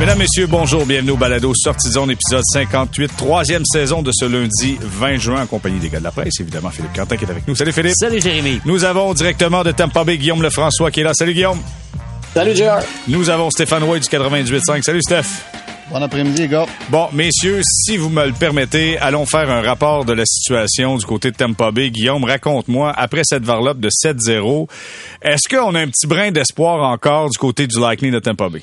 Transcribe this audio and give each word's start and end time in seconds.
Mesdames, 0.00 0.16
Messieurs, 0.16 0.46
bonjour, 0.46 0.86
bienvenue 0.86 1.10
au 1.10 1.18
Balado 1.18 1.52
Sortie 1.54 1.90
zone, 1.90 2.10
épisode 2.12 2.42
58, 2.54 3.18
troisième 3.18 3.66
saison 3.66 4.00
de 4.00 4.10
ce 4.14 4.24
lundi 4.24 4.78
20 4.80 5.16
juin 5.18 5.42
en 5.42 5.46
compagnie 5.46 5.78
des 5.78 5.90
gars 5.90 5.98
de 5.98 6.04
la 6.04 6.10
presse, 6.10 6.40
évidemment 6.40 6.70
Philippe 6.70 6.94
Quentin 6.94 7.18
qui 7.18 7.26
est 7.26 7.30
avec 7.30 7.46
nous. 7.46 7.54
Salut 7.54 7.70
Philippe. 7.70 7.92
Salut 7.96 8.18
Jérémy. 8.18 8.62
Nous 8.64 8.84
avons 8.84 9.12
directement 9.12 9.62
de 9.62 9.72
Tampa 9.72 10.02
Bay 10.04 10.16
Guillaume 10.16 10.42
Lefrançois 10.42 10.90
qui 10.90 11.00
est 11.00 11.04
là. 11.04 11.12
Salut 11.12 11.34
Guillaume. 11.34 11.58
Salut 12.32 12.56
JR. 12.56 12.78
Nous 13.08 13.28
avons 13.28 13.50
Stéphane 13.50 13.84
Roy 13.84 13.98
du 13.98 14.08
98.5. 14.08 14.80
Salut 14.80 15.02
Steph. 15.02 15.26
Bon 15.90 16.02
après-midi, 16.02 16.42
les 16.42 16.48
gars. 16.48 16.64
Bon, 16.88 17.08
messieurs, 17.12 17.60
si 17.62 17.98
vous 17.98 18.08
me 18.08 18.24
le 18.24 18.32
permettez, 18.32 18.96
allons 18.96 19.26
faire 19.26 19.50
un 19.50 19.60
rapport 19.60 20.06
de 20.06 20.14
la 20.14 20.24
situation 20.24 20.96
du 20.96 21.04
côté 21.04 21.30
de 21.30 21.36
Tampa 21.36 21.72
Bay. 21.72 21.90
Guillaume, 21.90 22.24
raconte-moi, 22.24 22.90
après 22.96 23.20
cette 23.24 23.44
varlope 23.44 23.80
de 23.80 23.90
7-0, 23.90 24.66
est-ce 25.20 25.46
qu'on 25.54 25.74
a 25.74 25.80
un 25.80 25.88
petit 25.88 26.06
brin 26.06 26.30
d'espoir 26.30 26.90
encore 26.90 27.28
du 27.28 27.36
côté 27.36 27.66
du 27.66 27.78
Lightning 27.78 28.12
de 28.12 28.18
Tampa 28.20 28.48
Bay? 28.48 28.62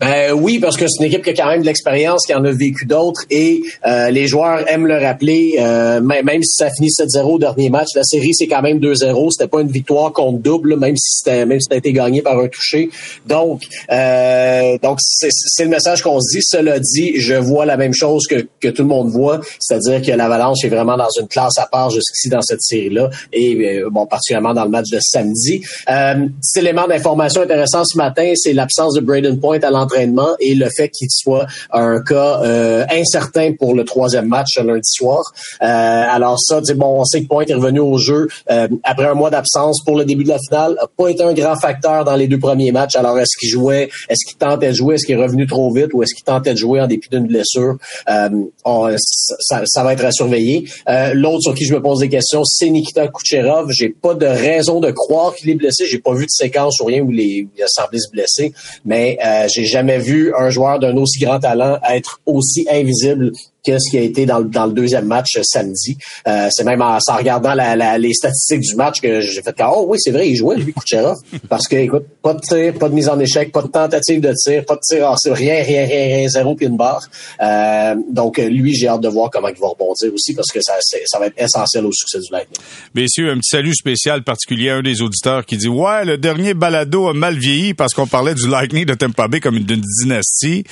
Ben 0.00 0.32
oui, 0.32 0.58
parce 0.58 0.76
que 0.76 0.86
c'est 0.88 1.04
une 1.04 1.10
équipe 1.10 1.22
qui 1.22 1.30
a 1.30 1.34
quand 1.34 1.48
même 1.48 1.60
de 1.60 1.66
l'expérience, 1.66 2.26
qui 2.26 2.34
en 2.34 2.44
a 2.44 2.50
vécu 2.50 2.86
d'autres 2.86 3.22
et 3.30 3.62
euh, 3.86 4.10
les 4.10 4.26
joueurs 4.26 4.68
aiment 4.68 4.86
le 4.86 4.98
rappeler. 4.98 5.56
Euh, 5.58 6.00
même 6.00 6.42
si 6.42 6.56
ça 6.56 6.70
finit 6.70 6.90
7-0 6.90 7.22
au 7.22 7.38
dernier 7.38 7.70
match, 7.70 7.88
la 7.94 8.02
série 8.04 8.34
c'est 8.34 8.46
quand 8.46 8.62
même 8.62 8.78
2-0. 8.78 9.30
C'était 9.30 9.48
pas 9.48 9.60
une 9.60 9.70
victoire 9.70 10.12
contre 10.12 10.38
double, 10.38 10.76
même 10.76 10.96
si 10.96 11.18
c'était 11.18 11.46
même 11.46 11.60
si 11.60 11.66
ça 11.68 11.74
a 11.74 11.78
été 11.78 11.92
gagné 11.92 12.22
par 12.22 12.38
un 12.38 12.48
touché. 12.48 12.90
Donc, 13.26 13.62
euh, 13.90 14.78
donc 14.82 14.98
c'est 15.00 15.64
le 15.64 15.70
message 15.70 16.02
qu'on 16.02 16.20
se 16.20 16.36
dit. 16.36 16.42
Cela 16.42 16.78
dit, 16.78 17.14
je 17.16 17.34
vois 17.34 17.66
la 17.66 17.76
même 17.76 17.94
chose 17.94 18.26
que, 18.26 18.46
que 18.60 18.68
tout 18.68 18.82
le 18.82 18.88
monde 18.88 19.10
voit, 19.10 19.40
c'est-à-dire 19.58 20.02
que 20.02 20.12
l'Avalanche 20.16 20.64
est 20.64 20.68
vraiment 20.68 20.96
dans 20.96 21.08
une 21.20 21.28
classe 21.28 21.58
à 21.58 21.66
part 21.66 21.90
jusqu'ici 21.90 22.28
dans 22.28 22.42
cette 22.42 22.62
série-là 22.62 23.10
et 23.32 23.82
bon 23.90 24.06
particulièrement 24.06 24.54
dans 24.54 24.64
le 24.64 24.70
match 24.70 24.90
de 24.90 24.98
samedi. 25.00 25.62
Euh, 25.88 26.14
petit 26.40 26.58
élément 26.58 26.86
d'information 26.86 27.42
intéressant 27.42 27.84
ce 27.84 27.96
matin, 27.96 28.32
c'est 28.34 28.52
l'absence 28.52 28.94
de 28.94 29.00
Braden 29.00 29.40
Point 29.40 29.60
à 29.64 29.70
l'entraînement 29.70 30.34
et 30.40 30.54
le 30.54 30.68
fait 30.70 30.88
qu'il 30.88 31.08
soit 31.10 31.46
un 31.72 32.00
cas 32.02 32.40
euh, 32.42 32.84
incertain 32.90 33.52
pour 33.58 33.74
le 33.74 33.84
troisième 33.84 34.26
match 34.26 34.58
lundi 34.58 34.80
soir. 34.84 35.32
Euh, 35.62 35.66
alors 35.66 36.38
ça, 36.40 36.60
bon, 36.74 37.00
on 37.00 37.04
sait 37.04 37.22
que 37.22 37.28
Point 37.28 37.44
est 37.46 37.54
revenu 37.54 37.80
au 37.80 37.98
jeu 37.98 38.28
euh, 38.50 38.68
après 38.82 39.06
un 39.06 39.14
mois 39.14 39.30
d'absence 39.30 39.82
pour 39.84 39.96
le 39.96 40.04
début 40.04 40.24
de 40.24 40.28
la 40.28 40.38
finale. 40.38 40.76
A 40.80 40.86
pas 40.86 41.08
été 41.08 41.22
un 41.22 41.32
grand 41.32 41.56
facteur 41.56 42.04
dans 42.04 42.16
les 42.16 42.28
deux 42.28 42.38
premiers 42.38 42.72
matchs. 42.72 42.96
Alors 42.96 43.18
est-ce 43.18 43.36
qu'il 43.38 43.48
jouait, 43.48 43.90
est-ce 44.08 44.24
qu'il 44.26 44.36
tentait 44.38 44.68
de 44.68 44.74
jouer, 44.74 44.94
est-ce 44.94 45.06
qu'il 45.06 45.16
est 45.16 45.22
revenu 45.22 45.46
trop 45.46 45.72
vite 45.72 45.92
ou 45.94 46.02
est-ce 46.02 46.14
qu'il 46.14 46.24
tentait 46.24 46.52
de 46.52 46.58
jouer 46.58 46.80
en 46.80 46.86
dépit 46.86 47.08
d'une 47.08 47.26
blessure? 47.26 47.76
Ça, 48.06 49.82
va 49.82 49.92
être 49.92 50.04
à 50.04 50.12
surveiller. 50.12 50.68
L'autre 51.14 51.42
sur 51.42 51.54
qui 51.54 51.64
je 51.64 51.74
me 51.74 51.82
pose 51.82 52.00
des 52.00 52.08
questions, 52.08 52.44
c'est 52.44 52.70
Nikita 52.70 53.08
Kucherov. 53.08 53.70
J'ai 53.70 53.88
pas 53.90 54.14
de 54.14 54.26
raison 54.26 54.80
de 54.80 54.90
croire 54.90 55.34
qu'il 55.34 55.50
est 55.50 55.54
blessé. 55.54 55.86
J'ai 55.86 55.98
pas 55.98 56.14
vu 56.14 56.26
de 56.26 56.30
séquence 56.30 56.80
ou 56.80 56.84
rien 56.84 57.02
où, 57.02 57.10
il 57.10 57.48
a 57.62 57.66
semblé 57.66 57.98
se 57.98 58.10
blesser, 58.10 58.52
mais 58.84 59.18
j'ai 59.54 59.64
jamais 59.64 59.98
vu 59.98 60.34
un 60.36 60.50
joueur 60.50 60.80
d'un 60.80 60.96
aussi 60.96 61.20
grand 61.20 61.38
talent 61.38 61.78
être 61.88 62.20
aussi 62.26 62.66
invisible 62.70 63.30
qu'est-ce 63.64 63.90
qui 63.90 63.98
a 63.98 64.02
été 64.02 64.26
dans, 64.26 64.40
dans 64.42 64.66
le 64.66 64.72
deuxième 64.72 65.06
match 65.06 65.36
euh, 65.36 65.42
samedi. 65.42 65.96
Euh, 66.28 66.48
c'est 66.50 66.64
même 66.64 66.82
en, 66.82 66.98
regardant 67.16 67.54
la, 67.54 67.98
les 67.98 68.12
statistiques 68.12 68.60
du 68.60 68.76
match 68.76 69.00
que 69.00 69.20
j'ai 69.20 69.42
fait 69.42 69.54
oh 69.66 69.86
oui, 69.88 69.98
c'est 70.00 70.10
vrai, 70.10 70.28
il 70.28 70.36
jouait, 70.36 70.56
lui, 70.56 70.72
Kucherov. 70.72 71.16
parce 71.48 71.66
que, 71.66 71.76
écoute, 71.76 72.04
pas 72.22 72.34
de 72.34 72.40
tir, 72.40 72.74
pas 72.74 72.88
de 72.88 72.94
mise 72.94 73.08
en 73.08 73.18
échec, 73.18 73.50
pas 73.50 73.62
de 73.62 73.68
tentative 73.68 74.20
de 74.20 74.32
tir, 74.34 74.64
pas 74.64 74.76
de 74.76 74.80
tir 74.80 75.08
en 75.08 75.14
rien, 75.32 75.62
rien, 75.62 75.86
rien, 75.86 76.06
rien, 76.16 76.28
zéro 76.28 76.54
puis 76.54 76.66
une 76.66 76.76
barre. 76.76 77.02
Euh, 77.40 77.94
donc, 78.10 78.38
lui, 78.38 78.74
j'ai 78.74 78.88
hâte 78.88 79.00
de 79.00 79.08
voir 79.08 79.30
comment 79.30 79.48
il 79.48 79.58
va 79.58 79.68
rebondir 79.68 80.12
aussi 80.12 80.34
parce 80.34 80.50
que 80.52 80.60
ça, 80.60 80.74
ça 80.80 81.18
va 81.18 81.26
être 81.26 81.40
essentiel 81.40 81.86
au 81.86 81.92
succès 81.92 82.18
du 82.18 82.30
Lightning. 82.30 82.58
Messieurs, 82.94 83.30
un 83.30 83.38
petit 83.38 83.50
salut 83.50 83.74
spécial 83.74 84.22
particulier 84.22 84.70
à 84.70 84.76
un 84.76 84.82
des 84.82 85.00
auditeurs 85.02 85.46
qui 85.46 85.56
dit 85.56 85.68
Ouais, 85.68 86.04
le 86.04 86.18
dernier 86.18 86.54
balado 86.54 87.08
a 87.08 87.14
mal 87.14 87.38
vieilli 87.38 87.74
parce 87.74 87.94
qu'on 87.94 88.06
parlait 88.06 88.34
du 88.34 88.48
Lightning 88.48 88.84
de 88.84 88.94
Tampa 88.94 89.28
Bay 89.28 89.40
comme 89.40 89.58
d'une 89.60 89.82
dynastie. 90.02 90.64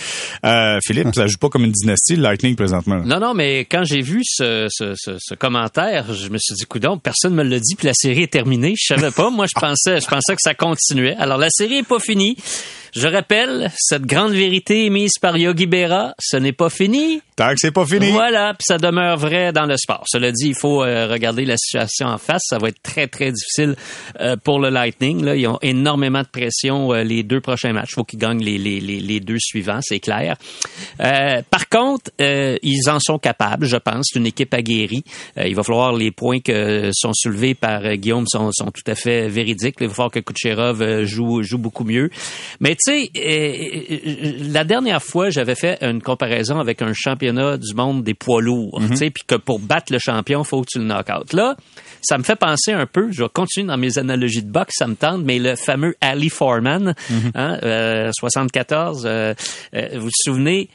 Euh, 0.44 0.78
Philippe, 0.84 1.08
ça 1.14 1.26
joue 1.26 1.38
pas 1.38 1.48
comme 1.48 1.64
une 1.64 1.72
dynastie, 1.72 2.16
le 2.16 2.22
Lightning 2.22 2.56
présentement. 2.82 3.04
Non, 3.04 3.26
non, 3.26 3.34
mais 3.34 3.60
quand 3.60 3.84
j'ai 3.84 4.02
vu 4.02 4.20
ce, 4.24 4.66
ce, 4.70 4.94
ce, 4.96 5.34
commentaire, 5.34 6.12
je 6.12 6.28
me 6.28 6.38
suis 6.38 6.54
dit, 6.54 6.64
coudon, 6.64 6.98
personne 6.98 7.34
me 7.34 7.42
l'a 7.42 7.58
dit, 7.58 7.74
puis 7.74 7.86
la 7.86 7.94
série 7.94 8.24
est 8.24 8.32
terminée. 8.32 8.74
Je 8.78 8.94
savais 8.94 9.10
pas. 9.10 9.30
Moi, 9.30 9.46
je 9.46 9.60
pensais, 9.60 10.00
je 10.00 10.06
pensais 10.06 10.34
que 10.34 10.42
ça 10.42 10.54
continuait. 10.54 11.16
Alors, 11.16 11.38
la 11.38 11.50
série 11.50 11.78
est 11.78 11.86
pas 11.86 11.98
finie. 11.98 12.36
Je 12.94 13.08
rappelle, 13.08 13.70
cette 13.74 14.04
grande 14.04 14.32
vérité 14.32 14.84
émise 14.84 15.12
par 15.18 15.38
Yogi 15.38 15.64
Berra, 15.64 16.12
ce 16.18 16.36
n'est 16.36 16.52
pas 16.52 16.68
fini. 16.68 17.22
Tant 17.36 17.48
que 17.54 17.56
c'est 17.56 17.70
pas 17.70 17.86
fini. 17.86 18.10
Voilà, 18.10 18.52
puis 18.52 18.66
ça 18.66 18.76
demeure 18.76 19.16
vrai 19.16 19.50
dans 19.50 19.64
le 19.64 19.78
sport. 19.78 20.04
Cela 20.06 20.30
dit, 20.30 20.48
il 20.48 20.54
faut 20.54 20.84
euh, 20.84 21.06
regarder 21.06 21.46
la 21.46 21.56
situation 21.56 22.08
en 22.08 22.18
face. 22.18 22.42
Ça 22.44 22.58
va 22.58 22.68
être 22.68 22.82
très, 22.82 23.06
très 23.06 23.32
difficile 23.32 23.76
euh, 24.20 24.36
pour 24.36 24.60
le 24.60 24.68
Lightning. 24.68 25.24
Là. 25.24 25.34
Ils 25.34 25.46
ont 25.46 25.58
énormément 25.62 26.20
de 26.20 26.26
pression 26.26 26.92
euh, 26.92 27.02
les 27.02 27.22
deux 27.22 27.40
prochains 27.40 27.72
matchs. 27.72 27.92
Il 27.92 27.94
faut 27.94 28.04
qu'ils 28.04 28.18
gagnent 28.18 28.44
les, 28.44 28.58
les, 28.58 28.78
les, 28.78 29.00
les, 29.00 29.20
deux 29.20 29.38
suivants, 29.38 29.80
c'est 29.80 30.00
clair. 30.00 30.36
par 30.98 31.68
contre, 31.70 32.10
ils 32.18 32.90
en 32.90 32.98
sont 33.00 33.18
capables, 33.18 33.64
je 33.64 33.78
pense. 33.78 34.10
C'est 34.12 34.18
une 34.18 34.26
équipe 34.26 34.52
aguerrie. 34.52 35.04
il 35.42 35.54
va 35.54 35.62
falloir 35.62 35.94
les 35.94 36.10
points 36.10 36.40
que 36.40 36.90
sont 36.92 37.12
soulevés 37.14 37.54
par 37.54 37.96
Guillaume 37.96 38.26
sont, 38.26 38.50
sont 38.52 38.70
tout 38.70 38.82
à 38.86 38.94
fait 38.94 39.28
véridiques. 39.28 39.76
Il 39.80 39.88
va 39.88 39.94
falloir 39.94 40.10
que 40.10 40.20
Kucherov 40.20 41.04
joue, 41.04 41.42
joue 41.42 41.58
beaucoup 41.58 41.84
mieux. 41.84 42.10
Mais 42.60 42.76
tu 42.84 42.92
sais, 42.92 43.10
euh, 43.16 43.96
euh, 44.06 44.52
la 44.52 44.64
dernière 44.64 45.02
fois, 45.02 45.30
j'avais 45.30 45.54
fait 45.54 45.78
une 45.82 46.02
comparaison 46.02 46.58
avec 46.58 46.82
un 46.82 46.92
championnat 46.92 47.56
du 47.56 47.74
monde 47.74 48.02
des 48.02 48.14
poids 48.14 48.42
lourds, 48.42 48.80
mhm. 48.80 48.90
tu 48.90 48.96
sais, 48.96 49.10
puis 49.10 49.22
que 49.26 49.36
pour 49.36 49.58
battre 49.58 49.92
le 49.92 49.98
champion, 49.98 50.42
faut 50.42 50.62
que 50.62 50.68
tu 50.72 50.78
le 50.78 50.84
knock 50.84 51.08
out. 51.10 51.32
Là, 51.32 51.56
ça 52.02 52.18
me 52.18 52.22
fait 52.22 52.36
penser 52.36 52.72
un 52.72 52.86
peu, 52.86 53.10
je 53.12 53.22
vais 53.22 53.28
continuer 53.28 53.68
dans 53.68 53.76
mes 53.76 53.98
analogies 53.98 54.42
de 54.42 54.50
boxe, 54.50 54.74
ça 54.78 54.86
me 54.86 54.96
tente, 54.96 55.22
mais 55.24 55.38
le 55.38 55.54
fameux 55.54 55.94
Ali 56.00 56.28
Foreman, 56.28 56.94
hein, 57.34 58.10
74, 58.12 59.04
euh, 59.06 59.34
vous 59.94 60.00
vous 60.00 60.10
souvenez, 60.12 60.68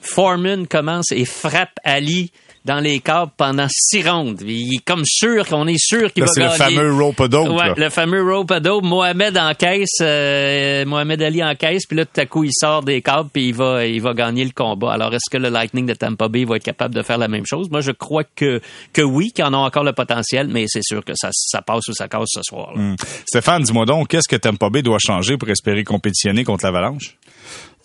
Foreman 0.00 0.66
commence 0.66 1.12
et 1.12 1.24
frappe 1.24 1.78
Ali 1.84 2.32
dans 2.68 2.80
les 2.80 3.00
câbles 3.00 3.32
pendant 3.34 3.66
six 3.70 4.06
rondes. 4.06 4.42
Il 4.42 4.74
est 4.74 4.84
comme 4.84 5.02
sûr 5.06 5.48
qu'on 5.48 5.66
est 5.66 5.78
sûr 5.78 6.12
qu'il 6.12 6.22
va 6.22 6.30
gagner. 6.36 6.50
C'est 6.54 6.70
le 6.70 6.76
fameux 6.76 7.02
rope 7.02 7.18
Ouais, 7.18 7.72
le 7.74 7.88
fameux 7.88 8.22
rope 8.22 8.52
Mohamed 8.82 9.38
en 9.38 9.54
caisse, 9.54 9.98
euh, 10.02 10.84
Mohamed 10.84 11.22
Ali 11.22 11.42
en 11.42 11.54
caisse, 11.54 11.86
puis 11.86 11.96
là 11.96 12.04
tout 12.04 12.20
à 12.20 12.26
coup 12.26 12.44
il 12.44 12.52
sort 12.52 12.82
des 12.82 13.00
câbles 13.00 13.30
puis 13.32 13.48
il 13.48 13.54
va 13.54 13.86
il 13.86 14.02
va 14.02 14.12
gagner 14.12 14.44
le 14.44 14.50
combat. 14.50 14.92
Alors 14.92 15.14
est-ce 15.14 15.30
que 15.30 15.38
le 15.38 15.48
Lightning 15.48 15.86
de 15.86 15.94
Tampa 15.94 16.28
Bay 16.28 16.44
va 16.44 16.56
être 16.56 16.62
capable 16.62 16.94
de 16.94 17.02
faire 17.02 17.16
la 17.16 17.28
même 17.28 17.46
chose? 17.46 17.70
Moi 17.70 17.80
je 17.80 17.92
crois 17.92 18.24
que 18.24 18.60
que 18.92 19.02
oui, 19.02 19.32
qu'ils 19.32 19.44
en 19.44 19.54
ont 19.54 19.64
encore 19.64 19.84
le 19.84 19.94
potentiel, 19.94 20.48
mais 20.48 20.66
c'est 20.68 20.84
sûr 20.84 21.02
que 21.02 21.14
ça 21.16 21.30
ça 21.32 21.62
passe 21.62 21.88
ou 21.88 21.94
ça 21.94 22.06
casse 22.06 22.28
ce 22.28 22.42
soir. 22.42 22.72
Hmm. 22.74 22.96
Stéphane, 23.26 23.62
dis-moi 23.62 23.86
donc, 23.86 24.08
qu'est-ce 24.08 24.28
que 24.28 24.36
Tampa 24.36 24.68
Bay 24.68 24.82
doit 24.82 24.98
changer 25.00 25.38
pour 25.38 25.48
espérer 25.48 25.84
compétitionner 25.84 26.44
contre 26.44 26.66
l'Avalanche? 26.66 27.16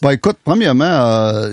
Ben 0.02 0.12
écoute, 0.12 0.38
premièrement. 0.44 0.84
Euh 0.84 1.52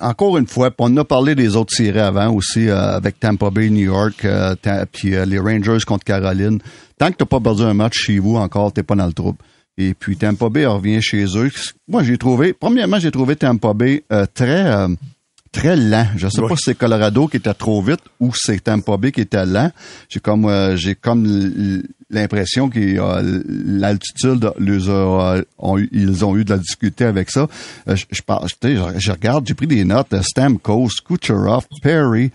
encore 0.00 0.38
une 0.38 0.46
fois, 0.46 0.70
on 0.78 0.96
a 0.96 1.04
parlé 1.04 1.34
des 1.34 1.56
autres 1.56 1.74
séries 1.74 2.00
avant 2.00 2.32
aussi, 2.32 2.68
euh, 2.68 2.96
avec 2.96 3.20
Tampa 3.20 3.50
Bay, 3.50 3.70
New 3.70 3.86
York, 3.86 4.24
euh, 4.24 4.54
puis 4.92 5.14
euh, 5.14 5.24
les 5.24 5.38
Rangers 5.38 5.84
contre 5.86 6.04
Caroline. 6.04 6.58
Tant 6.98 7.10
que 7.10 7.16
t'as 7.16 7.24
pas 7.24 7.40
perdu 7.40 7.62
un 7.62 7.74
match 7.74 7.94
chez 7.94 8.18
vous 8.18 8.36
encore, 8.36 8.72
t'es 8.72 8.82
pas 8.82 8.94
dans 8.94 9.06
le 9.06 9.12
trouble. 9.12 9.38
Et 9.78 9.94
puis 9.94 10.16
Tampa 10.16 10.48
Bay 10.48 10.64
revient 10.66 11.02
chez 11.02 11.24
eux. 11.36 11.50
Moi, 11.88 12.02
j'ai 12.02 12.16
trouvé, 12.16 12.52
premièrement, 12.52 12.98
j'ai 12.98 13.10
trouvé 13.10 13.36
Tampa 13.36 13.74
Bay 13.74 14.04
très 14.32 14.86
très 15.52 15.76
lent. 15.76 16.06
Je 16.16 16.28
sais 16.28 16.40
pas 16.40 16.56
si 16.56 16.62
c'est 16.64 16.78
Colorado 16.78 17.28
qui 17.28 17.36
était 17.36 17.52
trop 17.52 17.82
vite 17.82 18.00
ou 18.18 18.32
c'est 18.34 18.64
Tampa 18.64 18.96
Bay 18.96 19.12
qui 19.12 19.20
était 19.20 19.44
lent. 19.44 19.70
J'ai 20.08 20.20
comme 20.20 20.76
j'ai 20.76 20.94
comme 20.94 21.82
l'impression 22.10 22.68
que 22.68 22.78
l'altitude 23.78 24.52
les 24.58 24.88
a, 24.88 25.40
ont, 25.58 25.78
ils 25.78 26.24
ont 26.24 26.36
eu 26.36 26.44
de 26.44 26.50
la 26.50 26.58
difficulté 26.58 27.04
avec 27.04 27.30
ça. 27.30 27.48
Euh, 27.88 27.96
je, 27.96 28.04
je, 28.10 29.10
regarde, 29.10 29.46
j'ai 29.46 29.54
pris 29.54 29.66
des 29.66 29.84
notes. 29.84 30.12
Euh, 30.12 30.22
Stamkos, 30.22 30.88
Kucherov, 31.06 31.66
Perry, 31.82 32.30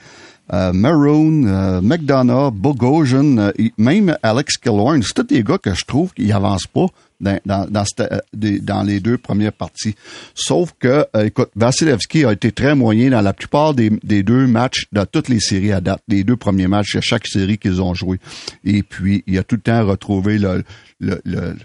euh, 0.54 0.74
Maroon, 0.74 1.46
euh, 1.46 1.82
McDonough, 1.82 2.52
Bogosian, 2.52 3.52
même 3.78 4.18
Alex 4.22 4.58
Killorn. 4.58 5.02
C'est 5.04 5.14
tous 5.14 5.24
des 5.24 5.44
gars 5.44 5.58
que 5.58 5.74
je 5.74 5.86
trouve 5.86 6.14
qu'ils 6.14 6.32
avancent 6.34 6.68
pas 6.68 6.88
dans, 7.22 7.40
dans, 7.46 7.84
euh, 8.00 8.20
dans, 8.62 8.84
les 8.84 9.00
deux 9.00 9.18
premières 9.18 9.54
parties. 9.54 9.96
Sauf 10.34 10.74
que, 10.80 11.06
euh, 11.16 11.26
écoute, 11.26 11.50
Vasilevski 11.56 12.26
a 12.26 12.34
été 12.34 12.52
très 12.52 12.76
moyen 12.76 13.12
dans 13.12 13.22
la 13.22 13.34
plupart 13.34 13.74
des, 13.74 13.90
des, 14.04 14.24
deux 14.24 14.48
matchs, 14.48 14.86
dans 14.92 15.06
toutes 15.06 15.30
les 15.30 15.40
séries 15.40 15.72
à 15.72 15.82
date, 15.82 16.02
les 16.08 16.24
deux 16.24 16.36
premiers 16.36 16.68
matchs 16.68 16.96
de 16.96 17.02
chaque 17.02 17.28
série 17.28 17.58
qu'ils 17.58 17.82
ont 17.82 17.94
joué. 17.94 18.20
Et 18.64 18.84
puis, 18.84 19.24
il 19.28 19.38
a 19.38 19.44
tout 19.44 19.56
le 19.56 19.62
temps 19.62 19.86
retrouvé 19.86 20.38
le, 20.38 20.64
le, 21.00 21.22
le, 21.24 21.56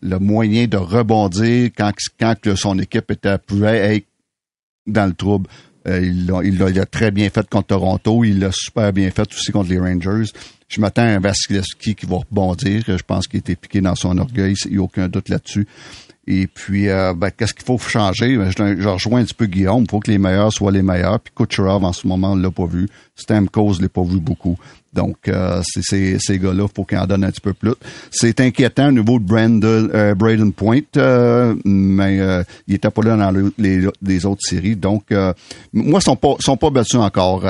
le, 0.00 0.18
moyen 0.18 0.66
de 0.66 0.76
rebondir 0.76 1.70
quand, 1.76 1.92
quand 2.20 2.36
son 2.56 2.78
équipe 2.78 3.10
était 3.10 3.38
pouvait 3.38 3.96
être 3.96 4.06
dans 4.86 5.06
le 5.06 5.14
trouble. 5.14 5.48
Euh, 5.88 6.00
il 6.00 6.58
l'a 6.58 6.86
très 6.86 7.10
bien 7.10 7.28
fait 7.28 7.48
contre 7.48 7.68
Toronto. 7.68 8.24
Il 8.24 8.38
l'a 8.38 8.50
super 8.52 8.92
bien 8.92 9.10
fait 9.10 9.28
aussi 9.32 9.50
contre 9.50 9.70
les 9.70 9.80
Rangers. 9.80 10.30
Je 10.72 10.80
m'attends 10.80 11.02
à 11.02 11.18
Vasilevski 11.18 11.94
qui 11.94 12.06
va 12.06 12.16
rebondir. 12.16 12.82
Je 12.86 13.02
pense 13.06 13.28
qu'il 13.28 13.40
était 13.40 13.56
piqué 13.56 13.82
dans 13.82 13.94
son 13.94 14.16
orgueil. 14.16 14.54
Il 14.64 14.72
n'y 14.72 14.78
a 14.78 14.80
aucun 14.80 15.06
doute 15.06 15.28
là-dessus. 15.28 15.66
Et 16.26 16.46
puis, 16.46 16.88
euh, 16.88 17.12
ben, 17.14 17.30
qu'est-ce 17.30 17.52
qu'il 17.52 17.66
faut 17.66 17.76
changer? 17.76 18.38
Ben, 18.38 18.50
je, 18.50 18.88
rejoins 18.88 19.20
un 19.20 19.24
petit 19.24 19.34
peu 19.34 19.44
Guillaume. 19.44 19.82
Il 19.82 19.90
faut 19.90 20.00
que 20.00 20.10
les 20.10 20.16
meilleurs 20.16 20.50
soient 20.50 20.72
les 20.72 20.82
meilleurs. 20.82 21.20
Puis 21.20 21.34
Kucherov, 21.36 21.84
en 21.84 21.92
ce 21.92 22.06
moment, 22.06 22.32
on 22.32 22.36
l'a 22.36 22.50
pas 22.50 22.64
vu. 22.64 22.88
Stamkos, 23.16 23.74
je 23.74 23.82
l'ai 23.82 23.88
pas 23.90 24.02
vu 24.02 24.18
beaucoup. 24.18 24.56
Donc, 24.92 25.28
euh, 25.28 25.62
ces 25.64 26.38
gars-là, 26.38 26.66
faut 26.74 26.84
qu'ils 26.84 26.98
en 26.98 27.06
donnent 27.06 27.24
un 27.24 27.30
petit 27.30 27.40
peu 27.40 27.54
plus. 27.54 27.72
C'est 28.10 28.40
inquiétant 28.40 28.88
au 28.88 28.92
niveau 28.92 29.18
de 29.18 29.24
Brandon, 29.24 29.88
euh, 29.94 30.14
Braden 30.14 30.52
Point, 30.52 30.80
euh, 30.98 31.54
mais 31.64 32.20
euh, 32.20 32.42
il 32.68 32.74
était 32.74 32.90
pas 32.90 33.02
là 33.02 33.16
dans 33.16 33.52
les, 33.58 34.26
autres 34.26 34.42
séries. 34.42 34.76
Donc, 34.76 35.04
moi, 35.72 36.00
ils 36.00 36.04
sont 36.04 36.16
pas, 36.16 36.34
sont 36.40 36.58
pas 36.58 36.70
battus 36.70 37.00
encore. 37.00 37.46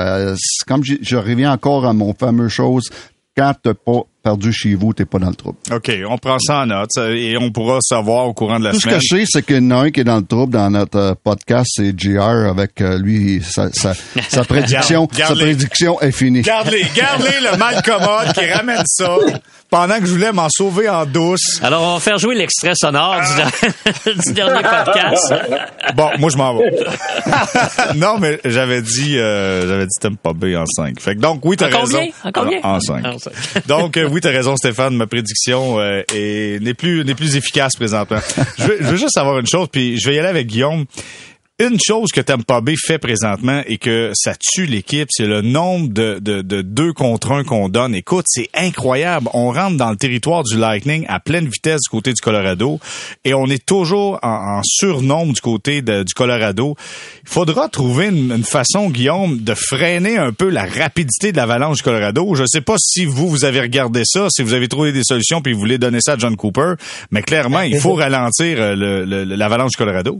comme 0.67 0.83
je 0.83 1.15
reviens 1.17 1.51
encore 1.51 1.85
à 1.85 1.93
mon 1.93 2.13
fameux 2.13 2.47
chose, 2.47 2.89
quand 3.35 3.53
t'as 3.61 3.73
pas 3.73 4.03
perdu 4.23 4.53
chez 4.53 4.73
vous, 4.75 4.93
t'es 4.93 5.05
pas 5.05 5.19
dans 5.19 5.29
le 5.29 5.35
trouble. 5.35 5.57
OK, 5.71 5.91
on 6.09 6.17
prend 6.17 6.39
ça 6.39 6.61
en 6.61 6.65
note 6.67 6.89
et 6.97 7.37
on 7.37 7.51
pourra 7.51 7.79
savoir 7.81 8.27
au 8.27 8.33
courant 8.33 8.59
de 8.59 8.65
la 8.65 8.73
semaine. 8.73 8.95
Tout 8.95 9.01
ce 9.01 9.09
que 9.09 9.17
je 9.17 9.21
sais, 9.21 9.25
c'est 9.29 9.45
qu'il 9.45 9.57
y 9.57 9.59
en 9.59 9.71
a 9.71 9.75
un 9.75 9.91
qui 9.91 9.99
est 9.99 10.05
dans 10.05 10.17
le 10.17 10.25
trouble 10.25 10.53
dans 10.53 10.69
notre 10.69 10.97
euh, 10.97 11.13
podcast, 11.21 11.69
c'est 11.75 11.99
JR 11.99 12.21
avec 12.21 12.79
euh, 12.81 12.97
lui, 12.97 13.41
sa, 13.43 13.71
sa, 13.73 13.93
sa 14.29 14.43
prédiction, 14.45 15.07
sa 15.11 15.35
prédiction 15.35 15.99
est 15.99 16.11
finie. 16.11 16.41
Gardez, 16.41 16.85
gardez 16.95 17.33
le 17.41 17.57
mal 17.57 17.81
commode 17.83 18.33
qui 18.33 18.45
ramène 18.49 18.83
ça 18.85 19.17
pendant 19.73 19.99
que 19.99 20.05
je 20.05 20.11
voulais 20.11 20.31
m'en 20.31 20.49
sauver 20.51 20.87
en 20.87 21.03
douce. 21.03 21.59
Alors, 21.63 21.81
on 21.81 21.93
va 21.95 21.99
faire 21.99 22.19
jouer 22.19 22.35
l'extrait 22.35 22.73
sonore 22.75 23.19
du, 23.21 24.11
du, 24.27 24.33
dernier 24.33 24.61
podcast. 24.61 25.33
Bon, 25.95 26.09
moi, 26.17 26.29
je 26.29 26.37
m'en 26.37 26.57
vais. 26.57 26.71
non, 27.95 28.17
mais 28.19 28.39
j'avais 28.45 28.81
dit, 28.81 29.17
euh, 29.17 29.67
j'avais 29.67 29.85
dit 29.85 30.17
pas 30.21 30.33
B 30.33 30.55
en 30.55 30.65
5. 30.65 30.99
Fait 30.99 31.15
que 31.15 31.19
donc, 31.19 31.43
oui, 31.43 31.57
t'as 31.57 31.67
raison. 31.67 31.97
Combien? 31.97 32.11
En 32.23 32.31
combien? 32.31 32.59
En 32.63 32.79
5. 32.79 33.67
donc, 33.67 33.97
oui, 34.13 34.21
t'as 34.21 34.29
raison, 34.29 34.55
Stéphane. 34.55 34.95
Ma 34.95 35.07
prédiction 35.07 35.79
euh, 35.79 36.03
n'est 36.13 36.73
plus 36.75 37.03
n'est 37.03 37.15
plus 37.15 37.35
efficace 37.35 37.75
présentement. 37.75 38.19
je, 38.59 38.63
veux, 38.63 38.77
je 38.79 38.85
veux 38.85 38.97
juste 38.97 39.13
savoir 39.13 39.39
une 39.39 39.47
chose, 39.47 39.67
puis 39.71 39.99
je 39.99 40.07
vais 40.07 40.15
y 40.15 40.19
aller 40.19 40.29
avec 40.29 40.47
Guillaume. 40.47 40.85
Une 41.59 41.77
chose 41.79 42.11
que 42.11 42.19
Tampa 42.19 42.61
Bay 42.61 42.73
fait 42.75 42.97
présentement 42.97 43.61
et 43.67 43.77
que 43.77 44.09
ça 44.15 44.33
tue 44.33 44.65
l'équipe, 44.65 45.09
c'est 45.11 45.27
le 45.27 45.41
nombre 45.41 45.87
de, 45.89 46.17
de, 46.19 46.41
de 46.41 46.63
deux 46.63 46.93
contre 46.93 47.31
un 47.31 47.43
qu'on 47.43 47.69
donne. 47.69 47.93
Écoute, 47.93 48.25
c'est 48.27 48.49
incroyable. 48.55 49.29
On 49.35 49.51
rentre 49.51 49.77
dans 49.77 49.91
le 49.91 49.95
territoire 49.95 50.41
du 50.41 50.57
Lightning 50.57 51.05
à 51.07 51.19
pleine 51.19 51.45
vitesse 51.45 51.81
du 51.83 51.89
côté 51.91 52.11
du 52.11 52.21
Colorado 52.21 52.79
et 53.23 53.35
on 53.35 53.45
est 53.45 53.63
toujours 53.63 54.17
en, 54.23 54.61
surnombre 54.63 55.33
du 55.33 55.41
côté 55.41 55.83
de, 55.83 56.01
du 56.01 56.15
Colorado. 56.15 56.75
Il 57.21 57.29
faudra 57.29 57.69
trouver 57.69 58.07
une, 58.07 58.31
une, 58.31 58.43
façon, 58.43 58.89
Guillaume, 58.89 59.37
de 59.37 59.53
freiner 59.53 60.17
un 60.17 60.33
peu 60.33 60.49
la 60.49 60.65
rapidité 60.65 61.33
de 61.33 61.37
l'avalanche 61.37 61.77
du 61.77 61.83
Colorado. 61.83 62.33
Je 62.33 62.41
ne 62.41 62.47
sais 62.47 62.61
pas 62.61 62.77
si 62.79 63.05
vous, 63.05 63.29
vous 63.29 63.45
avez 63.45 63.61
regardé 63.61 64.01
ça, 64.05 64.25
si 64.31 64.41
vous 64.41 64.55
avez 64.55 64.67
trouvé 64.67 64.91
des 64.91 65.03
solutions 65.03 65.43
puis 65.43 65.53
vous 65.53 65.59
voulez 65.59 65.77
donner 65.77 65.99
ça 66.01 66.13
à 66.13 66.17
John 66.17 66.35
Cooper, 66.35 66.73
mais 67.11 67.21
clairement, 67.21 67.61
il 67.61 67.79
faut 67.79 67.93
ralentir 67.93 68.57
euh, 68.59 69.35
l'avalanche 69.37 69.73
du 69.73 69.77
Colorado. 69.77 70.19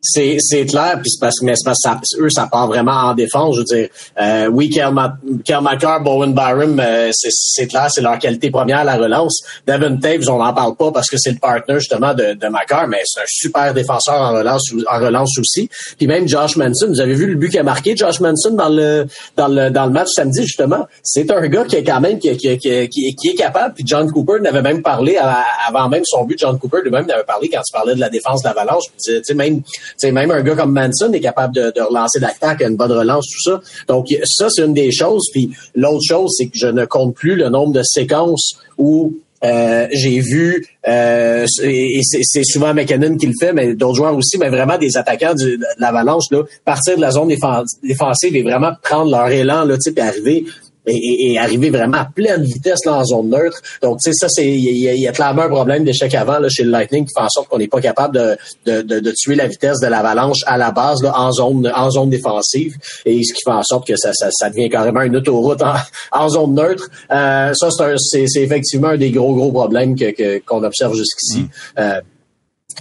C'est, 0.00 0.36
c'est 0.38 0.64
clair, 0.64 1.00
puis 1.02 1.10
c'est 1.10 1.20
parce 1.20 1.42
mais 1.42 1.56
c'est 1.56 1.64
parce 1.64 1.78
que 1.82 1.88
ça, 1.88 2.20
eux, 2.20 2.30
ça 2.30 2.46
part 2.46 2.68
vraiment 2.68 2.92
en 2.92 3.14
défense. 3.14 3.56
Je 3.56 3.60
veux 3.60 3.64
dire, 3.64 3.88
euh, 4.20 4.46
oui, 4.46 4.70
Kelmaker, 4.70 6.00
Bowen 6.02 6.32
Byram, 6.34 6.78
euh, 6.78 7.10
c'est, 7.12 7.30
c'est 7.32 7.66
clair, 7.66 7.88
c'est 7.90 8.00
leur 8.00 8.16
qualité 8.20 8.48
première, 8.48 8.84
la 8.84 8.96
relance. 8.96 9.42
Devin 9.66 9.96
Taves, 9.96 10.28
on 10.28 10.38
n'en 10.38 10.54
parle 10.54 10.76
pas 10.76 10.92
parce 10.92 11.08
que 11.08 11.16
c'est 11.18 11.32
le 11.32 11.38
partner 11.38 11.80
justement 11.80 12.14
de, 12.14 12.34
de 12.34 12.46
Macar, 12.46 12.86
mais 12.86 13.00
c'est 13.04 13.22
un 13.22 13.26
super 13.26 13.74
défenseur 13.74 14.14
en 14.14 14.34
relance, 14.34 14.70
en 14.88 15.00
relance 15.00 15.36
aussi. 15.36 15.68
Puis 15.96 16.06
même 16.06 16.28
Josh 16.28 16.54
Manson, 16.54 16.86
vous 16.86 17.00
avez 17.00 17.14
vu 17.14 17.26
le 17.26 17.34
but 17.34 17.50
qu'il 17.50 17.58
a 17.58 17.64
marqué, 17.64 17.96
Josh 17.96 18.20
Manson, 18.20 18.52
dans 18.52 18.68
le 18.68 19.04
dans 19.36 19.48
le 19.48 19.70
dans 19.70 19.86
le 19.86 19.92
match 19.92 20.10
samedi, 20.14 20.42
justement. 20.42 20.86
C'est 21.02 21.28
un 21.32 21.44
gars 21.48 21.64
qui 21.64 21.74
est 21.74 21.84
quand 21.84 22.00
même 22.00 22.20
qui, 22.20 22.36
qui, 22.36 22.56
qui, 22.58 22.88
qui, 22.88 23.28
est 23.30 23.34
capable. 23.34 23.74
Puis 23.74 23.84
John 23.84 24.08
Cooper 24.12 24.40
n'avait 24.40 24.62
même 24.62 24.80
parlé 24.80 25.16
avant 25.16 25.88
même 25.88 26.04
son 26.04 26.24
but. 26.24 26.38
John 26.38 26.56
Cooper 26.56 26.78
lui-même 26.84 27.06
n'avait 27.06 27.24
parlé 27.24 27.48
quand 27.48 27.62
il 27.68 27.72
parlait 27.72 27.96
de 27.96 28.00
la 28.00 28.10
défense 28.10 28.44
de 28.44 28.48
l'Avalanche. 28.48 28.84
Tu 29.04 29.20
sais, 29.24 29.34
même 29.34 29.60
c'est 29.96 30.12
même 30.12 30.30
un 30.30 30.42
gars 30.42 30.54
comme 30.54 30.72
Manson 30.72 31.12
est 31.12 31.20
capable 31.20 31.54
de, 31.54 31.72
relancer 31.80 32.20
l'attaque, 32.20 32.62
une 32.62 32.76
bonne 32.76 32.92
relance, 32.92 33.26
tout 33.26 33.50
ça. 33.50 33.60
Donc 33.86 34.06
ça, 34.24 34.48
c'est 34.50 34.64
une 34.64 34.74
des 34.74 34.92
choses. 34.92 35.28
Puis 35.32 35.50
l'autre 35.74 36.02
chose, 36.06 36.34
c'est 36.36 36.46
que 36.46 36.56
je 36.58 36.66
ne 36.66 36.84
compte 36.84 37.14
plus 37.14 37.34
le 37.34 37.48
nombre 37.48 37.72
de 37.72 37.82
séquences 37.82 38.58
où 38.76 39.14
euh, 39.44 39.86
j'ai 39.92 40.18
vu, 40.18 40.66
euh, 40.88 41.46
et 41.62 42.00
c'est 42.02 42.42
souvent 42.42 42.74
McKinnon 42.74 43.16
qui 43.16 43.26
le 43.26 43.34
fait, 43.38 43.52
mais 43.52 43.74
d'autres 43.74 43.94
joueurs 43.94 44.16
aussi, 44.16 44.36
mais 44.36 44.48
vraiment 44.48 44.78
des 44.78 44.96
attaquants 44.96 45.34
de 45.34 45.58
l'Avalanche, 45.78 46.24
là, 46.32 46.42
partir 46.64 46.96
de 46.96 47.00
la 47.00 47.12
zone 47.12 47.28
défensive 47.28 48.34
et 48.34 48.42
vraiment 48.42 48.72
prendre 48.82 49.10
leur 49.12 49.28
élan, 49.28 49.64
là, 49.64 49.76
et 49.96 50.00
arriver 50.00 50.44
et, 50.88 51.32
et, 51.32 51.38
arriver 51.38 51.70
vraiment 51.70 51.98
à 51.98 52.04
pleine 52.04 52.42
vitesse 52.42 52.84
là, 52.84 52.96
en 52.96 53.04
zone 53.04 53.30
neutre. 53.30 53.60
Donc, 53.82 53.98
tu 54.02 54.10
sais, 54.10 54.12
ça, 54.14 54.28
c'est 54.28 54.46
il 54.46 54.78
y, 54.78 55.08
a 55.08 55.12
clairement 55.12 55.42
un 55.42 55.48
problème 55.48 55.84
d'échec 55.84 56.14
avant 56.14 56.38
là, 56.38 56.48
chez 56.48 56.64
le 56.64 56.70
Lightning 56.70 57.04
qui 57.04 57.12
fait 57.16 57.24
en 57.24 57.28
sorte 57.28 57.48
qu'on 57.48 57.58
n'est 57.58 57.68
pas 57.68 57.80
capable 57.80 58.14
de, 58.14 58.36
de, 58.66 58.82
de, 58.82 59.00
de, 59.00 59.12
tuer 59.12 59.34
la 59.34 59.46
vitesse 59.46 59.80
de 59.80 59.86
l'avalanche 59.86 60.38
à 60.46 60.56
la 60.56 60.70
base 60.70 61.02
là, 61.02 61.12
en 61.16 61.32
zone 61.32 61.70
en 61.74 61.90
zone 61.90 62.10
défensive 62.10 62.74
et 63.04 63.22
ce 63.22 63.32
qui 63.32 63.42
fait 63.44 63.50
en 63.50 63.62
sorte 63.62 63.86
que 63.86 63.96
ça, 63.96 64.12
ça, 64.12 64.28
ça 64.30 64.50
devient 64.50 64.68
carrément 64.68 65.02
une 65.02 65.16
autoroute 65.16 65.62
en, 65.62 65.74
en 66.12 66.28
zone 66.28 66.54
neutre. 66.54 66.88
Euh, 67.10 67.52
ça, 67.54 67.68
c'est 67.98 68.26
effectivement 68.36 68.88
un 68.88 68.96
des 68.96 69.10
gros, 69.10 69.34
gros 69.34 69.52
problèmes 69.52 69.94
que 69.94 70.38
qu'on 70.40 70.62
observe 70.62 70.94
jusqu'ici. 70.94 71.42
Mm. 71.42 71.48
Euh, 71.78 72.00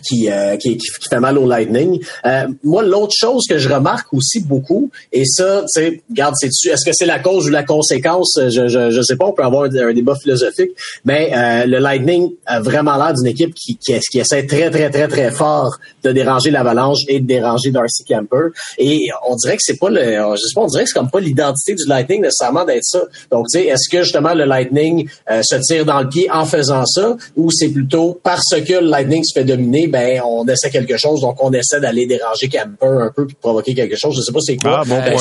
qui, 0.02 0.30
euh, 0.30 0.56
qui, 0.58 0.78
qui, 0.78 0.88
fait 1.10 1.20
mal 1.20 1.38
au 1.38 1.48
Lightning. 1.48 2.02
Euh, 2.26 2.48
moi, 2.64 2.84
l'autre 2.84 3.14
chose 3.16 3.46
que 3.50 3.58
je 3.58 3.70
remarque 3.70 4.14
aussi 4.14 4.40
beaucoup, 4.40 4.90
et 5.12 5.26
ça, 5.26 5.62
tu 5.62 5.82
sais, 5.82 6.02
garde, 6.12 6.36
c'est 6.38 6.48
est-ce 6.48 6.86
que 6.86 6.92
c'est 6.94 7.06
la 7.06 7.20
cause 7.20 7.48
ou 7.48 7.50
la 7.50 7.64
conséquence? 7.64 8.38
Je, 8.38 8.68
je, 8.68 8.92
je 8.92 9.02
sais 9.02 9.16
pas, 9.16 9.26
on 9.26 9.34
peut 9.34 9.44
avoir 9.44 9.64
un, 9.64 9.94
débat 9.94 10.16
philosophique, 10.16 10.72
mais 11.06 11.32
euh, 11.34 11.66
le 11.66 11.80
Lightning 11.80 12.32
a 12.46 12.60
vraiment 12.60 12.98
l'air 12.98 13.14
d'une 13.14 13.28
équipe 13.28 13.54
qui, 13.54 13.78
qui, 13.78 13.98
qui, 14.12 14.20
essaie 14.20 14.46
très, 14.46 14.70
très, 14.70 14.90
très, 14.90 15.08
très 15.08 15.32
fort 15.32 15.78
de 16.04 16.12
déranger 16.12 16.52
l'Avalanche 16.52 17.00
et 17.08 17.20
de 17.20 17.26
déranger 17.26 17.72
Darcy 17.72 18.04
Camper. 18.04 18.50
Et 18.78 19.10
on 19.28 19.36
dirait 19.36 19.56
que 19.56 19.64
c'est 19.64 19.78
pas 19.78 19.90
le, 19.90 20.02
je 20.36 20.42
sais 20.42 20.54
pas, 20.54 20.62
on 20.62 20.68
dirait 20.68 20.84
que 20.84 20.90
c'est 20.90 21.00
comme 21.00 21.10
pas 21.10 21.20
l'identité 21.20 21.76
du 21.76 21.86
Lightning 21.88 22.22
nécessairement 22.22 22.66
d'être 22.66 22.84
ça. 22.84 23.04
Donc, 23.32 23.48
est-ce 23.54 23.90
que 23.90 24.04
justement 24.04 24.34
le 24.34 24.46
Lightning 24.46 25.08
se 25.28 25.56
tire 25.56 25.86
dans 25.86 26.02
le 26.02 26.10
pied 26.10 26.30
en 26.32 26.46
faisant 26.46 26.86
ça, 26.86 27.16
ou 27.36 27.50
c'est 27.52 27.70
plutôt 27.70 28.20
parce 28.24 28.56
que 28.62 28.74
le 28.74 28.88
Lightning 28.88 29.24
se 29.24 29.34
fait 29.34 29.46
dominer 29.46 29.87
ben 29.88 30.22
on 30.24 30.46
essaie 30.48 30.70
quelque 30.70 30.98
chose, 30.98 31.22
donc 31.22 31.42
on 31.44 31.52
essaie 31.52 31.80
d'aller 31.80 32.06
déranger 32.06 32.50
Camper 32.50 32.86
un 32.86 33.12
peu 33.16 33.26
puis 33.26 33.36
provoquer 33.40 33.74
quelque 33.74 33.96
chose. 33.96 34.16
Je 34.16 34.22
sais 34.22 34.32
pas 34.32 34.40
c'est 34.42 34.58
quoi. 34.58 34.82
Ah, 34.82 34.84
bon 34.86 35.00
ben, 35.00 35.18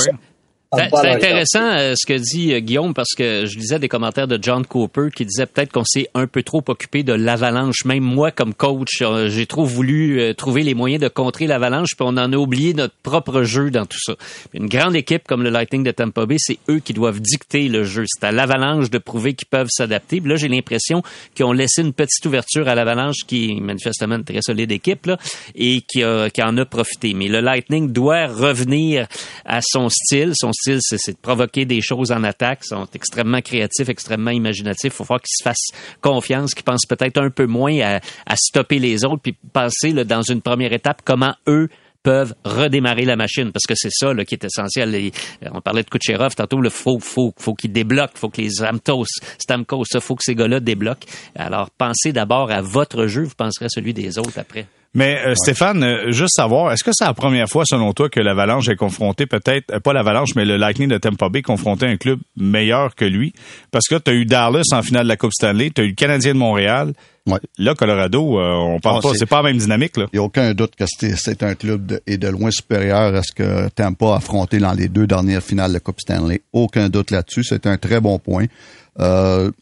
c'est 0.77 1.11
intéressant 1.11 1.63
euh, 1.63 1.95
ce 1.97 2.07
que 2.07 2.15
dit 2.15 2.53
euh, 2.53 2.61
Guillaume 2.61 2.95
parce 2.95 3.15
que 3.17 3.47
je 3.47 3.59
lisais 3.59 3.79
des 3.79 3.89
commentaires 3.89 4.29
de 4.29 4.39
John 4.41 4.65
Cooper 4.67 5.09
qui 5.15 5.25
disait 5.25 5.47
peut-être 5.47 5.73
qu'on 5.73 5.85
s'est 5.85 6.09
un 6.15 6.27
peu 6.27 6.43
trop 6.43 6.63
occupé 6.67 7.03
de 7.03 7.13
l'avalanche. 7.13 7.85
Même 7.85 8.03
moi, 8.03 8.31
comme 8.31 8.55
coach, 8.55 9.03
euh, 9.03 9.29
j'ai 9.29 9.47
trop 9.47 9.65
voulu 9.65 10.35
trouver 10.37 10.63
les 10.63 10.75
moyens 10.75 11.03
de 11.03 11.09
contrer 11.09 11.47
l'avalanche, 11.47 11.91
puis 11.97 12.07
on 12.07 12.17
en 12.17 12.33
a 12.33 12.37
oublié 12.37 12.75
notre 12.75 12.95
propre 13.03 13.43
jeu 13.43 13.71
dans 13.71 13.87
tout 13.87 13.99
ça. 14.01 14.15
Une 14.55 14.67
grande 14.67 14.97
équipe 14.97 15.25
comme 15.27 15.43
le 15.43 15.51
Lightning 15.51 15.83
de 15.83 15.91
Tampa 15.91 16.27
Bay, 16.27 16.37
c'est 16.39 16.59
eux 16.69 16.81
qui 16.81 16.93
doivent 16.93 17.21
dicter 17.21 17.69
le 17.69 17.85
jeu. 17.85 18.05
C'est 18.07 18.27
à 18.27 18.33
l'avalanche 18.33 18.91
de 18.91 18.99
prouver 18.99 19.35
qu'ils 19.35 19.49
peuvent 19.49 19.71
s'adapter. 19.71 20.21
Là, 20.21 20.37
j'ai 20.37 20.49
l'impression 20.49 21.03
qu'ils 21.35 21.45
ont 21.45 21.53
laissé 21.53 21.83
une 21.83 21.93
petite 21.93 22.25
ouverture 22.27 22.69
à 22.69 22.75
l'avalanche 22.75 23.25
qui 23.27 23.51
est 23.51 23.61
manifestement 23.61 24.17
une 24.17 24.25
très 24.25 24.41
solide 24.43 24.73
équipe 24.73 25.07
là, 25.07 25.19
et 25.55 25.81
qui, 25.81 26.03
qui 26.35 26.43
en 26.43 26.57
a 26.57 26.65
profité. 26.65 27.15
Mais 27.15 27.29
le 27.29 27.41
Lightning 27.41 27.93
doit 27.93 28.27
revenir 28.27 29.07
à 29.45 29.61
son 29.63 29.89
style, 29.89 30.33
son 30.35 30.53
style 30.53 30.66
c'est 30.81 31.13
de 31.13 31.19
provoquer 31.21 31.65
des 31.65 31.81
choses 31.81 32.13
en 32.13 32.23
attaque. 32.25 32.61
Ils 32.65 32.69
sont 32.69 32.89
extrêmement 32.95 33.41
créatifs, 33.41 33.89
extrêmement 33.89 34.31
imaginatifs. 34.31 34.93
Il 34.93 34.97
faut 34.97 35.05
voir 35.05 35.21
qu'ils 35.21 35.37
se 35.39 35.43
fassent 35.43 35.71
confiance, 36.01 36.55
qu'ils 36.55 36.65
pensent 36.65 36.87
peut-être 36.87 37.19
un 37.19 37.31
peu 37.31 37.47
moins 37.47 37.79
à, 38.27 38.37
stopper 38.37 38.79
les 38.79 39.05
autres, 39.05 39.23
puis 39.23 39.37
penser 39.53 39.93
dans 39.93 40.23
une 40.23 40.43
première 40.43 40.73
étape 40.73 41.03
comment 41.05 41.35
eux 41.49 41.69
peuvent 42.03 42.37
redémarrer 42.45 43.05
la 43.05 43.17
machine 43.17 43.51
parce 43.51 43.65
que 43.67 43.75
c'est 43.75 43.91
ça 43.91 44.15
qui 44.25 44.37
est 44.37 44.45
essentiel. 44.45 45.11
on 45.53 45.61
parlait 45.61 45.83
de 45.83 45.91
Kucherov 45.91 46.37
tantôt, 46.37 46.63
il 46.63 46.71
faut, 46.71 47.01
faut, 47.01 47.35
faut 47.37 47.55
qu'ils 47.55 47.73
débloquent, 47.73 48.13
faut 48.15 48.29
que 48.29 48.41
les 48.41 48.63
Amtos, 48.63 49.07
Stamkos, 49.39 49.87
il 49.93 50.01
faut 50.01 50.15
que 50.15 50.23
ces 50.23 50.37
gars-là 50.37 50.61
débloquent. 50.61 51.07
Alors 51.35 51.69
pensez 51.71 52.13
d'abord 52.13 52.53
à 52.53 52.61
votre 52.61 53.09
jeu, 53.09 53.25
vous 53.25 53.35
penserez 53.37 53.65
à 53.65 53.69
celui 53.69 53.93
des 53.93 54.19
autres 54.19 54.39
après. 54.39 54.67
Mais 54.97 55.19
euh, 55.27 55.35
Stéphane, 55.35 55.85
euh, 55.85 56.11
juste 56.11 56.37
savoir, 56.37 56.73
est-ce 56.73 56.83
que 56.83 56.91
c'est 56.95 57.05
la 57.05 57.13
première 57.13 57.51
fois 57.51 57.65
selon 57.67 57.93
toi 57.93 58.09
que 58.09 58.19
l'Avalanche 58.19 58.67
est 58.71 58.77
confronté 58.77 59.27
peut-être, 59.27 59.71
euh, 59.71 59.79
pas 59.79 59.93
l'Avalanche, 59.93 60.31
mais 60.37 60.47
le 60.47 60.57
Lightning 60.57 60.89
de 60.89 60.97
Tampa 60.97 61.29
Bay 61.29 61.43
confronté 61.43 61.85
à 61.85 61.91
un 61.91 61.99
club 61.99 62.19
meilleur 62.35 62.95
que 62.95 63.05
lui? 63.05 63.35
Parce 63.71 63.89
que 63.89 63.97
tu 63.97 64.11
as 64.11 64.15
eu 64.15 64.25
Dallas 64.25 64.63
en 64.73 64.81
finale 64.81 65.03
de 65.03 65.09
la 65.09 65.19
Coupe 65.19 65.35
Stanley, 65.35 65.69
tu 65.69 65.83
as 65.83 65.85
eu 65.85 65.89
le 65.89 65.95
Canadien 65.95 66.33
de 66.33 66.39
Montréal. 66.39 66.95
Ouais. 67.27 67.39
Là, 67.59 67.75
Colorado, 67.75 68.41
on 68.41 68.81
parle 68.81 69.01
ah, 69.01 69.09
pas, 69.09 69.15
c'est 69.17 69.27
pas 69.27 69.43
la 69.43 69.51
même 69.51 69.59
dynamique. 69.59 69.93
Il 69.99 70.07
n'y 70.15 70.19
a 70.19 70.23
aucun 70.23 70.55
doute 70.55 70.77
que 70.77 70.85
c'est 70.87 71.43
un 71.43 71.55
club 71.57 71.85
de, 71.85 72.01
et 72.07 72.17
de 72.17 72.29
loin 72.29 72.51
supérieur 72.51 73.15
à 73.15 73.23
ce 73.23 73.33
que 73.35 73.69
Tampa 73.69 74.15
a 74.15 74.17
affronté 74.17 74.57
dans 74.59 74.73
les 74.73 74.89
deux 74.89 75.07
dernières 75.07 75.43
finales 75.43 75.73
de 75.73 75.75
la 75.75 75.81
Coupe 75.81 76.01
Stanley. 76.01 76.41
Aucun 76.55 76.89
doute 76.89 77.11
là-dessus. 77.11 77.45
C'est 77.45 77.67
un 77.67 77.77
très 77.77 78.01
bon 78.01 78.19
point. 78.19 78.47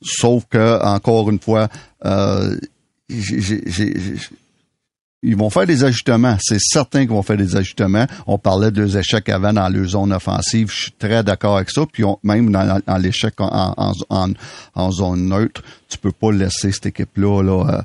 sauf 0.01 0.45
que, 0.49 0.81
encore 0.85 1.29
une 1.29 1.41
fois, 1.41 1.69
j'ai 3.09 3.63
ils 5.25 5.37
vont 5.37 5.51
faire 5.51 5.67
des 5.67 5.85
ajustements. 5.85 6.37
C'est 6.41 6.61
certain 6.61 7.01
qu'ils 7.01 7.11
vont 7.11 7.23
faire 7.23 7.39
des 7.39 7.57
ajustements. 7.57 8.07
On 8.27 8.39
parlait 8.39 8.71
de 8.71 8.77
deux 8.77 8.97
échecs 8.99 9.29
avant 9.31 9.53
dans 9.53 9.69
leur 9.69 9.87
zone 9.87 10.13
offensive. 10.13 10.71
Je 10.71 10.83
suis 10.83 10.93
très 10.93 11.25
d'accord 11.25 11.57
avec 11.57 11.71
ça. 11.71 11.83
Puis 11.91 12.05
même 12.23 12.53
dans, 12.53 12.99
l'échec 12.99 13.35
en, 13.39 14.91
zone 14.93 15.29
neutre, 15.29 15.63
tu 15.89 15.99
peux 15.99 16.13
pas 16.13 16.31
laisser 16.31 16.71
cette 16.73 16.87
équipe-là 16.87 17.43
là, 17.43 17.85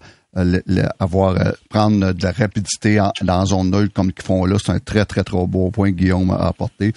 avoir 0.99 1.35
prendre 1.69 2.11
de 2.11 2.23
la 2.23 2.31
rapidité 2.31 3.01
dans 3.21 3.45
zone 3.45 3.71
neutre 3.71 3.93
comme 3.93 4.11
ils 4.15 4.23
font 4.23 4.45
là, 4.45 4.57
c'est 4.63 4.71
un 4.71 4.79
très 4.79 5.05
très 5.05 5.23
très 5.23 5.45
beau 5.47 5.71
point 5.71 5.91
que 5.91 5.97
Guillaume 5.97 6.31
a 6.31 6.47
apporté. 6.47 6.93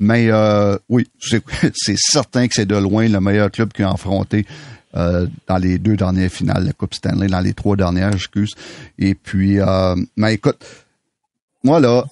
Mais 0.00 0.30
oui, 0.88 1.06
c'est 1.74 1.98
certain 1.98 2.48
que 2.48 2.54
c'est 2.54 2.66
de 2.66 2.76
loin 2.76 3.08
le 3.08 3.20
meilleur 3.20 3.50
club 3.50 3.72
qui 3.72 3.82
a 3.82 3.90
affronté 3.90 4.46
dans 4.94 5.58
les 5.58 5.78
deux 5.78 5.96
dernières 5.96 6.30
finales 6.30 6.62
de 6.62 6.66
la 6.68 6.72
Coupe 6.72 6.94
Stanley, 6.94 7.26
dans 7.28 7.40
les 7.40 7.54
trois 7.54 7.76
dernières, 7.76 8.12
excuse. 8.14 8.52
Et 8.98 9.14
puis, 9.14 9.58
mais 10.16 10.34
écoute, 10.34 10.58
moi 11.64 11.80
là, 11.80 12.04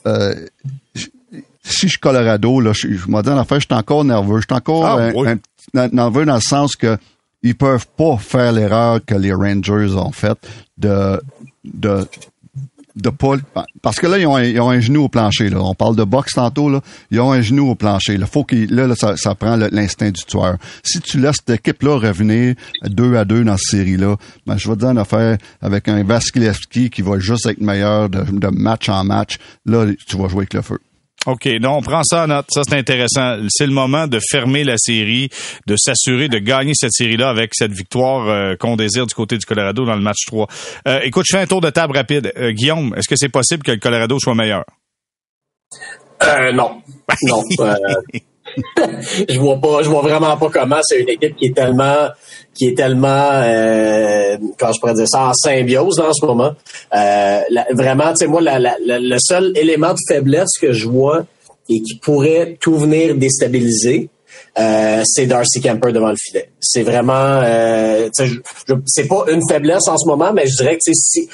si 1.62 1.82
je 1.82 1.88
suis 1.88 1.98
Colorado, 1.98 2.60
là, 2.60 2.72
je, 2.74 2.88
je 2.94 3.08
m'en 3.08 3.22
dis 3.22 3.28
en 3.28 3.44
fait, 3.44 3.60
je 3.60 3.66
suis 3.66 3.74
encore 3.74 4.04
nerveux. 4.04 4.38
Je 4.40 4.46
suis 4.48 4.56
encore 4.56 4.86
Ah, 4.86 4.98
euh, 4.98 5.12
oui. 5.14 5.28
un- 5.74 5.88
nerveux 5.88 6.24
dans 6.24 6.34
le 6.36 6.40
sens 6.40 6.74
que 6.74 6.96
ils 7.42 7.54
peuvent 7.54 7.86
pas 7.96 8.16
faire 8.18 8.52
l'erreur 8.52 9.00
que 9.04 9.14
les 9.14 9.32
Rangers 9.32 9.94
ont 9.94 10.12
faite 10.12 10.38
de 10.78 11.20
de 11.64 12.06
de 12.96 13.10
pas 13.10 13.36
parce 13.82 13.98
que 14.00 14.06
là 14.06 14.18
ils 14.18 14.26
ont, 14.26 14.36
un, 14.36 14.44
ils 14.44 14.60
ont 14.60 14.70
un 14.70 14.80
genou 14.80 15.04
au 15.04 15.08
plancher 15.08 15.48
là. 15.48 15.58
On 15.60 15.74
parle 15.74 15.96
de 15.96 16.04
boxe 16.04 16.34
tantôt 16.34 16.68
là. 16.68 16.80
Ils 17.10 17.20
ont 17.20 17.32
un 17.32 17.40
genou 17.40 17.70
au 17.70 17.74
plancher 17.74 18.16
là. 18.16 18.26
Faut 18.26 18.46
là, 18.50 18.86
là, 18.86 18.94
ça, 18.94 19.34
prend 19.34 19.56
l'instinct 19.56 20.10
du 20.10 20.24
tueur. 20.24 20.56
Si 20.82 21.00
tu 21.00 21.18
laisses 21.18 21.36
cette 21.46 21.60
équipe 21.60 21.82
là 21.82 21.98
revenir 21.98 22.54
deux 22.84 23.16
à 23.16 23.24
deux 23.24 23.44
dans 23.44 23.56
cette 23.56 23.78
série 23.78 23.96
là 23.96 24.16
ben 24.46 24.56
je 24.56 24.68
vais 24.68 24.74
te 24.74 24.80
dire 24.80 24.90
une 24.90 24.98
affaire 24.98 25.38
avec 25.60 25.88
un 25.88 26.02
Vasilevski 26.02 26.90
qui 26.90 27.02
va 27.02 27.18
juste 27.18 27.46
être 27.46 27.60
meilleur 27.60 28.08
de, 28.08 28.22
de 28.22 28.48
match 28.48 28.88
en 28.88 29.04
match 29.04 29.38
là 29.66 29.86
tu 30.06 30.16
vas 30.16 30.28
jouer 30.28 30.40
avec 30.40 30.54
le 30.54 30.62
feu 30.62 30.80
OK, 31.26 31.46
non, 31.60 31.76
on 31.76 31.82
prend 31.82 32.02
ça 32.02 32.24
en 32.24 32.28
note. 32.28 32.46
Ça, 32.50 32.62
c'est 32.66 32.76
intéressant. 32.76 33.36
C'est 33.50 33.66
le 33.66 33.72
moment 33.72 34.06
de 34.06 34.18
fermer 34.30 34.64
la 34.64 34.76
série, 34.78 35.28
de 35.66 35.76
s'assurer 35.76 36.28
de 36.28 36.38
gagner 36.38 36.72
cette 36.74 36.92
série-là 36.92 37.28
avec 37.28 37.50
cette 37.54 37.72
victoire 37.72 38.26
euh, 38.28 38.56
qu'on 38.56 38.76
désire 38.76 39.06
du 39.06 39.14
côté 39.14 39.36
du 39.36 39.44
Colorado 39.44 39.84
dans 39.84 39.94
le 39.96 40.00
match 40.00 40.24
3. 40.26 40.46
Euh, 40.88 41.00
écoute, 41.02 41.26
je 41.28 41.36
fais 41.36 41.42
un 41.42 41.46
tour 41.46 41.60
de 41.60 41.68
table 41.68 41.94
rapide. 41.94 42.32
Euh, 42.38 42.52
Guillaume, 42.52 42.94
est-ce 42.96 43.08
que 43.08 43.16
c'est 43.16 43.28
possible 43.28 43.62
que 43.62 43.72
le 43.72 43.78
Colorado 43.78 44.18
soit 44.18 44.34
meilleur? 44.34 44.64
Euh, 46.22 46.52
non. 46.52 46.80
Non. 47.22 47.42
je 49.28 49.38
vois 49.38 49.56
pas, 49.56 49.82
je 49.82 49.88
vois 49.88 50.02
vraiment 50.02 50.36
pas 50.36 50.48
comment 50.50 50.80
c'est 50.82 51.00
une 51.00 51.08
équipe 51.08 51.36
qui 51.36 51.46
est 51.46 51.54
tellement, 51.54 52.08
qui 52.54 52.68
est 52.68 52.76
tellement, 52.76 53.30
euh, 53.42 54.36
quand 54.58 54.72
je 54.72 54.80
pourrais 54.80 54.94
dire 54.94 55.08
ça, 55.08 55.28
en 55.28 55.32
symbiose 55.34 55.98
là, 55.98 56.08
en 56.08 56.12
ce 56.12 56.24
moment. 56.24 56.52
Euh, 56.94 57.40
vraiment, 57.72 58.10
tu 58.10 58.18
sais, 58.18 58.26
moi, 58.26 58.40
le 58.42 59.18
seul 59.18 59.52
élément 59.56 59.92
de 59.92 59.98
faiblesse 60.08 60.58
que 60.60 60.72
je 60.72 60.88
vois 60.88 61.24
et 61.68 61.80
qui 61.82 61.96
pourrait 61.96 62.58
tout 62.60 62.76
venir 62.76 63.14
déstabiliser, 63.14 64.10
euh, 64.58 65.02
c'est 65.04 65.26
Darcy 65.26 65.60
Camper 65.60 65.92
devant 65.92 66.10
le 66.10 66.16
filet. 66.18 66.50
C'est 66.60 66.82
vraiment, 66.82 67.40
euh, 67.42 68.08
c'est 68.86 69.06
pas 69.06 69.24
une 69.30 69.40
faiblesse 69.48 69.86
en 69.88 69.96
ce 69.96 70.08
moment, 70.08 70.32
mais 70.32 70.46
je 70.46 70.56
dirais 70.56 70.76
que 70.76 70.82
sais, 70.82 70.92
si, 70.94 71.28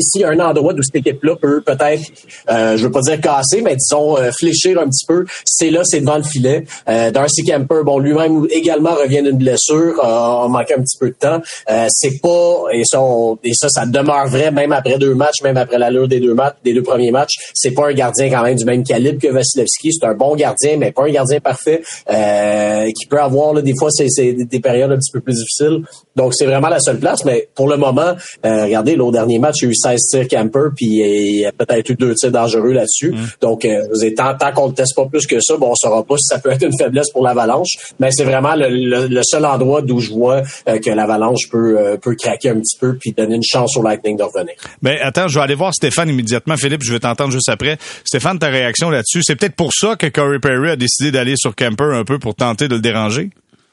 si 0.00 0.24
un 0.24 0.38
endroit 0.40 0.74
où 0.74 0.82
cette 0.82 0.96
équipe-là 0.96 1.36
peut 1.36 1.60
peut-être, 1.60 2.02
euh, 2.50 2.76
je 2.76 2.84
veux 2.84 2.90
pas 2.90 3.00
dire 3.00 3.20
casser, 3.20 3.62
mais 3.62 3.76
disons 3.76 4.16
euh, 4.16 4.30
fléchir 4.32 4.78
un 4.78 4.88
petit 4.88 5.06
peu, 5.06 5.24
c'est 5.44 5.70
là, 5.70 5.82
c'est 5.84 6.00
devant 6.00 6.16
le 6.16 6.22
filet. 6.22 6.64
Euh, 6.88 7.10
Darcy 7.10 7.44
Kemper, 7.44 7.82
bon, 7.84 7.98
lui-même 7.98 8.46
également 8.50 8.94
revient 8.94 9.22
d'une 9.22 9.38
blessure, 9.38 10.02
euh, 10.02 10.44
on 10.44 10.48
manquait 10.48 10.74
un 10.74 10.82
petit 10.82 10.98
peu 10.98 11.08
de 11.08 11.14
temps. 11.14 11.40
Euh, 11.70 11.86
c'est 11.88 12.20
pas, 12.20 12.64
et 12.72 12.82
ça, 12.84 13.00
et 13.44 13.52
ça, 13.54 13.68
ça 13.68 13.86
demeure 13.86 14.26
vrai 14.26 14.50
même 14.50 14.72
après 14.72 14.98
deux 14.98 15.14
matchs, 15.14 15.42
même 15.42 15.56
après 15.56 15.78
l'allure 15.78 16.08
des 16.08 16.20
deux 16.20 16.34
matchs, 16.34 16.56
des 16.64 16.74
deux 16.74 16.82
premiers 16.82 17.10
matchs. 17.10 17.34
C'est 17.54 17.72
pas 17.72 17.88
un 17.88 17.94
gardien 17.94 18.30
quand 18.30 18.42
même 18.42 18.56
du 18.56 18.64
même 18.64 18.84
calibre 18.84 19.20
que 19.20 19.28
Vasilevski. 19.28 19.92
C'est 19.92 20.06
un 20.06 20.14
bon 20.14 20.34
gardien, 20.34 20.76
mais 20.76 20.92
pas 20.92 21.04
un 21.04 21.10
gardien 21.10 21.40
parfait, 21.40 21.82
euh, 22.10 22.86
qui 22.98 23.06
peut 23.06 23.20
avoir 23.20 23.54
des 23.62 23.74
fois 23.76 23.90
des 23.98 24.60
périodes 24.60 24.92
un 24.92 24.96
petit 24.96 25.12
peu 25.12 25.20
plus 25.20 25.34
difficiles. 25.34 25.82
Donc 26.16 26.34
c'est 26.34 26.46
vraiment 26.46 26.68
la 26.68 26.80
seule 26.80 26.98
place, 26.98 27.24
mais 27.24 27.48
pour 27.54 27.68
le 27.68 27.76
moment, 27.76 28.14
euh, 28.44 28.64
regardez, 28.64 28.96
l'au 28.96 29.10
dernier 29.10 29.38
match, 29.38 29.62
eu 29.70 29.74
16 29.74 29.98
tirs 30.10 30.28
camper, 30.28 30.68
puis 30.76 30.86
il 30.86 31.40
y 31.40 31.46
a 31.46 31.52
peut-être 31.52 31.88
eu 31.90 31.94
deux 31.94 32.14
tirs 32.14 32.30
dangereux 32.32 32.72
là-dessus. 32.72 33.14
Donc, 33.40 33.64
euh, 33.64 33.82
tant, 34.16 34.34
tant 34.36 34.52
qu'on 34.52 34.68
ne 34.68 34.74
teste 34.74 34.94
pas 34.96 35.06
plus 35.06 35.26
que 35.26 35.40
ça, 35.40 35.56
bon, 35.56 35.70
on 35.70 35.74
saura 35.74 36.02
pas 36.04 36.16
si 36.16 36.24
ça 36.26 36.38
peut 36.38 36.50
être 36.50 36.62
une 36.64 36.76
faiblesse 36.78 37.10
pour 37.10 37.22
l'Avalanche, 37.24 37.70
mais 37.98 38.10
c'est 38.10 38.24
vraiment 38.24 38.54
le, 38.54 38.68
le- 38.68 39.06
le 39.06 39.20
seul 39.22 39.44
endroit 39.44 39.82
d'où 39.82 40.00
je 40.00 40.10
vois 40.10 40.42
euh, 40.68 40.78
que 40.78 40.90
l'Avalanche 40.90 41.48
peut, 41.50 41.78
euh, 41.78 41.96
peut 41.96 42.14
craquer 42.14 42.50
un 42.50 42.60
petit 42.60 42.76
peu 42.78 42.96
puis 42.96 43.12
donner 43.12 43.36
une 43.36 43.42
chance 43.44 43.76
au 43.76 43.82
Lightning 43.82 44.16
de 44.16 44.22
revenir. 44.22 44.54
Ben 44.82 44.98
attends, 45.02 45.28
je 45.28 45.38
vais 45.38 45.44
aller 45.44 45.54
voir 45.54 45.72
Stéphane 45.74 46.08
immédiatement. 46.08 46.56
Philippe, 46.56 46.82
je 46.82 46.92
vais 46.92 47.00
t'entendre 47.00 47.30
juste 47.32 47.48
après. 47.48 47.78
Stéphane, 48.04 48.38
ta 48.38 48.48
réaction 48.48 48.90
là-dessus, 48.90 49.22
c'est 49.22 49.36
peut-être 49.36 49.54
pour 49.56 49.72
ça 49.72 49.96
que 49.96 50.06
Corey 50.06 50.38
Perry 50.40 50.70
a 50.70 50.76
décidé 50.76 51.10
d'aller 51.10 51.34
sur 51.36 51.54
Camper 51.54 51.84
un 51.94 52.04
peu 52.04 52.18
pour 52.18 52.34
tenter 52.34 52.68
de 52.68 52.74
le 52.74 52.80
déranger? 52.80 53.30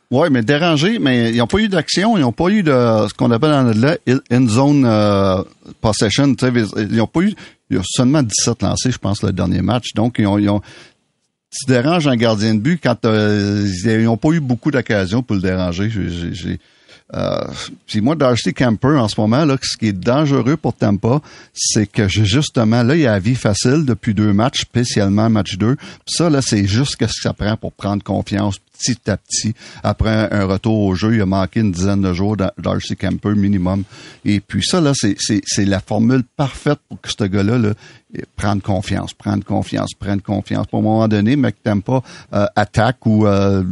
Oui, 0.10 0.30
mais 0.32 0.42
dérangé, 0.42 1.00
mais 1.00 1.32
ils 1.32 1.38
n'ont 1.38 1.48
pas 1.48 1.58
eu 1.60 1.68
d'action, 1.68 2.18
ils 2.18 2.22
n'ont 2.22 2.32
pas 2.32 2.48
eu 2.50 2.64
de 2.64 2.72
ce 2.72 3.14
qu'on 3.14 3.30
appelle 3.32 3.52
en 3.52 3.68
anglais 3.68 4.00
in 4.32 4.48
zone 4.48 4.86
euh, 4.86 5.44
possession. 5.82 6.34
Ils 6.42 6.96
n'ont 6.96 7.08
pas 7.08 7.22
eu, 7.22 7.34
il 7.70 7.76
y 7.76 7.80
a 7.80 7.84
seulement 7.84 8.24
17 8.24 8.62
lancés, 8.62 8.92
je 8.92 8.98
pense, 8.98 9.22
le 9.22 9.34
dernier 9.34 9.62
match. 9.62 9.94
Donc, 9.96 10.16
ils 10.20 10.26
ont, 10.26 10.38
ils 10.38 10.50
ont 10.50 10.62
tu 11.52 11.72
déranges 11.72 12.08
un 12.08 12.16
gardien 12.16 12.56
de 12.56 12.60
but 12.60 12.80
quand 12.82 13.06
euh, 13.06 13.68
ils 13.86 14.04
n'ont 14.04 14.18
pas 14.18 14.30
eu 14.30 14.40
beaucoup 14.40 14.72
d'occasions 14.72 15.24
pour 15.24 15.36
le 15.36 15.42
déranger. 15.42 15.90
Euh, 17.14 17.42
puis 17.86 18.02
moi, 18.02 18.16
Darcy 18.16 18.54
Camper, 18.54 18.98
en 18.98 19.08
ce 19.08 19.20
moment, 19.20 19.46
là, 19.46 19.58
ce 19.62 19.78
qui 19.78 19.88
est 19.88 19.94
dangereux 19.94 20.58
pour 20.58 20.74
Tampa, 20.74 21.22
c'est 21.54 21.88
que 21.88 22.08
justement, 22.08 22.84
là, 22.84 22.96
il 22.96 23.02
y 23.02 23.08
a 23.08 23.12
la 23.12 23.20
vie 23.20 23.36
facile 23.36 23.86
depuis 23.86 24.14
deux 24.14 24.34
matchs, 24.34 24.62
spécialement 24.62 25.30
match 25.30 25.58
2. 25.58 25.76
Puis 25.76 25.88
ça, 26.08 26.30
là, 26.30 26.42
c'est 26.42 26.66
juste 26.66 26.92
ce 26.92 26.98
que 26.98 27.08
ça 27.08 27.34
prend 27.34 27.56
pour 27.56 27.72
prendre 27.72 28.04
confiance 28.04 28.60
petit 28.78 29.10
à 29.10 29.18
petit. 29.18 29.54
Après 29.84 30.32
un, 30.32 30.46
retour 30.46 30.80
au 30.82 30.96
jeu, 30.96 31.16
il 31.16 31.22
a 31.22 31.26
manqué 31.26 31.62
une 31.62 31.72
dizaine 31.72 32.02
de 32.02 32.14
jours 32.14 32.38
Dar- 32.38 32.52
Darcy 32.58 32.96
Camper 32.96 33.34
minimum. 33.36 33.84
Et 34.26 34.40
puis 34.40 34.64
ça, 34.64 34.82
là, 34.82 34.92
c'est, 34.94 35.66
la 35.66 35.80
formule 35.80 36.24
parfaite 36.36 36.80
pour 36.90 37.00
que 37.02 37.10
ce 37.10 37.24
gars-là, 37.24 37.58
là, 37.58 37.74
eh, 38.14 38.24
prendre 38.36 38.62
confiance, 38.62 39.14
prendre 39.14 39.44
confiance, 39.44 39.94
prendre 39.94 40.22
confiance. 40.22 40.68
Pour 40.68 40.80
un 40.80 40.84
moment 40.84 41.08
donné, 41.08 41.36
que 41.36 41.52
Tampa 41.64 42.04
euh, 42.34 42.46
attaque 42.56 43.06
ou 43.06 43.26
euh, 43.26 43.64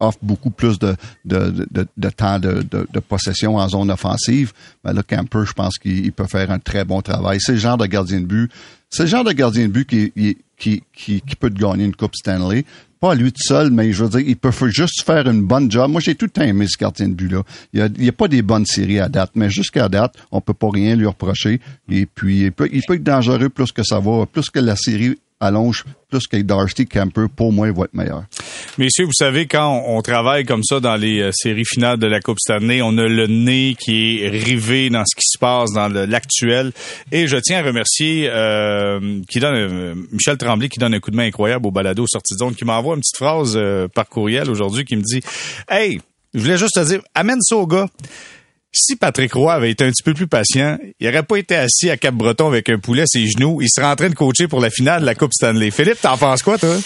offre 0.00 0.18
beaucoup 0.22 0.50
plus 0.50 0.78
de, 0.78 0.96
de, 1.24 1.66
de, 1.96 2.10
temps 2.10 2.38
de, 2.38 2.64
possession 3.00 3.56
en 3.56 3.68
zone 3.68 3.90
offensive, 3.90 4.52
ben 4.82 4.92
là, 4.92 5.02
Camper, 5.02 5.44
je 5.46 5.52
pense 5.52 5.78
qu'il 5.78 6.04
il 6.04 6.12
peut 6.12 6.26
faire 6.26 6.50
un 6.50 6.58
très 6.58 6.84
bon 6.84 7.02
travail. 7.02 7.38
C'est 7.40 7.52
le 7.52 7.58
genre 7.58 7.78
de 7.78 7.86
gardien 7.86 8.20
de 8.20 8.26
but. 8.26 8.50
C'est 8.88 9.04
le 9.04 9.08
genre 9.08 9.24
de 9.24 9.32
gardien 9.32 9.64
de 9.64 9.72
but 9.72 9.88
qui, 9.88 10.36
qui, 10.58 10.82
qui, 10.92 11.36
peut 11.38 11.50
te 11.50 11.58
gagner 11.58 11.84
une 11.84 11.94
Coupe 11.94 12.14
Stanley. 12.14 12.64
Pas 12.98 13.14
lui 13.14 13.32
tout 13.32 13.42
seul, 13.42 13.70
mais 13.70 13.92
je 13.92 14.04
veux 14.04 14.10
dire, 14.10 14.28
il 14.28 14.36
peut 14.36 14.52
juste 14.68 15.02
faire 15.02 15.26
une 15.26 15.42
bonne 15.42 15.70
job. 15.70 15.90
Moi, 15.90 16.02
j'ai 16.02 16.14
tout 16.14 16.26
le 16.26 16.30
temps 16.30 16.42
aimé 16.42 16.66
ce 16.68 16.76
gardien 16.76 17.08
de 17.08 17.14
but-là. 17.14 17.42
Il 17.72 18.04
y 18.04 18.08
a, 18.08 18.12
pas 18.12 18.28
des 18.28 18.42
bonnes 18.42 18.66
séries 18.66 19.00
à 19.00 19.08
date, 19.08 19.30
mais 19.34 19.48
jusqu'à 19.48 19.88
date, 19.88 20.16
on 20.30 20.42
peut 20.42 20.52
pas 20.52 20.68
rien 20.70 20.96
lui 20.96 21.06
reprocher. 21.06 21.60
Et 21.88 22.04
puis, 22.04 22.42
il 22.42 22.52
peut, 22.52 22.68
il 22.70 22.82
peut 22.82 22.94
être 22.94 23.02
dangereux 23.02 23.48
plus 23.48 23.72
que 23.72 23.82
ça 23.82 24.00
va, 24.00 24.26
plus 24.26 24.50
que 24.50 24.58
la 24.58 24.76
série 24.76 25.16
allonge, 25.40 25.84
plus 26.10 26.26
que 26.26 26.36
Darcy 26.36 26.86
Camper, 26.86 27.26
pour 27.34 27.52
moi, 27.52 27.70
va 27.72 27.84
être 27.84 27.94
meilleur. 27.94 28.24
Messieurs, 28.78 29.06
vous 29.06 29.12
savez, 29.12 29.46
quand 29.46 29.84
on, 29.86 30.02
travaille 30.02 30.44
comme 30.44 30.62
ça 30.62 30.80
dans 30.80 30.96
les 30.96 31.20
euh, 31.20 31.30
séries 31.32 31.64
finales 31.64 31.98
de 31.98 32.06
la 32.06 32.20
Coupe 32.20 32.38
Stanley, 32.38 32.82
on 32.82 32.96
a 32.98 33.06
le 33.06 33.26
nez 33.26 33.76
qui 33.78 34.22
est 34.22 34.28
rivé 34.28 34.90
dans 34.90 35.04
ce 35.06 35.14
qui 35.14 35.26
se 35.26 35.38
passe 35.38 35.72
dans 35.72 35.88
l'actuel. 35.88 36.72
Et 37.12 37.26
je 37.26 37.36
tiens 37.36 37.58
à 37.58 37.62
remercier 37.62 38.28
euh, 38.28 39.20
qui 39.28 39.40
donne 39.40 39.54
euh, 39.54 39.94
Michel 40.12 40.36
Tremblay 40.36 40.68
qui 40.68 40.78
donne 40.78 40.94
un 40.94 41.00
coup 41.00 41.10
de 41.10 41.16
main 41.16 41.26
incroyable 41.26 41.66
au 41.66 41.70
balado 41.70 42.04
sortie 42.06 42.34
de 42.34 42.38
zone, 42.38 42.54
qui 42.54 42.64
m'envoie 42.64 42.94
une 42.94 43.00
petite 43.00 43.16
phrase 43.16 43.54
euh, 43.56 43.88
par 43.88 44.08
courriel 44.08 44.50
aujourd'hui 44.50 44.84
qui 44.84 44.96
me 44.96 45.02
dit 45.02 45.20
Hey, 45.68 46.00
je 46.34 46.40
voulais 46.40 46.58
juste 46.58 46.74
te 46.74 46.84
dire, 46.84 47.00
amène 47.14 47.40
ça 47.40 47.56
au 47.56 47.66
gars. 47.66 47.88
Si 48.72 48.94
Patrick 48.94 49.32
Roy 49.32 49.52
avait 49.52 49.72
été 49.72 49.84
un 49.84 49.90
petit 49.90 50.04
peu 50.04 50.14
plus 50.14 50.28
patient, 50.28 50.78
il 51.00 51.08
aurait 51.08 51.24
pas 51.24 51.36
été 51.38 51.56
assis 51.56 51.90
à 51.90 51.96
Cap-Breton 51.96 52.46
avec 52.46 52.68
un 52.68 52.78
poulet 52.78 53.02
à 53.02 53.06
ses 53.06 53.26
genoux. 53.26 53.60
Il 53.60 53.68
serait 53.68 53.88
en 53.88 53.96
train 53.96 54.08
de 54.08 54.14
coacher 54.14 54.46
pour 54.46 54.60
la 54.60 54.70
finale 54.70 55.00
de 55.00 55.06
la 55.06 55.16
Coupe 55.16 55.32
Stanley. 55.32 55.72
Philippe, 55.72 56.00
t'en 56.00 56.16
penses 56.16 56.42
quoi, 56.44 56.56
toi? 56.56 56.76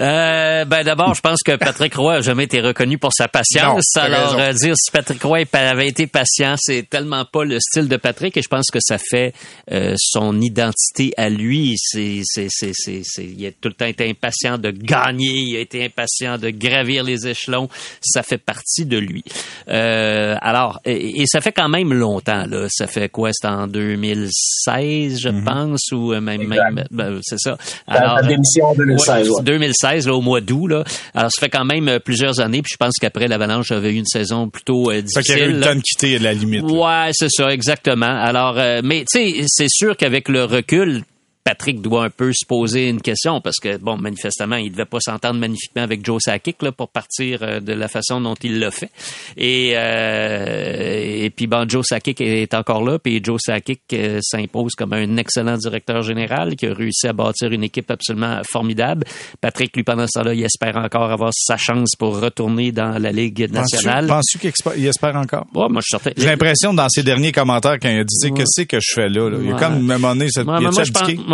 Euh, 0.00 0.64
ben 0.64 0.82
d'abord, 0.82 1.14
je 1.14 1.20
pense 1.20 1.40
que 1.44 1.52
Patrick 1.56 1.94
Roy 1.94 2.14
a 2.16 2.20
jamais 2.20 2.44
été 2.44 2.60
reconnu 2.60 2.98
pour 2.98 3.12
sa 3.12 3.28
patience. 3.28 3.84
Non, 3.96 4.02
Alors 4.02 4.32
raison. 4.32 4.38
euh, 4.40 4.52
dire 4.52 4.74
si 4.76 4.90
Patrick 4.90 5.22
Roy 5.22 5.44
avait 5.52 5.86
été 5.86 6.08
patient, 6.08 6.54
c'est 6.58 6.88
tellement 6.90 7.24
pas 7.24 7.44
le 7.44 7.60
style 7.60 7.88
de 7.88 7.96
Patrick 7.96 8.36
et 8.36 8.42
je 8.42 8.48
pense 8.48 8.66
que 8.72 8.80
ça 8.82 8.98
fait 8.98 9.32
euh, 9.70 9.94
son 9.96 10.40
identité 10.40 11.12
à 11.16 11.28
lui. 11.28 11.74
C'est 11.78 12.22
c'est 12.24 12.48
c'est 12.50 12.72
c'est 12.74 13.02
il 13.24 13.46
a 13.46 13.50
tout 13.52 13.68
le 13.68 13.74
temps 13.74 13.86
été 13.86 14.10
impatient 14.10 14.58
de 14.58 14.70
gagner, 14.72 15.30
il 15.32 15.56
a 15.56 15.60
été 15.60 15.84
impatient 15.84 16.38
de 16.38 16.50
gravir 16.50 17.04
les 17.04 17.28
échelons. 17.28 17.68
Ça 18.00 18.24
fait 18.24 18.38
partie 18.38 18.86
de 18.86 18.98
lui. 18.98 19.22
Euh, 19.68 20.34
alors 20.40 20.80
et, 20.84 21.22
et 21.22 21.26
ça 21.28 21.40
fait 21.40 21.52
quand 21.52 21.68
même 21.68 21.92
longtemps 21.94 22.46
là. 22.46 22.66
Ça 22.68 22.88
fait 22.88 23.08
quoi? 23.08 23.30
C'est 23.32 23.46
en 23.46 23.68
2016, 23.68 25.20
je 25.20 25.28
Mm-hmm. 25.34 25.44
pense, 25.44 25.92
ou 25.92 26.12
euh, 26.12 26.20
même 26.20 26.46
même 26.46 26.84
ben, 26.90 27.18
c'est 27.22 27.38
ça. 27.38 27.56
La, 27.88 28.16
la 28.20 28.22
démission 28.22 28.66
en 28.66 28.74
2016, 28.74 29.28
Ouais, 29.30 29.36
ouais. 29.36 29.42
2016, 29.44 29.83
là, 30.06 30.14
au 30.14 30.20
mois 30.20 30.40
d'août. 30.40 30.66
Là. 30.68 30.84
Alors, 31.14 31.30
ça 31.30 31.40
fait 31.40 31.50
quand 31.50 31.64
même 31.64 31.88
euh, 31.88 31.98
plusieurs 31.98 32.40
années. 32.40 32.62
Puis 32.62 32.72
je 32.72 32.76
pense 32.76 32.94
qu'après, 33.00 33.28
l'Avalanche 33.28 33.70
avait 33.70 33.90
eu 33.92 33.96
une 33.96 34.06
saison 34.06 34.48
plutôt 34.48 34.90
euh, 34.90 35.02
Fait 35.14 35.22
qu'il 35.22 35.38
y 35.38 35.40
a 35.40 35.44
eu 35.46 35.52
difficile. 35.52 35.60
le 35.60 35.60
temps 35.60 35.74
de 35.76 35.80
quitter 35.82 36.16
à 36.16 36.18
la 36.20 36.32
limite. 36.34 36.62
là. 36.62 36.72
Ouais, 37.06 37.10
c'est 37.12 37.30
ça, 37.30 37.48
exactement. 37.52 38.06
Alors, 38.06 38.58
euh, 38.58 38.80
mais 38.82 39.04
tu 39.10 39.18
sais, 39.40 39.44
c'est 39.46 39.68
sûr 39.68 39.96
qu'avec 39.96 40.28
le 40.28 40.44
recul, 40.44 41.02
Patrick 41.44 41.82
doit 41.82 42.04
un 42.04 42.10
peu 42.10 42.32
se 42.32 42.46
poser 42.46 42.88
une 42.88 43.02
question 43.02 43.42
parce 43.42 43.58
que, 43.62 43.76
bon, 43.76 43.98
manifestement, 43.98 44.56
il 44.56 44.72
devait 44.72 44.86
pas 44.86 45.00
s'entendre 45.00 45.38
magnifiquement 45.38 45.82
avec 45.82 46.04
Joe 46.04 46.20
Sakic 46.22 46.62
là, 46.62 46.72
pour 46.72 46.88
partir 46.88 47.40
euh, 47.42 47.60
de 47.60 47.74
la 47.74 47.86
façon 47.88 48.18
dont 48.22 48.34
il 48.42 48.58
l'a 48.58 48.70
fait. 48.70 48.90
Et, 49.36 49.72
euh, 49.76 51.24
et 51.24 51.28
puis, 51.28 51.46
bon, 51.46 51.68
Joe 51.68 51.84
Sakic 51.86 52.22
est 52.22 52.54
encore 52.54 52.82
là, 52.82 52.98
puis 52.98 53.20
Joe 53.22 53.38
Sakic 53.44 53.82
euh, 53.92 54.20
s'impose 54.22 54.72
comme 54.74 54.94
un 54.94 55.18
excellent 55.18 55.58
directeur 55.58 56.00
général 56.02 56.56
qui 56.56 56.66
a 56.66 56.72
réussi 56.72 57.08
à 57.08 57.12
bâtir 57.12 57.52
une 57.52 57.64
équipe 57.64 57.90
absolument 57.90 58.40
formidable. 58.50 59.04
Patrick, 59.42 59.76
lui, 59.76 59.82
pendant 59.82 60.06
ce 60.06 60.18
temps-là, 60.18 60.32
il 60.32 60.42
espère 60.44 60.76
encore 60.78 61.10
avoir 61.10 61.30
sa 61.34 61.58
chance 61.58 61.90
pour 61.98 62.20
retourner 62.20 62.72
dans 62.72 62.98
la 62.98 63.12
Ligue 63.12 63.52
nationale. 63.52 64.06
Penses-tu 64.06 64.38
qu'il 64.38 64.86
espère 64.86 65.16
encore? 65.16 65.46
Ouais, 65.54 65.68
moi, 65.68 65.82
je 65.84 65.98
J'ai 66.16 66.26
l'impression 66.26 66.72
dans 66.72 66.88
ses 66.88 67.02
derniers 67.02 67.32
commentaires 67.32 67.78
quand 67.80 67.90
il 67.90 67.98
a 67.98 68.04
dit, 68.04 68.32
qu'est-ce 68.32 68.62
que 68.62 68.78
je 68.80 68.94
fais 68.94 69.08
là? 69.10 69.30
Il 69.38 69.46
y 69.46 69.52
a 69.52 69.56
comme, 69.56 69.90
à 69.90 69.94
un 69.94 69.98
moment 69.98 70.14
donné, 70.14 70.28
cette, 70.30 70.46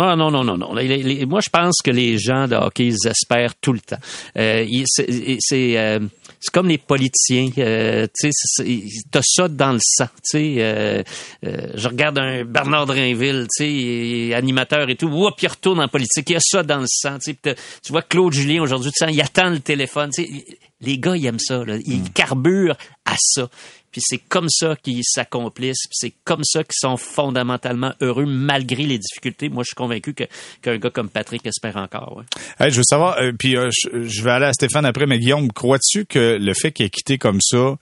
moi, 0.01 0.15
non, 0.15 0.31
non, 0.31 0.43
non, 0.43 0.57
non. 0.57 0.73
moi, 1.27 1.41
je 1.41 1.49
pense 1.49 1.75
que 1.83 1.91
les 1.91 2.17
gens 2.17 2.47
de 2.47 2.55
hockey, 2.55 2.87
ils 2.87 3.07
espèrent 3.07 3.55
tout 3.55 3.73
le 3.73 3.79
temps. 3.79 3.99
Euh, 4.35 4.65
c'est 4.87 5.77
euh, 5.77 5.99
c'est 6.39 6.51
comme 6.51 6.69
les 6.69 6.79
politiciens. 6.79 7.49
Euh, 7.59 8.07
tu 8.19 8.31
sais, 8.31 8.65
t'as 9.11 9.21
ça 9.23 9.47
dans 9.47 9.73
le 9.73 9.79
sang. 9.79 10.07
Tu 10.15 10.21
sais, 10.23 10.55
euh, 10.57 11.03
je 11.41 11.87
regarde 11.87 12.17
un 12.17 12.43
Bernard 12.45 12.87
Drinville, 12.87 13.45
tu 13.55 14.29
sais, 14.29 14.33
animateur 14.33 14.89
et 14.89 14.95
tout. 14.95 15.07
Ouah, 15.07 15.33
puis 15.37 15.45
il 15.45 15.49
retourne 15.49 15.79
en 15.79 15.87
politique. 15.87 16.29
Il 16.31 16.33
y 16.33 16.35
a 16.35 16.39
ça 16.41 16.63
dans 16.63 16.79
le 16.79 16.87
sang. 16.87 17.17
Tu 17.19 17.55
vois 17.89 18.01
Claude 18.01 18.33
Julien 18.33 18.63
aujourd'hui, 18.63 18.91
tu 18.91 19.05
il 19.11 19.21
attend 19.21 19.49
le 19.49 19.59
téléphone. 19.59 20.09
Les 20.81 20.97
gars, 20.97 21.15
ils 21.15 21.27
aiment 21.27 21.39
ça. 21.39 21.63
Là. 21.63 21.75
Ils 21.85 22.01
mm. 22.01 22.09
carburent 22.09 22.75
à 23.05 23.15
ça. 23.19 23.47
Puis 23.91 24.01
c'est 24.03 24.17
comme 24.17 24.49
ça 24.49 24.75
qu'ils 24.81 25.03
s'accomplissent. 25.03 25.87
c'est 25.91 26.13
comme 26.23 26.43
ça 26.43 26.63
qu'ils 26.63 26.79
sont 26.79 26.97
fondamentalement 26.97 27.93
heureux 28.01 28.25
malgré 28.25 28.83
les 28.83 28.97
difficultés. 28.97 29.49
Moi, 29.49 29.63
je 29.63 29.67
suis 29.67 29.75
convaincu 29.75 30.13
que 30.13 30.23
qu'un 30.61 30.77
gars 30.77 30.89
comme 30.89 31.09
Patrick 31.09 31.45
espère 31.45 31.77
encore. 31.77 32.17
Ouais. 32.59 32.71
je 32.71 32.77
veux 32.77 32.83
savoir. 32.83 33.17
Euh, 33.17 33.31
puis 33.37 33.57
euh, 33.57 33.69
je, 33.71 34.23
vais 34.23 34.31
aller 34.31 34.45
à 34.45 34.53
Stéphane 34.53 34.85
après. 34.85 35.05
Mais 35.05 35.19
Guillaume, 35.19 35.51
crois-tu 35.51 36.05
que 36.05 36.37
le 36.39 36.53
fait 36.53 36.71
qu'il 36.71 36.85
ait 36.85 36.89
quitté 36.89 37.17
comme 37.17 37.39
ça, 37.41 37.75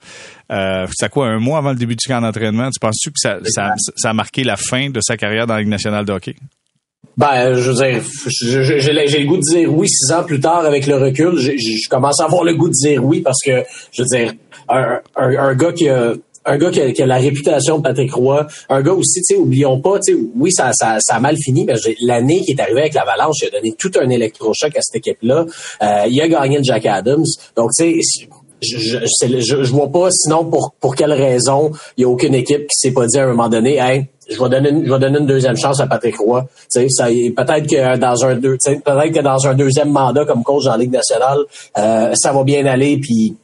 euh, 0.52 0.86
c'est 0.92 1.08
quoi 1.10 1.28
un 1.28 1.38
mois 1.38 1.58
avant 1.58 1.70
le 1.70 1.76
début 1.76 1.96
du 1.96 2.06
camp 2.06 2.20
d'entraînement, 2.20 2.70
tu 2.70 2.80
penses-tu 2.80 3.10
que 3.10 3.18
ça, 3.18 3.38
ça, 3.44 3.74
ça, 3.96 4.10
a 4.10 4.12
marqué 4.12 4.42
la 4.42 4.56
fin 4.56 4.90
de 4.90 5.00
sa 5.00 5.16
carrière 5.16 5.46
dans 5.46 5.54
la 5.54 5.60
Ligue 5.60 5.68
nationale 5.68 6.04
de 6.04 6.12
hockey? 6.12 6.34
Ben, 7.20 7.52
je 7.52 7.70
veux 7.70 7.76
dire, 7.76 8.02
j'ai 8.30 8.92
le 8.94 9.26
goût 9.26 9.36
de 9.36 9.42
dire 9.42 9.70
oui 9.70 9.86
six 9.90 10.10
ans 10.10 10.24
plus 10.24 10.40
tard 10.40 10.64
avec 10.64 10.86
le 10.86 10.96
recul. 10.96 11.36
Je 11.36 11.86
commence 11.90 12.18
à 12.18 12.24
avoir 12.24 12.44
le 12.44 12.54
goût 12.54 12.68
de 12.68 12.72
dire 12.72 13.04
oui 13.04 13.20
parce 13.20 13.40
que, 13.44 13.62
je 13.92 14.00
veux 14.00 14.08
dire, 14.08 14.32
un, 14.70 15.00
un, 15.16 15.54
gars 15.54 15.72
qui 15.72 15.90
a 15.90 16.14
un 16.46 16.56
gars 16.56 16.70
qui 16.70 17.02
a, 17.02 17.06
la 17.06 17.18
réputation 17.18 17.76
de 17.76 17.82
Patrick 17.82 18.14
Roy, 18.14 18.46
un 18.70 18.80
gars 18.80 18.94
aussi, 18.94 19.20
tu 19.20 19.34
sais, 19.34 19.36
oublions 19.36 19.78
pas, 19.82 19.98
tu 19.98 20.14
sais, 20.14 20.18
oui, 20.34 20.50
ça, 20.50 20.72
ça, 20.72 20.96
ça 21.00 21.16
a 21.16 21.20
mal 21.20 21.36
fini, 21.36 21.66
mais 21.66 21.74
l'année 22.00 22.40
qui 22.40 22.52
est 22.52 22.60
arrivée 22.60 22.80
avec 22.80 22.94
l'Avalanche, 22.94 23.36
il 23.42 23.48
a 23.48 23.50
donné 23.50 23.74
tout 23.78 23.90
un 24.00 24.08
électrochoc 24.08 24.74
à 24.74 24.80
cette 24.80 24.96
équipe-là. 24.96 25.44
Euh, 25.82 26.06
il 26.08 26.18
a 26.22 26.26
gagné 26.26 26.56
le 26.56 26.64
Jack 26.64 26.86
Adams. 26.86 27.26
Donc, 27.54 27.72
tu 27.76 28.00
sais, 28.02 28.28
je, 28.62 28.78
je, 28.78 29.62
je, 29.62 29.72
vois 29.72 29.88
pas 29.88 30.10
sinon 30.10 30.44
pour 30.44 30.74
pour 30.80 30.94
quelle 30.94 31.12
raison 31.12 31.72
il 31.96 32.02
y 32.02 32.04
a 32.04 32.08
aucune 32.08 32.34
équipe 32.34 32.66
qui 32.66 32.76
s'est 32.76 32.92
pas 32.92 33.06
dit 33.06 33.18
à 33.18 33.24
un 33.24 33.28
moment 33.28 33.48
donné 33.48 33.76
hey, 33.76 34.06
je 34.30 34.42
vais 34.42 34.48
donner 34.48 34.70
une, 34.70 34.86
je 34.86 34.92
vais 34.92 34.98
donner 34.98 35.18
une 35.18 35.26
deuxième 35.26 35.56
chance 35.56 35.80
à 35.80 35.86
Patrick 35.86 36.16
Roy. 36.18 36.46
Ça 36.68 36.80
peut-être 36.80 37.66
que 37.66 37.96
dans 37.96 38.24
un 38.24 38.34
deux, 38.36 38.56
peut-être 38.64 39.12
que 39.12 39.20
dans 39.20 39.46
un 39.46 39.54
deuxième 39.54 39.90
mandat 39.90 40.24
comme 40.24 40.42
coach 40.42 40.66
en 40.66 40.76
Ligue 40.76 40.92
nationale, 40.92 41.38
euh, 41.78 42.12
ça 42.14 42.32
va 42.32 42.44
bien 42.44 42.64
aller 42.66 42.98
puis 42.98 43.36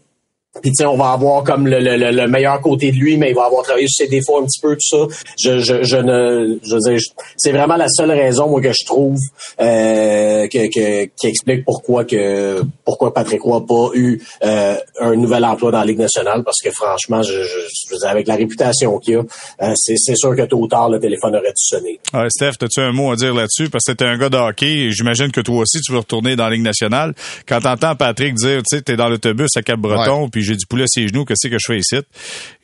puis 0.63 0.71
tu 0.71 0.77
sais, 0.83 0.87
on 0.87 0.97
va 0.97 1.13
avoir 1.13 1.45
comme 1.45 1.67
le, 1.67 1.79
le, 1.79 1.97
le, 1.97 2.29
meilleur 2.29 2.61
côté 2.61 2.91
de 2.91 2.97
lui, 2.97 3.17
mais 3.17 3.31
il 3.31 3.35
va 3.35 3.45
avoir 3.45 3.63
travaillé 3.63 3.87
sur 3.89 4.05
ses 4.05 4.11
défauts 4.11 4.41
un 4.41 4.47
petit 4.47 4.61
peu, 4.61 4.75
tout 4.75 4.81
ça. 4.81 5.17
Je, 5.39 5.59
je, 5.59 5.83
je 5.83 5.97
ne, 5.97 6.59
je 6.65 6.75
veux 6.75 6.81
dire, 6.81 7.01
c'est 7.37 7.53
vraiment 7.53 7.77
la 7.77 7.89
seule 7.89 8.11
raison 8.11 8.49
moi 8.49 8.61
que 8.61 8.73
je 8.73 8.85
trouve 8.85 9.19
euh, 9.61 10.47
que, 10.49 10.67
que, 10.69 11.05
qui 11.17 11.27
explique 11.27 11.65
pourquoi 11.65 12.05
que 12.05 12.63
pourquoi 12.85 13.13
Patrick 13.13 13.43
Roy 13.43 13.61
n'a 13.61 13.67
pas 13.67 13.91
eu 13.95 14.21
euh, 14.45 14.77
un 15.01 15.17
nouvel 15.17 15.45
emploi 15.45 15.71
dans 15.71 15.81
la 15.81 15.87
Ligue 15.87 15.99
nationale, 15.99 16.43
parce 16.45 16.61
que 16.63 16.71
franchement, 16.71 17.23
je, 17.23 17.33
je, 17.33 17.91
veux 17.93 17.99
dire, 17.99 18.09
avec 18.09 18.27
la 18.27 18.37
réputation 18.37 18.99
qu'il 18.99 19.17
a, 19.17 19.19
euh, 19.63 19.73
c'est, 19.77 19.97
c'est 19.97 20.17
sûr 20.17 20.35
que 20.35 20.43
tôt 20.43 20.59
ou 20.59 20.69
tard 20.69 20.89
le 20.89 20.99
téléphone 20.99 21.35
aurait 21.37 21.49
dû 21.49 21.53
sonner. 21.57 22.01
Ouais, 22.15 22.29
Steph, 22.31 22.65
as-tu 22.65 22.81
un 22.81 22.93
mot 22.93 23.13
à 23.13 23.17
dire 23.17 23.35
là-dessus? 23.35 23.69
Parce 23.69 23.85
que 23.85 23.93
t'es 23.93 24.05
un 24.05 24.17
gars 24.17 24.29
de 24.29 24.37
hockey. 24.37 24.91
J'imagine 24.91 25.31
que 25.31 25.41
toi 25.41 25.59
aussi 25.59 25.81
tu 25.81 25.93
veux 25.93 25.99
retourner 25.99 26.37
dans 26.37 26.45
la 26.45 26.51
Ligue 26.51 26.63
nationale. 26.63 27.15
Quand 27.47 27.61
t'entends 27.61 27.95
Patrick 27.95 28.35
dire, 28.35 28.59
tu 28.59 28.77
sais, 28.77 28.83
t'es 28.83 28.97
dans 28.97 29.09
l'autobus 29.09 29.51
à 29.57 29.63
Cap-Breton, 29.63 30.29
puis 30.29 30.43
j'ai 30.47 30.57
du 30.57 30.67
poulet 30.67 30.85
à 30.85 30.87
ses 30.88 31.09
genoux, 31.09 31.25
qu'est-ce 31.25 31.49
que 31.49 31.59
je 31.59 31.67
fais 31.67 31.79
ici? 31.79 31.97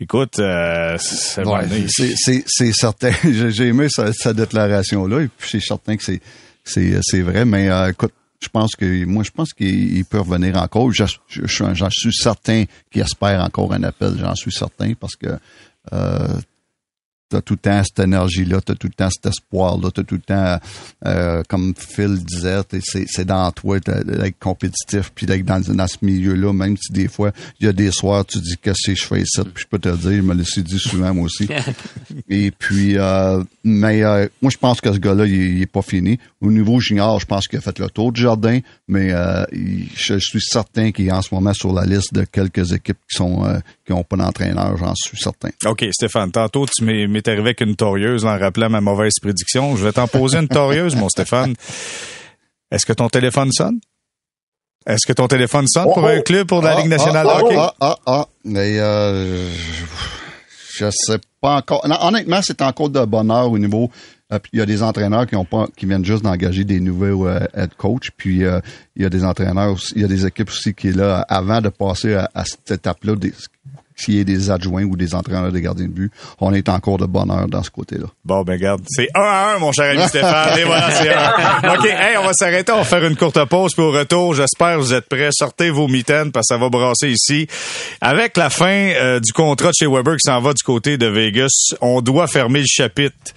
Écoute, 0.00 0.38
euh, 0.38 0.96
c'est 0.98 2.44
c'est 2.46 2.72
certain. 2.72 3.12
J'ai 3.50 3.66
aimé 3.66 3.88
sa, 3.88 4.32
déclaration-là, 4.32 5.22
et 5.22 5.28
puis 5.28 5.48
c'est 5.50 5.60
certain 5.60 5.96
que 5.96 6.02
c'est 6.64 7.20
vrai, 7.20 7.44
mais 7.44 7.68
euh, 7.68 7.90
écoute, 7.90 8.12
je 8.40 8.48
pense 8.48 8.74
que 8.74 9.04
moi 9.04 9.22
je 9.22 9.30
pense 9.30 9.52
qu'il 9.52 10.04
peut 10.04 10.20
revenir 10.20 10.56
encore. 10.60 10.90
J'en 10.92 11.90
suis 11.90 12.12
certain 12.12 12.64
qu'il 12.90 13.02
espère 13.02 13.42
encore 13.42 13.72
un 13.72 13.82
appel, 13.84 14.16
j'en 14.18 14.34
suis 14.34 14.52
certain 14.52 14.94
parce 14.94 15.14
que 15.16 15.28
euh, 15.92 16.28
t'as 17.32 17.40
tout 17.40 17.54
le 17.54 17.58
temps 17.58 17.82
cette 17.82 17.98
énergie-là, 17.98 18.60
t'as 18.60 18.74
tout 18.74 18.88
le 18.88 18.92
temps 18.92 19.08
cet 19.10 19.26
espoir-là, 19.26 19.90
t'as 19.90 20.02
tout 20.02 20.16
le 20.16 20.20
temps, 20.20 20.58
euh, 21.06 21.42
comme 21.48 21.72
Phil 21.76 22.22
disait, 22.22 22.60
c'est 23.06 23.24
dans 23.24 23.50
toi 23.52 23.80
d'être 23.80 24.38
compétitif, 24.38 25.10
puis 25.14 25.24
d'être 25.24 25.44
dans, 25.44 25.60
dans, 25.60 25.86
ce 25.86 25.96
milieu-là, 26.02 26.52
même 26.52 26.76
si 26.76 26.92
des 26.92 27.08
fois, 27.08 27.32
il 27.58 27.66
y 27.66 27.68
a 27.68 27.72
des 27.72 27.90
soirs, 27.90 28.26
tu 28.26 28.38
dis 28.38 28.58
que 28.60 28.72
c'est 28.74 28.94
je 28.94 29.04
fais 29.04 29.24
ça, 29.24 29.44
puis 29.44 29.62
je 29.62 29.66
peux 29.66 29.78
te 29.78 29.88
le 29.88 29.96
dire, 29.96 30.12
je 30.12 30.20
me 30.20 30.34
l'ai 30.34 30.62
dit 30.62 30.78
souvent 30.78 31.14
moi 31.14 31.24
aussi. 31.24 31.48
Et 32.28 32.50
puis, 32.50 32.98
euh, 32.98 33.42
mais 33.64 34.02
euh, 34.02 34.28
moi, 34.42 34.50
je 34.50 34.58
pense 34.58 34.80
que 34.80 34.92
ce 34.92 34.98
gars-là, 34.98 35.26
il, 35.26 35.62
est 35.62 35.66
pas 35.66 35.82
fini. 35.82 36.18
Au 36.40 36.50
niveau 36.50 36.80
junior, 36.80 37.18
je 37.18 37.26
pense 37.26 37.48
qu'il 37.48 37.58
a 37.58 37.62
fait 37.62 37.78
le 37.78 37.88
tour 37.88 38.12
du 38.12 38.20
jardin, 38.20 38.58
mais 38.88 39.12
euh, 39.12 39.44
je, 39.94 40.18
suis 40.18 40.42
certain 40.42 40.92
qu'il 40.92 41.06
est 41.06 41.12
en 41.12 41.22
ce 41.22 41.34
moment 41.34 41.54
sur 41.54 41.72
la 41.72 41.86
liste 41.86 42.12
de 42.12 42.24
quelques 42.24 42.72
équipes 42.72 42.98
qui 43.10 43.16
sont 43.16 43.44
qui 43.92 43.98
n'ont 43.98 44.04
pas 44.04 44.16
d'entraîneur, 44.16 44.76
j'en 44.76 44.94
suis 44.94 45.18
certain. 45.18 45.50
OK, 45.66 45.84
Stéphane, 45.92 46.30
tantôt, 46.30 46.66
tu 46.66 46.84
m'es 46.84 47.04
arrivé 47.26 47.40
avec 47.40 47.60
une 47.60 47.76
torieuse 47.76 48.24
en 48.24 48.38
rappelant 48.38 48.70
ma 48.70 48.80
mauvaise 48.80 49.12
prédiction. 49.20 49.76
Je 49.76 49.84
vais 49.84 49.92
t'en 49.92 50.08
poser 50.08 50.38
une 50.38 50.48
torieuse, 50.48 50.96
mon 50.96 51.08
Stéphane. 51.08 51.54
Est-ce 52.70 52.86
que 52.86 52.92
ton 52.92 53.08
téléphone 53.08 53.50
sonne? 53.52 53.78
Est-ce 54.86 55.06
que 55.06 55.12
ton 55.12 55.28
téléphone 55.28 55.66
sonne 55.68 55.84
pour 55.84 56.06
un 56.06 56.20
club 56.20 56.48
pour 56.48 56.62
la 56.62 56.80
Ligue 56.80 56.88
nationale 56.88 57.26
de 57.26 57.32
hockey? 57.32 57.56
Ah, 57.56 57.74
ah, 57.80 57.98
ah. 58.06 58.26
Mais 58.44 58.78
euh, 58.78 59.48
je 60.74 60.86
sais 60.90 61.18
pas 61.40 61.56
encore. 61.56 61.84
honnêtement, 61.84 62.40
c'est 62.42 62.62
encore 62.62 62.88
de 62.88 63.04
bonheur 63.04 63.50
au 63.50 63.58
niveau. 63.58 63.90
Euh, 64.32 64.38
il 64.52 64.58
y 64.58 64.62
a 64.62 64.66
des 64.66 64.82
entraîneurs 64.82 65.26
qui 65.26 65.36
ont 65.36 65.44
pas, 65.44 65.66
qui 65.76 65.86
viennent 65.86 66.04
juste 66.04 66.22
d'engager 66.22 66.64
des 66.64 66.80
nouveaux 66.80 67.26
euh, 67.26 67.46
head 67.54 67.74
coach. 67.76 68.10
Puis 68.16 68.44
euh, 68.44 68.60
il 68.96 69.02
y 69.02 69.04
a 69.04 69.10
des 69.10 69.24
entraîneurs, 69.24 69.72
aussi, 69.72 69.92
il 69.94 70.02
y 70.02 70.04
a 70.04 70.08
des 70.08 70.26
équipes 70.26 70.48
aussi 70.48 70.74
qui 70.74 70.88
est 70.88 70.96
là 70.96 71.24
avant 71.28 71.60
de 71.60 71.68
passer 71.68 72.14
à, 72.14 72.30
à 72.34 72.44
cette 72.44 72.70
étape-là, 72.70 73.14
y 74.08 74.24
des 74.24 74.50
adjoints 74.50 74.84
ou 74.84 74.96
des 74.96 75.14
entraîneurs 75.14 75.52
de 75.52 75.58
gardiens 75.58 75.86
de 75.86 75.92
but, 75.92 76.12
on 76.40 76.52
est 76.52 76.68
encore 76.68 76.98
de 76.98 77.06
bonheur 77.06 77.48
dans 77.48 77.62
ce 77.62 77.70
côté-là. 77.70 78.06
Bon, 78.24 78.42
ben 78.42 78.58
garde, 78.58 78.82
c'est 78.88 79.08
1 79.14 79.20
à 79.20 79.54
1, 79.56 79.58
mon 79.58 79.72
cher 79.72 79.90
ami 79.90 80.06
Stéphane. 80.08 80.58
Et 80.58 80.64
voilà, 80.64 80.90
c'est 80.90 81.12
1 81.12 81.74
OK, 81.74 81.88
on 82.20 82.26
va 82.26 82.32
s'arrêter, 82.32 82.72
on 82.72 82.78
va 82.78 82.84
faire 82.84 83.04
une 83.04 83.16
courte 83.16 83.44
pause, 83.46 83.74
puis 83.74 83.82
au 83.82 83.90
retour, 83.92 84.34
j'espère 84.34 84.76
que 84.76 84.82
vous 84.82 84.94
êtes 84.94 85.08
prêts. 85.08 85.28
Sortez 85.32 85.70
vos 85.70 85.88
mitaines, 85.88 86.32
parce 86.32 86.48
que 86.48 86.54
ça 86.54 86.58
va 86.58 86.68
brasser 86.68 87.10
ici. 87.10 87.46
Avec 88.00 88.36
la 88.36 88.50
fin 88.50 88.66
euh, 88.66 89.20
du 89.20 89.32
contrat 89.32 89.68
de 89.68 89.74
chez 89.78 89.86
Weber 89.86 90.14
qui 90.14 90.26
s'en 90.26 90.40
va 90.40 90.52
du 90.52 90.62
côté 90.62 90.98
de 90.98 91.06
Vegas, 91.06 91.74
on 91.80 92.00
doit 92.00 92.26
fermer 92.26 92.60
le 92.60 92.66
chapitre. 92.68 93.32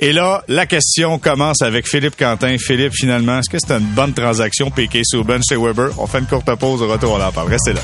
Et 0.00 0.12
là, 0.12 0.42
la 0.48 0.66
question 0.66 1.18
commence 1.18 1.62
avec 1.62 1.88
Philippe 1.88 2.16
Quentin. 2.18 2.56
Philippe, 2.58 2.92
finalement, 2.94 3.38
est-ce 3.38 3.48
que 3.48 3.58
c'est 3.58 3.72
une 3.72 3.94
bonne 3.94 4.12
transaction 4.12 4.70
PK 4.70 4.98
Souben 5.04 5.40
chez 5.48 5.56
Weber? 5.56 5.90
On 5.98 6.06
fait 6.06 6.18
une 6.18 6.26
courte 6.26 6.52
pause, 6.56 6.82
au 6.82 6.88
retour, 6.88 7.12
on 7.12 7.22
en 7.22 7.30
parle. 7.30 7.48
Restez 7.48 7.72
là. 7.74 7.80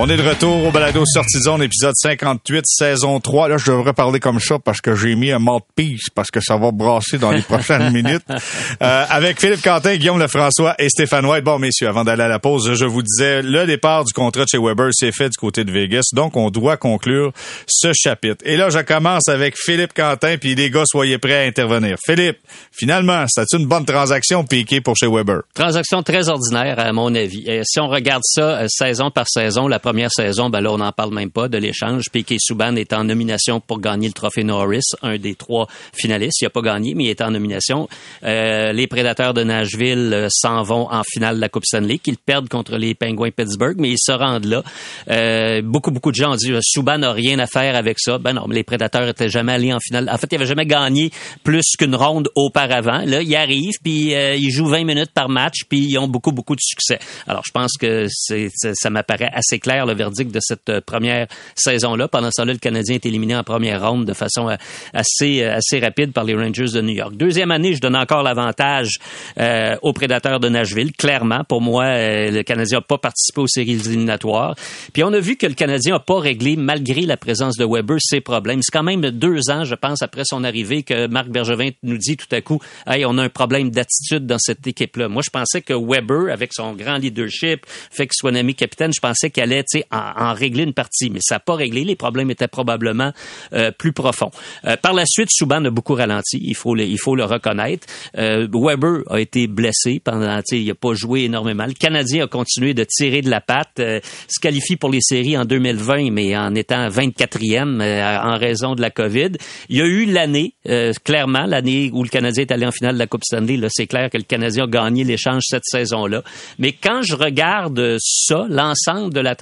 On 0.00 0.08
est 0.08 0.16
de 0.16 0.22
retour 0.22 0.64
au 0.64 0.70
balado 0.70 1.02
Sortie 1.04 1.40
Zone, 1.40 1.60
épisode 1.60 1.94
58, 1.96 2.62
saison 2.66 3.18
3. 3.18 3.48
Là, 3.48 3.56
je 3.58 3.72
devrais 3.72 3.92
parler 3.92 4.20
comme 4.20 4.38
ça 4.38 4.60
parce 4.60 4.80
que 4.80 4.94
j'ai 4.94 5.16
mis 5.16 5.32
un 5.32 5.40
mouthpiece 5.40 6.08
parce 6.14 6.30
que 6.30 6.38
ça 6.40 6.56
va 6.56 6.70
brasser 6.70 7.18
dans 7.18 7.32
les 7.32 7.42
prochaines 7.48 7.92
minutes. 7.92 8.22
Euh, 8.30 9.04
avec 9.10 9.40
Philippe 9.40 9.60
Quentin, 9.60 9.96
Guillaume 9.96 10.20
Lefrançois 10.20 10.76
et 10.78 10.88
Stéphane 10.88 11.26
White. 11.26 11.42
Bon, 11.42 11.58
messieurs, 11.58 11.88
avant 11.88 12.04
d'aller 12.04 12.22
à 12.22 12.28
la 12.28 12.38
pause, 12.38 12.74
je 12.74 12.84
vous 12.84 13.02
disais, 13.02 13.42
le 13.42 13.66
départ 13.66 14.04
du 14.04 14.12
contrat 14.12 14.44
de 14.44 14.48
chez 14.48 14.58
Weber 14.58 14.90
s'est 14.92 15.10
fait 15.10 15.30
du 15.30 15.36
côté 15.36 15.64
de 15.64 15.72
Vegas. 15.72 16.10
Donc, 16.12 16.36
on 16.36 16.50
doit 16.50 16.76
conclure 16.76 17.32
ce 17.66 17.92
chapitre. 17.92 18.44
Et 18.44 18.56
là, 18.56 18.70
je 18.70 18.78
commence 18.78 19.26
avec 19.26 19.56
Philippe 19.58 19.94
Quentin, 19.94 20.36
puis 20.36 20.54
les 20.54 20.70
gars, 20.70 20.84
soyez 20.86 21.18
prêts 21.18 21.44
à 21.44 21.48
intervenir. 21.48 21.96
Philippe, 22.06 22.38
finalement, 22.70 23.24
c'est 23.26 23.52
une 23.52 23.66
bonne 23.66 23.84
transaction 23.84 24.44
piquée 24.44 24.80
pour 24.80 24.94
chez 24.96 25.08
Weber? 25.08 25.40
Transaction 25.54 26.04
très 26.04 26.28
ordinaire, 26.28 26.78
à 26.78 26.92
mon 26.92 27.12
avis. 27.16 27.42
Et 27.48 27.62
si 27.64 27.80
on 27.80 27.88
regarde 27.88 28.22
ça 28.24 28.60
euh, 28.60 28.66
saison 28.68 29.10
par 29.10 29.26
saison, 29.28 29.66
la 29.66 29.80
première 29.88 30.12
saison, 30.12 30.50
ben 30.50 30.60
là, 30.60 30.70
on 30.70 30.76
n'en 30.76 30.92
parle 30.92 31.14
même 31.14 31.30
pas 31.30 31.48
de 31.48 31.56
l'échange. 31.56 32.10
Piquet 32.12 32.36
Souban 32.38 32.76
est 32.76 32.92
en 32.92 33.04
nomination 33.04 33.58
pour 33.58 33.80
gagner 33.80 34.06
le 34.06 34.12
trophée 34.12 34.44
Norris, 34.44 34.84
un 35.00 35.16
des 35.16 35.34
trois 35.34 35.66
finalistes. 35.94 36.42
Il 36.42 36.44
n'a 36.44 36.50
pas 36.50 36.60
gagné, 36.60 36.92
mais 36.94 37.04
il 37.04 37.08
est 37.08 37.22
en 37.22 37.30
nomination. 37.30 37.88
Euh, 38.22 38.72
les 38.72 38.86
Prédateurs 38.86 39.32
de 39.32 39.44
Nashville 39.44 40.10
euh, 40.12 40.28
s'en 40.30 40.62
vont 40.62 40.92
en 40.92 41.02
finale 41.10 41.36
de 41.36 41.40
la 41.40 41.48
Coupe 41.48 41.64
Stanley, 41.64 41.96
qu'ils 41.96 42.18
perdent 42.18 42.50
contre 42.50 42.76
les 42.76 42.94
Penguins 42.94 43.30
Pittsburgh, 43.34 43.76
mais 43.78 43.92
ils 43.92 43.98
se 43.98 44.12
rendent 44.12 44.44
là. 44.44 44.62
Euh, 45.08 45.62
beaucoup, 45.62 45.90
beaucoup 45.90 46.10
de 46.10 46.16
gens 46.16 46.32
ont 46.32 46.36
dit 46.36 46.52
Souban 46.60 46.98
n'a 46.98 47.12
rien 47.12 47.38
à 47.38 47.46
faire 47.46 47.74
avec 47.74 47.98
ça. 47.98 48.18
Ben 48.18 48.34
non, 48.34 48.46
les 48.46 48.64
Prédateurs 48.64 49.08
étaient 49.08 49.30
jamais 49.30 49.52
allés 49.52 49.72
en 49.72 49.80
finale. 49.80 50.10
En 50.12 50.18
fait, 50.18 50.26
ils 50.30 50.34
n'avaient 50.34 50.48
jamais 50.48 50.66
gagné 50.66 51.10
plus 51.44 51.64
qu'une 51.78 51.94
ronde 51.94 52.28
auparavant. 52.34 53.04
Là, 53.06 53.22
ils 53.22 53.36
arrivent, 53.36 53.78
puis 53.82 54.12
ils 54.12 54.50
jouent 54.50 54.68
20 54.68 54.84
minutes 54.84 55.12
par 55.14 55.30
match, 55.30 55.60
puis 55.66 55.78
ils 55.78 55.98
ont 55.98 56.08
beaucoup, 56.08 56.32
beaucoup 56.32 56.56
de 56.56 56.60
succès. 56.60 56.98
Alors, 57.26 57.42
je 57.46 57.52
pense 57.52 57.72
que 57.80 58.04
ça 58.10 58.90
m'apparaît 58.90 59.30
assez 59.32 59.58
clair 59.58 59.77
le 59.86 59.94
verdict 59.94 60.32
de 60.32 60.40
cette 60.40 60.80
première 60.80 61.26
saison-là. 61.54 62.08
Pendant 62.08 62.30
ce 62.30 62.42
temps-là, 62.42 62.52
le 62.52 62.58
Canadien 62.58 62.96
est 62.96 63.06
éliminé 63.06 63.36
en 63.36 63.42
première 63.42 63.88
ronde 63.88 64.04
de 64.04 64.12
façon 64.12 64.48
assez, 64.92 65.44
assez 65.44 65.78
rapide 65.78 66.12
par 66.12 66.24
les 66.24 66.34
Rangers 66.34 66.72
de 66.74 66.80
New 66.80 66.94
York. 66.94 67.16
Deuxième 67.16 67.50
année, 67.50 67.74
je 67.74 67.80
donne 67.80 67.96
encore 67.96 68.22
l'avantage 68.22 68.98
euh, 69.38 69.76
aux 69.82 69.92
prédateurs 69.92 70.40
de 70.40 70.48
Nashville. 70.48 70.92
Clairement, 70.92 71.44
pour 71.44 71.60
moi, 71.60 71.84
euh, 71.84 72.30
le 72.30 72.42
Canadien 72.42 72.78
n'a 72.78 72.82
pas 72.82 72.98
participé 72.98 73.40
aux 73.40 73.46
séries 73.46 73.80
éliminatoires. 73.84 74.54
Puis 74.92 75.02
on 75.04 75.12
a 75.12 75.20
vu 75.20 75.36
que 75.36 75.46
le 75.46 75.54
Canadien 75.54 75.94
n'a 75.94 76.00
pas 76.00 76.18
réglé, 76.18 76.56
malgré 76.56 77.02
la 77.02 77.16
présence 77.16 77.56
de 77.56 77.64
Weber, 77.64 77.98
ses 78.00 78.20
problèmes. 78.20 78.60
C'est 78.62 78.72
quand 78.72 78.82
même 78.82 79.02
deux 79.10 79.50
ans, 79.50 79.64
je 79.64 79.74
pense, 79.74 80.02
après 80.02 80.22
son 80.24 80.44
arrivée, 80.44 80.82
que 80.82 81.06
Marc 81.06 81.28
Bergevin 81.28 81.70
nous 81.82 81.98
dit 81.98 82.16
tout 82.16 82.32
à 82.32 82.40
coup, 82.40 82.60
hey, 82.86 83.04
on 83.04 83.18
a 83.18 83.24
un 83.24 83.28
problème 83.28 83.70
d'attitude 83.70 84.26
dans 84.26 84.38
cette 84.38 84.66
équipe-là. 84.66 85.08
Moi, 85.08 85.22
je 85.24 85.30
pensais 85.30 85.60
que 85.60 85.74
Weber, 85.74 86.32
avec 86.32 86.52
son 86.52 86.72
grand 86.72 86.96
leadership, 86.96 87.66
fait 87.90 88.06
que 88.06 88.14
soit 88.14 88.34
ami 88.36 88.54
capitaine, 88.54 88.92
je 88.94 89.00
pensais 89.00 89.30
qu'elle 89.30 89.52
allait 89.52 89.58
en, 89.90 90.12
en 90.16 90.32
régler 90.34 90.64
une 90.64 90.74
partie, 90.74 91.10
mais 91.10 91.20
ça 91.22 91.36
n'a 91.36 91.40
pas 91.40 91.54
réglé. 91.54 91.84
Les 91.84 91.96
problèmes 91.96 92.30
étaient 92.30 92.48
probablement 92.48 93.12
euh, 93.52 93.70
plus 93.70 93.92
profonds. 93.92 94.30
Euh, 94.64 94.76
par 94.76 94.92
la 94.92 95.04
suite, 95.06 95.28
Souban 95.30 95.64
a 95.64 95.70
beaucoup 95.70 95.94
ralenti. 95.94 96.40
Il 96.42 96.54
faut 96.54 96.74
le, 96.74 96.84
il 96.84 96.98
faut 96.98 97.16
le 97.16 97.24
reconnaître. 97.24 97.86
Euh, 98.16 98.46
Weber 98.52 99.02
a 99.10 99.20
été 99.20 99.46
blessé 99.46 100.00
pendant, 100.02 100.40
il 100.50 100.66
n'a 100.66 100.74
pas 100.74 100.94
joué 100.94 101.24
énormément. 101.24 101.66
Le 101.66 101.74
Canadien 101.74 102.24
a 102.24 102.26
continué 102.26 102.74
de 102.74 102.84
tirer 102.84 103.22
de 103.22 103.30
la 103.30 103.40
patte, 103.40 103.80
euh, 103.80 104.00
se 104.28 104.40
qualifie 104.40 104.76
pour 104.76 104.90
les 104.90 105.00
séries 105.00 105.36
en 105.36 105.44
2020, 105.44 106.10
mais 106.10 106.36
en 106.36 106.54
étant 106.54 106.88
24e 106.88 107.80
euh, 107.80 108.18
en 108.18 108.38
raison 108.38 108.74
de 108.74 108.80
la 108.80 108.90
COVID. 108.90 109.32
Il 109.68 109.76
y 109.76 109.80
a 109.80 109.84
eu 109.84 110.06
l'année, 110.06 110.54
euh, 110.68 110.92
clairement, 111.04 111.46
l'année 111.46 111.90
où 111.92 112.02
le 112.02 112.08
Canadien 112.08 112.42
est 112.42 112.52
allé 112.52 112.66
en 112.66 112.72
finale 112.72 112.94
de 112.94 112.98
la 112.98 113.06
Coupe 113.06 113.24
Stanley. 113.24 113.56
Là, 113.56 113.68
c'est 113.70 113.86
clair 113.86 114.10
que 114.10 114.16
le 114.16 114.24
Canadien 114.24 114.64
a 114.64 114.66
gagné 114.66 115.04
l'échange 115.04 115.42
cette 115.46 115.64
saison-là. 115.64 116.22
Mais 116.58 116.72
quand 116.72 117.02
je 117.02 117.14
regarde 117.14 117.96
ça, 118.00 118.46
l'ensemble 118.48 119.12
de 119.12 119.20
la 119.20 119.34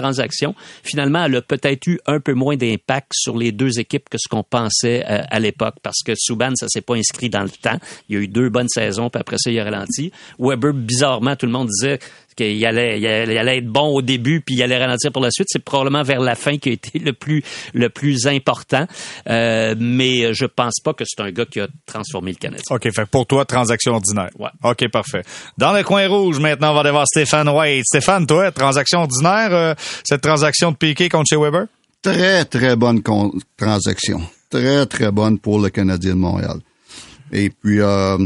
finalement, 0.83 1.25
elle 1.25 1.37
a 1.37 1.43
peut-être 1.43 1.87
eu 1.87 1.99
un 2.07 2.21
peu 2.21 2.35
moins 2.35 2.57
d'impact 2.57 3.13
sur 3.15 3.37
les 3.37 3.53
deux 3.53 3.79
équipes 3.79 4.09
que 4.09 4.19
ce 4.19 4.29
qu'on 4.29 4.43
pensait 4.43 5.05
à 5.05 5.39
l'époque, 5.41 5.77
parce 5.83 6.03
que 6.05 6.13
Souban, 6.17 6.53
ça 6.55 6.69
s'est 6.69 6.81
pas 6.81 6.95
inscrit 6.95 7.31
dans 7.31 7.43
le 7.43 7.51
temps. 7.51 7.79
Il 8.09 8.17
y 8.17 8.19
a 8.19 8.23
eu 8.23 8.29
deux 8.29 8.49
bonnes 8.49 8.69
saisons, 8.69 9.11
puis 9.11 9.21
après 9.21 9.37
ça, 9.39 9.51
il 9.51 9.59
a 9.59 9.65
ralenti. 9.65 10.13
Weber, 10.39 10.73
bizarrement, 10.73 11.37
tout 11.37 11.47
le 11.47 11.53
monde 11.53 11.69
disait 11.69 11.99
qu'il 12.37 12.65
allait, 12.65 13.01
il 13.01 13.07
allait, 13.07 13.59
être 13.59 13.67
bon 13.67 13.89
au 13.89 14.03
début, 14.03 14.41
puis 14.41 14.57
il 14.57 14.63
allait 14.63 14.79
ralentir 14.79 15.11
pour 15.11 15.23
la 15.23 15.31
suite. 15.31 15.49
C'est 15.51 15.65
probablement 15.65 16.03
vers 16.03 16.21
la 16.21 16.35
fin 16.35 16.59
qui 16.59 16.69
a 16.69 16.73
été 16.73 16.99
le 16.99 17.13
plus, 17.13 17.43
le 17.75 17.89
plus 17.89 18.27
important. 18.27 18.87
Euh, 19.29 19.75
mais 19.79 20.35
je 20.35 20.45
pense 20.45 20.81
pas 20.85 20.93
que 20.93 21.05
c'est 21.07 21.23
un 21.23 21.31
gars 21.31 21.47
qui 21.47 21.61
a 21.61 21.69
transformé 21.87 22.33
le 22.33 22.37
Canadien. 22.37 22.63
OK, 22.71 22.93
fait 22.93 23.07
pour 23.07 23.27
toi, 23.27 23.45
transaction 23.45 23.95
ordinaire. 23.95 24.31
Ouais. 24.39 24.51
OK, 24.63 24.89
parfait. 24.91 25.23
Dans 25.59 25.73
le 25.73 25.83
coin 25.83 26.07
rouge, 26.09 26.39
maintenant, 26.39 26.73
on 26.73 26.75
va 26.75 26.81
aller 26.81 26.91
voir 26.91 27.07
Stéphane 27.07 27.49
White. 27.49 27.85
Stéphane, 27.87 28.27
toi, 28.27 28.51
transaction 28.53 29.01
ordinaire, 29.01 29.53
euh, 29.53 29.75
cette 30.05 30.21
transaction 30.21 30.73
de 30.73 30.77
Piqué 30.77 31.09
contre 31.09 31.27
chez 31.29 31.37
Weber? 31.37 31.67
Très, 32.03 32.45
très 32.45 32.77
bonne 32.77 33.03
transaction. 33.57 34.21
Très, 34.51 34.87
très 34.87 35.11
bonne 35.11 35.39
pour 35.39 35.59
le 35.59 35.71
Canadien 35.71 36.13
de 36.13 36.21
Montréal. 36.21 36.61
Et 37.33 37.51
puis, 37.51 37.81
euh, 37.81 38.19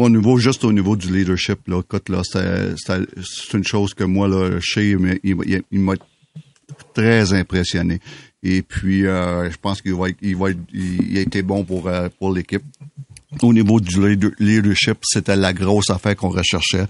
au 0.00 0.08
niveau, 0.08 0.38
juste 0.38 0.64
au 0.64 0.72
niveau 0.72 0.96
du 0.96 1.12
leadership, 1.12 1.68
là, 1.68 1.80
écoute, 1.80 2.08
là, 2.08 2.22
c'est 2.24 3.56
une 3.56 3.64
chose 3.64 3.92
que 3.94 4.04
moi, 4.04 4.28
là, 4.28 4.58
chez, 4.60 4.96
il, 5.22 5.62
il, 5.70 5.80
m'a 5.80 5.94
très 6.94 7.32
impressionné. 7.34 8.00
Et 8.42 8.62
puis, 8.62 9.06
euh, 9.06 9.50
je 9.50 9.56
pense 9.58 9.82
qu'il 9.82 9.94
va, 9.94 10.06
il 10.22 10.36
va, 10.36 10.48
il 10.72 11.18
a 11.18 11.20
été 11.20 11.42
bon 11.42 11.64
pour 11.64 11.86
euh, 11.88 12.08
pour 12.18 12.32
l'équipe. 12.32 12.62
Au 13.42 13.52
niveau 13.52 13.78
du 13.78 14.18
leadership, 14.38 14.98
c'était 15.02 15.36
la 15.36 15.52
grosse 15.52 15.90
affaire 15.90 16.16
qu'on 16.16 16.30
recherchait. 16.30 16.86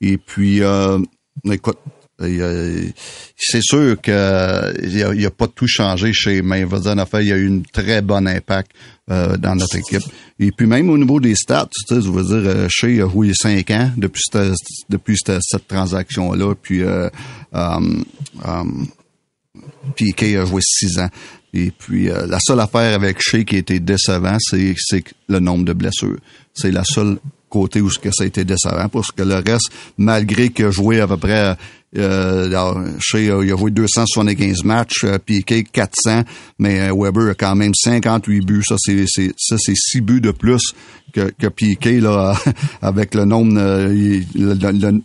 Et 0.00 0.16
puis, 0.16 0.62
euh, 0.62 0.98
écoute, 1.44 1.78
c'est 2.18 3.62
sûr 3.62 4.00
que 4.00 4.74
il 4.82 5.18
n'y 5.18 5.26
a, 5.26 5.30
pas 5.30 5.48
tout 5.48 5.66
changé 5.66 6.12
chez 6.12 6.42
mais 6.42 6.64
en 6.64 6.98
affaire, 6.98 7.20
il 7.20 7.28
y 7.28 7.32
a 7.32 7.36
eu 7.36 7.50
un 7.50 7.62
très 7.72 8.02
bon 8.02 8.26
impact 8.26 8.72
euh, 9.10 9.36
dans 9.36 9.56
notre 9.56 9.76
équipe. 9.76 10.02
Et 10.38 10.50
puis 10.50 10.66
même 10.66 10.90
au 10.90 10.98
niveau 10.98 11.20
des 11.20 11.34
stats, 11.34 11.68
tu 11.88 11.94
sais, 11.94 12.00
je 12.00 12.10
veux 12.10 12.22
dire, 12.22 12.50
euh, 12.50 12.66
chez 12.70 13.02
a 13.02 13.08
joué 13.08 13.32
cinq 13.34 13.70
ans 13.70 13.90
depuis 13.96 14.22
cette, 14.32 14.54
depuis 14.88 15.16
cette, 15.16 15.68
transaction-là, 15.68 16.54
puis 16.54 16.82
euh, 16.82 17.08
um, 17.52 18.04
a 18.42 20.46
joué 20.46 20.60
six 20.62 20.98
ans. 20.98 21.10
Et 21.56 21.70
puis, 21.70 22.10
euh, 22.10 22.26
la 22.26 22.38
seule 22.40 22.58
affaire 22.58 22.94
avec 22.94 23.18
Shea 23.20 23.44
qui 23.44 23.56
était 23.56 23.78
décevant, 23.78 24.36
c'est, 24.40 24.74
c'est 24.76 25.04
le 25.28 25.38
nombre 25.38 25.64
de 25.64 25.72
blessures. 25.72 26.18
C'est 26.52 26.72
la 26.72 26.82
seule 26.84 27.18
côté 27.54 27.80
où 27.80 27.88
ce 27.88 28.00
que 28.00 28.10
ça 28.10 28.24
a 28.24 28.26
été 28.26 28.44
décevant, 28.44 28.88
parce 28.88 29.12
que 29.12 29.22
le 29.22 29.36
reste, 29.36 29.70
malgré 29.96 30.52
a 30.58 30.70
joué 30.70 31.00
à 31.00 31.06
peu 31.06 31.16
près 31.16 31.56
euh, 31.96 32.90
chez, 33.00 33.26
il 33.26 33.52
a 33.52 33.56
joué 33.56 33.70
275 33.70 34.64
matchs, 34.64 35.04
euh, 35.04 35.18
Piqué 35.18 35.62
400, 35.62 36.24
mais 36.58 36.80
euh, 36.80 36.92
Weber 36.92 37.30
a 37.30 37.34
quand 37.34 37.54
même 37.54 37.72
58 37.72 38.40
buts. 38.40 38.62
Ça, 38.66 38.74
c'est, 38.78 39.06
ça, 39.06 39.56
c'est 39.58 39.76
6 39.76 40.00
buts 40.00 40.20
de 40.20 40.32
plus 40.32 40.74
que, 41.14 41.32
que 41.38 41.46
Piqué, 41.46 42.00
là, 42.00 42.34
avec 42.82 43.14
le 43.14 43.24
nombre, 43.24 43.54
euh, 43.56 44.20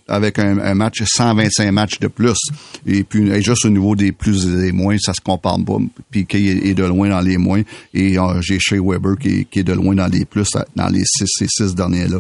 avec 0.08 0.40
un, 0.40 0.74
match, 0.74 1.04
125 1.06 1.72
matchs 1.72 2.00
de 2.00 2.08
plus. 2.08 2.38
Et 2.86 3.04
puis, 3.04 3.32
juste 3.42 3.66
au 3.66 3.70
niveau 3.70 3.96
des 3.96 4.12
plus 4.12 4.48
et 4.48 4.62
des 4.66 4.72
moins, 4.72 4.98
ça 4.98 5.14
se 5.14 5.22
compare 5.22 5.60
pas. 5.64 5.78
Piqué 6.12 6.70
est, 6.70 6.74
de 6.74 6.84
loin 6.84 7.10
dans 7.10 7.22
les 7.22 7.38
moins. 7.38 7.62
Et 7.94 8.18
j'ai 8.42 8.60
chez 8.60 8.80
Weber 8.80 9.18
qui, 9.18 9.48
est 9.54 9.64
de 9.64 9.74
loin 9.74 9.96
dans 9.96 10.08
les 10.08 10.26
plus, 10.26 10.50
dans 10.76 10.88
les 10.88 11.04
6 11.06 11.26
et 11.42 11.48
6 11.48 11.76
derniers, 11.76 12.08
là. 12.08 12.20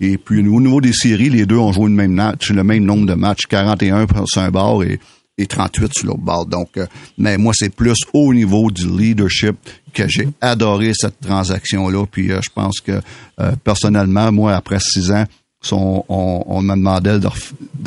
Et 0.00 0.18
puis, 0.18 0.40
au 0.40 0.60
niveau 0.60 0.80
des 0.80 0.92
séries, 0.92 1.30
les 1.30 1.46
deux 1.46 1.56
ont 1.56 1.72
joué 1.72 1.86
le 1.86 1.96
même 1.96 2.12
match, 2.12 2.50
le 2.50 2.62
même 2.62 2.84
nombre 2.84 3.06
de 3.06 3.14
matchs, 3.14 3.46
41 3.48 4.06
sur 4.26 4.42
un 4.42 4.50
bord 4.50 4.84
et, 4.84 5.00
et 5.40 5.46
38 5.46 5.92
sur 5.94 6.06
l'autre 6.06 6.20
bord. 6.20 6.46
Donc, 6.46 6.76
euh, 6.76 6.86
mais 7.18 7.38
moi, 7.38 7.52
c'est 7.56 7.74
plus 7.74 7.96
au 8.12 8.32
niveau 8.34 8.70
du 8.70 8.86
leadership 8.86 9.56
que 9.92 10.06
j'ai 10.06 10.28
adoré 10.40 10.92
cette 10.94 11.20
transaction-là. 11.20 12.06
Puis 12.10 12.30
euh, 12.30 12.40
je 12.42 12.50
pense 12.54 12.80
que 12.80 13.00
euh, 13.40 13.52
personnellement, 13.64 14.30
moi, 14.30 14.54
après 14.54 14.78
six 14.80 15.10
ans, 15.10 15.24
on, 15.72 16.04
on, 16.08 16.62
me 16.62 16.74
demandait 16.74 17.18
de, 17.18 17.28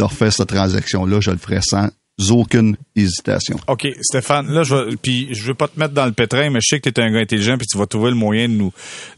refaire 0.03 0.33
cette 0.33 0.47
transaction-là, 0.47 1.19
je 1.21 1.31
le 1.31 1.37
ferais 1.37 1.61
sans 1.61 1.89
aucune 2.29 2.77
hésitation. 2.95 3.57
OK, 3.67 3.87
Stéphane, 4.01 4.47
là, 4.47 4.63
je 4.63 4.95
puis 4.95 5.33
je 5.33 5.43
veux 5.43 5.55
pas 5.55 5.67
te 5.67 5.79
mettre 5.79 5.93
dans 5.93 6.05
le 6.05 6.11
pétrin, 6.11 6.51
mais 6.51 6.59
je 6.61 6.75
sais 6.75 6.79
que 6.79 6.89
tu 6.89 7.01
es 7.01 7.03
un 7.03 7.11
gars 7.11 7.19
intelligent 7.19 7.57
puis 7.57 7.65
tu 7.65 7.77
vas 7.77 7.87
trouver 7.87 8.11
le 8.11 8.15
moyen 8.15 8.47
de 8.47 8.53
nous, 8.53 8.71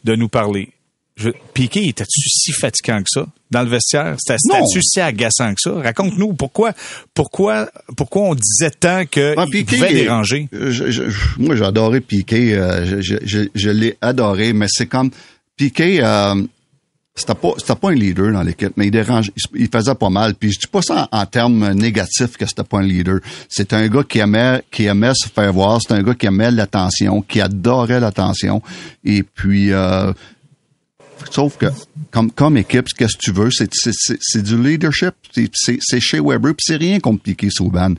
de 0.04 0.15
nous 0.15 0.30
parler. 0.30 0.69
Je, 1.17 1.30
Piqué, 1.54 1.88
était-tu 1.88 2.19
si 2.28 2.51
fatigant 2.51 2.99
que 2.99 3.10
ça? 3.10 3.25
Dans 3.49 3.63
le 3.63 3.69
vestiaire? 3.69 4.17
C'était-tu 4.19 4.82
si 4.82 4.99
agaçant 4.99 5.54
que 5.54 5.62
ça? 5.62 5.71
Raconte-nous 5.71 6.34
pourquoi, 6.34 6.73
pourquoi, 7.13 7.69
pourquoi 7.95 8.23
on 8.23 8.36
disait 8.36 8.71
tant 8.71 9.06
qu'il 9.06 9.34
ah, 9.38 9.45
pouvait 9.45 9.93
déranger? 9.93 10.49
moi, 11.38 11.56
j'ai 11.56 11.63
adoré 11.63 12.01
Piqué. 12.01 12.56
Euh, 12.56 13.01
je, 13.01 13.69
l'ai 13.69 13.97
adoré, 14.01 14.51
mais 14.51 14.67
c'est 14.69 14.88
comme 14.88 15.10
Piqué. 15.56 16.04
Euh, 16.04 16.36
c'était 17.17 17.34
pas 17.34 17.54
c'était 17.58 17.75
pas 17.75 17.91
un 17.91 17.95
leader 17.95 18.34
dans 18.34 18.43
l'équipe, 18.43 18.73
mais 18.75 18.88
il 18.88 18.91
dérange, 18.91 19.32
il, 19.54 19.69
faisait 19.69 19.95
pas 19.95 20.10
mal. 20.10 20.36
Puis 20.36 20.51
je 20.51 20.60
dis 20.60 20.67
pas 20.67 20.82
ça 20.82 21.08
en, 21.13 21.25
termes 21.25 21.71
négatifs 21.71 22.36
que 22.36 22.45
c'était 22.45 22.65
pas 22.65 22.80
un 22.80 22.84
leader. 22.84 23.19
C'est 23.47 23.71
un 23.71 23.88
gars 23.88 24.04
qui 24.04 24.19
aimait 24.19 24.62
qui 24.69 24.84
aimait 24.84 25.13
se 25.15 25.30
faire 25.30 25.54
voir. 25.54 25.80
C'est 25.82 25.93
un 25.93 26.04
gars 26.04 26.13
qui 26.13 26.25
aimait 26.25 26.51
l'attention, 26.51 27.21
qui 27.21 27.39
adorait 27.39 28.01
l'attention. 28.01 28.62
Et 29.06 29.23
puis 29.23 29.71
euh, 29.71 30.12
Sauf 31.32 31.58
que, 31.58 31.67
comme, 32.36 32.58
équipe, 32.58 32.88
qu'est-ce 32.97 33.17
que 33.17 33.21
tu 33.21 33.32
veux? 33.32 33.49
C'est 33.51 34.43
du 34.43 34.62
leadership. 34.62 35.13
C'est 35.32 35.99
chez 35.99 36.19
Weber, 36.19 36.54
puis 36.54 36.63
c'est 36.65 36.78
rien 36.78 36.99
contre 36.99 37.23
Piqué 37.23 37.49
Souban. 37.49 37.93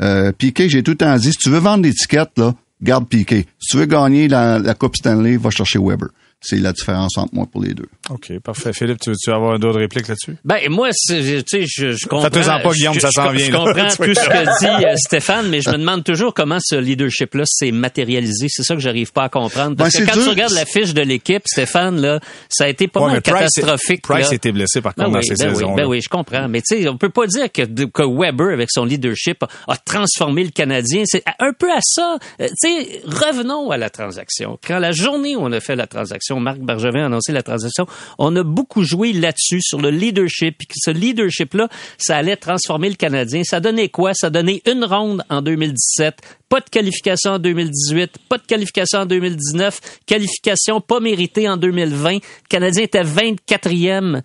Euh, 0.00 0.32
Piqué, 0.32 0.68
j'ai 0.68 0.82
tout 0.82 0.92
le 0.92 0.96
temps 0.98 1.16
dit, 1.16 1.32
si 1.32 1.38
tu 1.38 1.50
veux 1.50 1.58
vendre 1.58 1.84
l'étiquette, 1.84 2.30
là, 2.36 2.54
garde 2.82 3.06
Piqué. 3.08 3.46
Si 3.58 3.70
tu 3.70 3.76
veux 3.78 3.86
gagner 3.86 4.28
la 4.28 4.74
Coupe 4.78 4.96
Stanley, 4.96 5.36
va 5.36 5.50
chercher 5.50 5.78
Weber. 5.78 6.08
C'est 6.42 6.58
la 6.58 6.72
différence 6.72 7.16
entre 7.16 7.34
moi 7.34 7.46
pour 7.50 7.62
les 7.62 7.72
deux. 7.74 7.86
OK, 8.10 8.32
parfait. 8.40 8.72
Philippe, 8.72 8.98
tu 9.00 9.10
veux-tu 9.10 9.30
avoir 9.32 9.58
d'autres 9.58 9.78
répliques 9.78 10.08
là-dessus? 10.08 10.36
Ben, 10.44 10.58
moi, 10.68 10.90
tu 10.90 11.42
sais, 11.46 11.64
je, 11.66 11.92
je 11.92 12.06
comprends. 12.06 12.28
Faites-en 12.30 12.60
pas, 12.60 12.72
Guillaume, 12.72 12.94
je, 12.94 13.00
ça 13.00 13.10
s'en 13.10 13.30
vient. 13.30 13.46
Je 13.46 13.52
comprends 13.52 13.72
tout 13.88 14.14
ce 14.14 14.28
que 14.28 14.78
dit 14.80 14.84
euh, 14.86 14.94
Stéphane, 14.96 15.48
mais 15.48 15.60
je 15.60 15.70
me 15.70 15.78
demande 15.78 16.04
toujours 16.04 16.34
comment 16.34 16.58
ce 16.60 16.74
leadership-là 16.76 17.44
s'est 17.46 17.70
matérialisé. 17.70 18.46
C'est 18.48 18.62
ça 18.64 18.74
que 18.74 18.80
j'arrive 18.80 19.12
pas 19.12 19.24
à 19.24 19.28
comprendre. 19.28 19.76
Parce 19.76 19.92
Ben, 19.94 19.98
que 20.00 20.04
c'est 20.04 20.10
quand 20.12 20.18
tu 20.18 20.24
dur. 20.24 20.30
regardes 20.30 20.52
la 20.54 20.64
fiche 20.66 20.94
de 20.94 21.02
l'équipe, 21.02 21.42
Stéphane, 21.46 22.00
là, 22.00 22.20
ça 22.48 22.64
a 22.64 22.68
été 22.68 22.88
pas 22.88 23.00
Ouais, 23.00 23.12
mal 23.12 23.22
Price- 23.22 23.34
catastrophique. 23.54 24.02
Price 24.02 24.28
là. 24.30 24.34
était 24.34 24.52
blessé, 24.52 24.80
par 24.80 24.94
Ben 24.96 25.04
contre, 25.04 25.14
dans 25.14 25.20
oui, 25.20 25.26
ces 25.26 25.34
ben 25.44 25.50
oui, 25.50 25.54
saisons. 25.56 25.74
ben 25.74 25.86
oui, 25.86 26.00
je 26.02 26.08
comprends. 26.08 26.48
Mais 26.48 26.60
tu 26.62 26.76
sais, 26.82 26.88
on 26.88 26.96
peut 26.98 27.08
pas 27.10 27.26
dire 27.26 27.50
que, 27.52 27.62
que 27.62 28.02
Weber, 28.02 28.52
avec 28.52 28.68
son 28.70 28.84
leadership, 28.84 29.42
a, 29.42 29.48
a 29.72 29.76
transformé 29.76 30.44
le 30.44 30.50
Canadien. 30.50 31.02
C'est 31.06 31.22
un 31.38 31.52
peu 31.52 31.70
à 31.70 31.78
ça. 31.82 32.16
Euh, 32.40 32.48
Tu 32.48 32.68
sais, 32.84 33.02
revenons 33.06 33.70
à 33.70 33.76
la 33.76 33.90
transaction. 33.90 34.58
Quand 34.66 34.78
la 34.78 34.92
journée 34.92 35.36
où 35.36 35.40
on 35.40 35.52
a 35.52 35.60
fait 35.60 35.76
la 35.76 35.86
transaction, 35.86 36.31
Marc 36.40 36.58
Bergevin 36.58 37.02
a 37.02 37.06
annoncé 37.06 37.32
la 37.32 37.42
transaction, 37.42 37.86
on 38.18 38.34
a 38.36 38.42
beaucoup 38.42 38.82
joué 38.82 39.12
là-dessus, 39.12 39.60
sur 39.62 39.80
le 39.80 39.90
leadership, 39.90 40.58
puis 40.58 40.68
ce 40.74 40.90
leadership-là, 40.90 41.68
ça 41.98 42.16
allait 42.16 42.36
transformer 42.36 42.88
le 42.88 42.94
Canadien. 42.94 43.42
Ça 43.44 43.60
donnait 43.60 43.88
quoi? 43.88 44.12
Ça 44.14 44.30
donnait 44.30 44.62
une 44.66 44.84
ronde 44.84 45.22
en 45.28 45.42
2017, 45.42 46.16
pas 46.48 46.60
de 46.60 46.68
qualification 46.68 47.32
en 47.32 47.38
2018, 47.38 48.18
pas 48.28 48.38
de 48.38 48.42
qualification 48.42 49.00
en 49.00 49.06
2019, 49.06 49.80
qualification 50.06 50.80
pas 50.80 51.00
méritée 51.00 51.48
en 51.48 51.56
2020. 51.56 52.14
Le 52.14 52.20
Canadien 52.48 52.84
était 52.84 53.02
24e. 53.02 54.22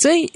Sais, 0.00 0.26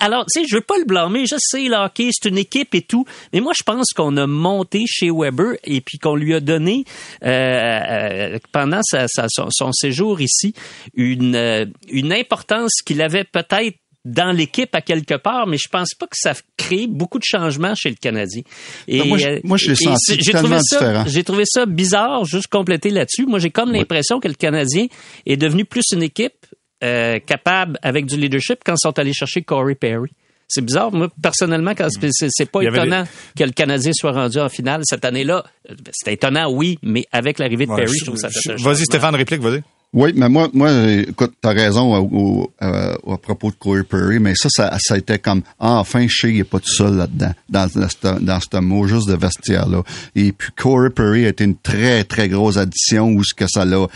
alors, 0.00 0.26
tu 0.26 0.40
sais, 0.42 0.46
je 0.48 0.56
veux 0.56 0.60
pas 0.62 0.76
le 0.78 0.84
blâmer. 0.84 1.24
Je 1.26 1.36
sais, 1.38 1.62
le 1.68 1.74
hockey, 1.76 2.10
c'est 2.12 2.28
une 2.28 2.36
équipe 2.38 2.74
et 2.74 2.82
tout. 2.82 3.06
Mais 3.32 3.40
moi, 3.40 3.52
je 3.56 3.62
pense 3.62 3.92
qu'on 3.96 4.16
a 4.18 4.26
monté 4.26 4.84
chez 4.86 5.10
Weber 5.10 5.54
et 5.64 5.80
puis 5.80 5.98
qu'on 5.98 6.14
lui 6.16 6.34
a 6.34 6.40
donné, 6.40 6.84
euh, 7.24 7.28
euh, 7.28 8.38
pendant 8.52 8.80
sa- 8.82 9.08
sa- 9.08 9.26
son, 9.30 9.48
son 9.50 9.72
séjour 9.72 10.20
ici, 10.20 10.52
une, 10.94 11.34
euh, 11.34 11.64
une 11.90 12.12
importance 12.12 12.72
qu'il 12.84 13.00
avait 13.02 13.24
peut-être 13.24 13.76
dans 14.04 14.32
l'équipe 14.32 14.74
à 14.74 14.80
quelque 14.80 15.14
part, 15.14 15.46
mais 15.46 15.56
je 15.58 15.68
pense 15.70 15.92
pas 15.98 16.06
que 16.06 16.16
ça 16.16 16.32
crée 16.56 16.86
beaucoup 16.86 17.18
de 17.18 17.24
changements 17.26 17.74
chez 17.74 17.90
le 17.90 17.96
Canadien. 17.96 18.42
Et, 18.86 19.00
moi, 19.04 19.18
je- 19.18 19.28
euh, 19.28 19.40
moi, 19.44 19.56
je 19.58 19.66
l'ai 19.70 19.76
senti 19.84 20.14
j'ai 20.24 20.32
trouvé 20.40 20.56
ça-. 20.62 20.78
J'ai 21.08 21.24
trouvé 21.24 21.42
ça 21.46 21.66
bizarre, 21.66 22.24
juste 22.24 22.46
compléter 22.46 22.90
là-dessus. 22.90 23.26
Moi, 23.26 23.38
j'ai 23.38 23.50
comme 23.50 23.72
l'impression 23.72 24.20
que 24.20 24.28
le 24.28 24.34
Canadien 24.34 24.86
est 25.26 25.36
devenu 25.36 25.64
plus 25.64 25.84
une 25.92 26.02
équipe 26.02 26.32
euh, 26.84 27.18
capable 27.18 27.78
avec 27.82 28.06
du 28.06 28.16
leadership 28.16 28.60
quand 28.64 28.74
ils 28.74 28.80
sont 28.80 28.98
allés 28.98 29.12
chercher 29.12 29.42
Corey 29.42 29.74
Perry. 29.74 30.10
C'est 30.50 30.62
bizarre. 30.64 30.90
Moi, 30.92 31.08
personnellement, 31.20 31.72
quand 31.76 31.88
c'est- 31.90 32.50
pas 32.50 32.62
étonnant 32.62 33.04
que 33.36 33.44
le 33.44 33.50
Canadien 33.50 33.92
soit 33.92 34.12
rendu 34.12 34.38
en 34.38 34.48
finale 34.48 34.80
cette 34.84 35.04
année-là. 35.04 35.44
C'était 35.92 36.14
étonnant, 36.14 36.50
oui, 36.50 36.78
mais 36.82 37.04
avec 37.12 37.38
l'arrivée 37.38 37.66
de 37.66 37.70
Ouais, 37.70 37.84
Perry, 37.84 37.92
je- 37.92 37.98
je 37.98 38.04
trouve 38.06 38.16
ça 38.16 38.28
Vas-y. 38.56 38.84
Stéphane, 38.86 39.14
réplique, 39.14 39.42
vas-y. 39.42 39.62
Oui, 39.94 40.12
mais 40.14 40.28
moi, 40.28 40.48
moi, 40.52 40.70
écoute, 40.90 41.32
t'as 41.40 41.52
raison 41.54 41.94
au- 41.96 42.08
au- 42.12 42.52
euh, 42.62 42.94
à 43.10 43.16
propos 43.16 43.50
de 43.50 43.56
Corey 43.56 43.84
Perry, 43.84 44.18
mais 44.18 44.34
ça, 44.34 44.48
ça, 44.50 44.76
ça 44.78 44.94
a 44.94 44.98
été 44.98 45.18
comme, 45.18 45.40
ah, 45.58 45.76
enfin, 45.78 46.06
Shea 46.08 46.28
il 46.28 46.40
est 46.40 46.44
pas 46.44 46.60
tout 46.60 46.68
seul 46.70 46.94
là-dedans, 46.96 47.32
dans, 47.48 47.66
dans 47.74 47.88
ce 47.88 48.20
dans 48.22 48.38
ce 48.40 48.58
mot 48.60 48.86
juste 48.86 49.08
de 49.08 49.16
vestiaire-là. 49.16 49.82
Et 50.14 50.32
puis, 50.32 50.50
Corey 50.56 50.90
Perry 50.90 51.24
a 51.24 51.28
été 51.30 51.44
une 51.44 51.56
très, 51.56 52.04
très 52.04 52.28
grosse 52.28 52.58
addition 52.58 53.08
où 53.08 53.24
ce 53.24 53.32
que 53.34 53.46
ça 53.48 53.64
l'a, 53.64 53.86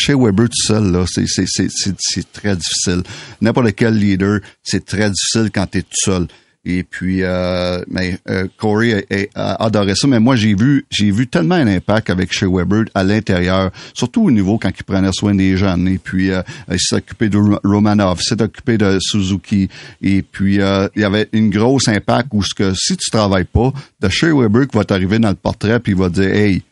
chez 0.00 0.14
Weber 0.14 0.46
tout 0.48 0.62
seul, 0.66 0.90
là, 0.92 1.04
c'est, 1.06 1.26
c'est, 1.26 1.46
c'est, 1.48 1.68
c'est, 1.70 2.32
très 2.32 2.56
difficile. 2.56 3.02
N'importe 3.40 3.74
quel 3.74 3.94
leader, 3.94 4.40
c'est 4.62 4.84
très 4.84 5.10
difficile 5.10 5.50
quand 5.52 5.66
t'es 5.66 5.82
tout 5.82 5.88
seul. 5.92 6.26
Et 6.64 6.82
puis, 6.82 7.22
euh, 7.22 7.80
mais 7.88 8.18
euh, 8.28 8.46
Corey 8.58 9.06
a, 9.34 9.52
a- 9.54 9.64
adoré 9.64 9.94
ça. 9.94 10.06
Mais 10.06 10.20
moi, 10.20 10.36
j'ai 10.36 10.54
vu, 10.54 10.84
j'ai 10.90 11.10
vu 11.10 11.26
tellement 11.26 11.54
un 11.54 11.66
impact 11.66 12.10
avec 12.10 12.30
chez 12.30 12.44
Weber 12.46 12.84
à 12.94 13.04
l'intérieur, 13.04 13.70
surtout 13.94 14.24
au 14.24 14.30
niveau 14.30 14.58
quand 14.58 14.70
il 14.76 14.84
prenait 14.84 15.12
soin 15.12 15.34
des 15.34 15.56
jeunes. 15.56 15.88
Et 15.88 15.96
puis, 15.98 16.30
euh, 16.30 16.42
il 16.70 16.78
s'est 16.78 16.96
occupé 16.96 17.30
de 17.30 17.38
Ro- 17.38 17.60
Romanov, 17.64 18.18
il 18.20 18.24
s'est 18.24 18.42
occupé 18.42 18.76
de 18.76 18.98
Suzuki. 19.00 19.68
Et 20.02 20.20
puis, 20.20 20.60
euh, 20.60 20.88
il 20.94 21.02
y 21.02 21.04
avait 21.04 21.28
une 21.32 21.48
grosse 21.48 21.88
impact 21.88 22.28
où 22.32 22.42
ce 22.42 22.54
que 22.54 22.74
si 22.74 22.96
tu 22.98 23.08
travailles 23.10 23.44
pas, 23.50 23.72
de 24.00 24.08
chez 24.10 24.30
Weber 24.30 24.66
qui 24.68 24.76
va 24.76 24.84
t'arriver 24.84 25.18
dans 25.18 25.30
le 25.30 25.36
portrait 25.36 25.80
puis 25.80 25.92
il 25.92 25.98
va 25.98 26.10
te 26.10 26.20
dire, 26.20 26.34
hey, 26.34 26.62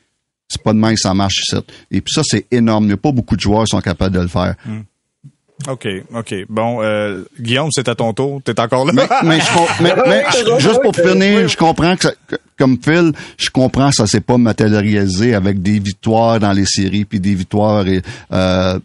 c'est 0.49 0.63
pas 0.63 0.73
de 0.73 0.79
même 0.79 0.95
que 0.95 1.01
ça 1.01 1.15
marche 1.15 1.41
ici. 1.43 1.57
Et 1.91 2.01
puis 2.01 2.13
ça, 2.15 2.23
c'est 2.25 2.47
énorme. 2.51 2.85
Il 2.85 2.89
n'y 2.89 2.93
a 2.95 2.97
pas 2.99 3.13
beaucoup 3.13 3.37
de 3.37 3.41
joueurs 3.41 3.65
qui 3.65 3.71
sont 3.71 3.81
capables 3.81 4.15
de 4.15 4.21
le 4.21 4.29
faire. 4.29 4.55
OK, 5.69 5.89
OK. 6.15 6.35
Bon, 6.51 6.83
euh, 6.83 7.25
Guillaume, 7.41 7.71
c'est 7.73 7.89
à 7.89 7.95
ton 7.95 8.13
tour. 8.13 8.43
T'es 8.45 8.59
encore 8.61 8.85
là? 8.85 8.93
Mais, 8.95 9.07
mais, 9.25 9.41
je 9.41 9.83
mais- 9.83 9.95
mais 10.07 10.25
juste 10.61 10.83
pour 10.83 10.95
finir, 10.95 11.49
je 11.49 11.57
comprends 11.57 11.97
que, 11.97 12.03
ça- 12.03 12.15
que- 12.29 12.37
comme 12.59 12.77
Phil, 12.83 13.13
je 13.39 13.49
comprends 13.51 13.89
que 13.89 13.97
ça 13.97 14.07
s'est 14.07 14.21
pas 14.21 14.37
matérialisé 14.37 15.35
avec 15.35 15.63
des 15.63 15.79
victoires 15.79 16.39
dans 16.41 16.53
les 16.53 16.67
séries 16.67 17.07
puis 17.07 17.21
des 17.21 17.35
victoires 17.35 17.89
et, 17.89 18.03
euh, 18.33 18.79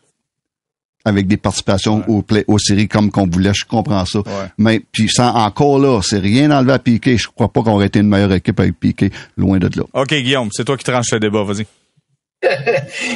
avec 1.05 1.27
des 1.27 1.37
participations 1.37 2.03
aux, 2.07 2.21
play- 2.21 2.45
aux 2.47 2.59
séries 2.59 2.87
comme 2.87 3.09
qu'on 3.11 3.27
voulait. 3.27 3.53
Je 3.53 3.65
comprends 3.65 4.05
ça. 4.05 4.19
Mais 4.57 4.81
puis 4.91 5.09
sans 5.09 5.33
encore 5.33 5.79
là, 5.79 5.99
c'est 6.03 6.19
rien 6.19 6.51
enlevé 6.51 6.73
à 6.73 6.79
Piqué. 6.79 7.17
Je 7.17 7.27
crois 7.27 7.51
pas 7.51 7.61
qu'on 7.63 7.73
aurait 7.73 7.87
été 7.87 7.99
une 7.99 8.07
meilleure 8.09 8.33
équipe 8.33 8.59
avec 8.59 8.79
Piqué, 8.79 9.11
loin 9.37 9.57
de 9.57 9.69
là. 9.75 9.83
OK, 9.93 10.09
Guillaume, 10.13 10.49
c'est 10.51 10.63
toi 10.65 10.77
qui 10.77 10.83
tranches 10.83 11.11
le 11.13 11.19
débat. 11.19 11.43
Vas-y. 11.43 11.65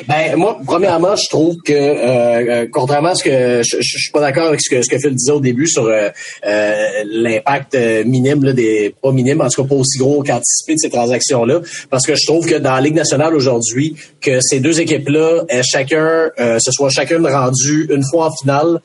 Ben 0.07 0.35
moi, 0.35 0.59
premièrement, 0.65 1.15
je 1.15 1.27
trouve 1.29 1.55
que 1.65 1.73
euh, 1.73 2.63
euh, 2.63 2.67
contrairement 2.71 3.09
à 3.09 3.15
ce 3.15 3.23
que 3.23 3.61
je, 3.63 3.81
suis 3.81 4.11
pas 4.11 4.19
d'accord 4.19 4.47
avec 4.47 4.61
ce 4.61 4.69
que 4.69 4.83
ce 4.83 4.89
que 4.89 4.99
Phil 4.99 5.15
disait 5.15 5.31
au 5.31 5.39
début 5.39 5.67
sur 5.67 5.85
euh, 5.85 6.09
euh, 6.45 6.75
l'impact 7.05 7.73
euh, 7.73 8.03
minime 8.03 8.43
là, 8.43 8.53
des 8.53 8.93
pas 9.01 9.11
minime, 9.11 9.41
en 9.41 9.49
tout 9.49 9.63
cas 9.63 9.67
pas 9.67 9.75
aussi 9.75 9.97
gros 9.97 10.21
qu'anticipé 10.21 10.75
de 10.75 10.79
ces 10.79 10.89
transactions-là, 10.91 11.61
parce 11.89 12.05
que 12.05 12.13
je 12.13 12.23
trouve 12.25 12.45
que 12.45 12.55
dans 12.55 12.73
la 12.73 12.81
Ligue 12.81 12.93
nationale 12.93 13.35
aujourd'hui, 13.35 13.95
que 14.21 14.39
ces 14.41 14.59
deux 14.59 14.79
équipes-là, 14.79 15.43
aient 15.49 15.63
chacun, 15.63 16.29
se 16.38 16.71
soit 16.71 16.89
chacune 16.89 17.25
rendu 17.25 17.88
une 17.89 18.03
fois 18.03 18.27
en 18.27 18.31
finale, 18.31 18.79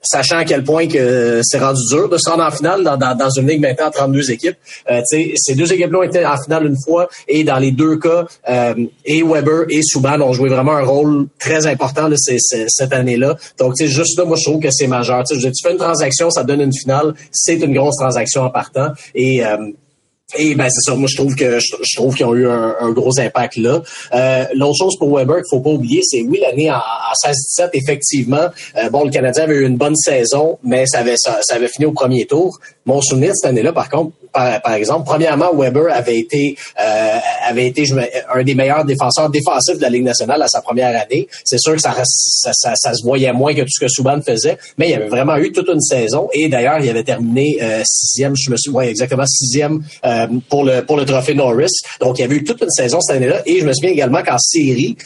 sachant 0.00 0.38
à 0.38 0.44
quel 0.44 0.62
point 0.62 0.86
que 0.86 1.40
c'est 1.42 1.58
rendu 1.58 1.80
dur 1.90 2.08
de 2.08 2.18
se 2.18 2.30
rendre 2.30 2.44
en 2.44 2.50
finale 2.50 2.84
dans, 2.84 2.96
dans, 2.96 3.16
dans 3.16 3.30
une 3.30 3.48
ligue 3.48 3.60
maintenant 3.60 3.86
à 3.86 3.90
32 3.90 4.30
équipes. 4.30 4.56
Ces 5.04 5.54
deux 5.54 5.72
équipes-là 5.72 5.98
ont 5.98 6.02
été 6.04 6.24
en 6.24 6.36
finale 6.40 6.66
une 6.66 6.76
fois 6.80 7.08
et 7.26 7.42
dans 7.42 7.58
les 7.58 7.72
deux 7.72 7.96
cas, 7.96 8.26
et 9.04 9.22
Weber 9.22 9.55
et 9.70 9.80
Subban 9.82 10.20
ont 10.20 10.32
joué 10.32 10.48
vraiment 10.48 10.72
un 10.72 10.84
rôle 10.84 11.26
très 11.38 11.66
important 11.66 12.08
c'est- 12.16 12.38
c'est- 12.38 12.66
cette 12.68 12.92
année-là. 12.92 13.36
Donc, 13.58 13.74
sais, 13.76 13.88
juste 13.88 14.18
là, 14.18 14.24
moi, 14.24 14.36
je 14.38 14.44
trouve 14.48 14.60
que 14.60 14.70
c'est 14.70 14.86
majeur. 14.86 15.24
Tu 15.24 15.36
fais 15.38 15.72
une 15.72 15.78
transaction, 15.78 16.30
ça 16.30 16.44
donne 16.44 16.60
une 16.60 16.74
finale, 16.74 17.14
c'est 17.32 17.56
une 17.56 17.74
grosse 17.74 17.96
transaction 17.96 18.42
en 18.42 18.50
partant. 18.50 18.88
Et 19.14 19.44
euh, 19.44 19.56
et 20.36 20.56
ben 20.56 20.68
c'est 20.68 20.80
ça, 20.90 20.96
moi 20.96 21.08
je 21.08 21.14
trouve 21.16 21.36
que 21.36 21.58
trouve 21.94 22.12
qu'ils 22.16 22.26
ont 22.26 22.34
eu 22.34 22.48
un, 22.48 22.74
gros 22.90 23.16
impact 23.20 23.56
là. 23.58 23.80
Euh, 24.12 24.44
L'autre 24.54 24.74
chose 24.76 24.96
pour 24.98 25.16
Weber 25.16 25.36
qu'il 25.36 25.44
faut 25.50 25.60
pas 25.60 25.70
oublier, 25.70 26.00
c'est 26.02 26.20
oui 26.22 26.40
l'année 26.42 26.68
en, 26.68 26.74
en 26.78 27.14
16-17 27.14 27.70
effectivement, 27.74 28.48
euh, 28.76 28.90
bon 28.90 29.04
le 29.04 29.10
Canadien 29.10 29.44
avait 29.44 29.54
eu 29.54 29.64
une 29.66 29.76
bonne 29.76 29.94
saison, 29.94 30.58
mais 30.64 30.84
ça 30.86 30.98
avait 30.98 31.14
ça 31.16 31.38
avait 31.54 31.68
fini 31.68 31.86
au 31.86 31.92
premier 31.92 32.26
tour. 32.26 32.58
Mon 32.86 33.00
souvenir 33.00 33.32
cette 33.34 33.50
année-là, 33.50 33.72
par 33.72 33.90
contre, 33.90 34.12
par, 34.32 34.74
exemple, 34.74 35.04
premièrement 35.06 35.54
Weber 35.54 35.86
avait 35.92 36.18
été 36.18 36.56
euh, 36.80 37.18
avait 37.48 37.66
été 37.66 37.84
un 38.32 38.42
des 38.42 38.54
meilleurs 38.54 38.84
défenseurs 38.84 39.30
défensifs 39.30 39.76
de 39.76 39.82
la 39.82 39.88
Ligue 39.88 40.04
nationale 40.04 40.42
à 40.42 40.48
sa 40.48 40.60
première 40.60 41.00
année. 41.00 41.26
C'est 41.44 41.58
sûr 41.58 41.74
que 41.74 41.80
ça, 41.80 41.94
ça, 42.04 42.74
ça, 42.74 42.94
se 42.94 43.02
voyait 43.02 43.32
moins 43.32 43.54
que 43.54 43.62
tout 43.62 43.70
ce 43.70 43.80
que 43.80 43.88
Subban 43.88 44.20
faisait, 44.20 44.58
mais 44.78 44.90
il 44.90 44.94
avait 44.94 45.08
vraiment 45.08 45.36
eu 45.36 45.52
toute 45.52 45.68
une 45.68 45.80
saison 45.80 46.28
et 46.32 46.48
d'ailleurs 46.48 46.78
il 46.80 46.88
avait 46.88 47.02
terminé 47.02 47.58
euh, 47.62 47.82
sixième, 47.84 48.34
je 48.36 48.50
me 48.50 48.56
suis, 48.56 48.70
ouais 48.70 48.88
exactement 48.88 49.26
sixième. 49.26 49.82
euh, 50.04 50.26
pour 50.48 50.64
le 50.64 50.82
pour 50.82 50.96
le 50.96 51.04
trophée 51.04 51.34
Norris. 51.34 51.72
Donc 52.00 52.18
il 52.18 52.24
avait 52.24 52.36
eu 52.36 52.44
toute 52.44 52.60
une 52.62 52.70
saison 52.70 53.00
cette 53.00 53.16
année-là 53.16 53.42
et 53.46 53.60
je 53.60 53.66
me 53.66 53.72
souviens 53.72 53.90
également 53.90 54.22
qu'en 54.22 54.38
série, 54.38 54.96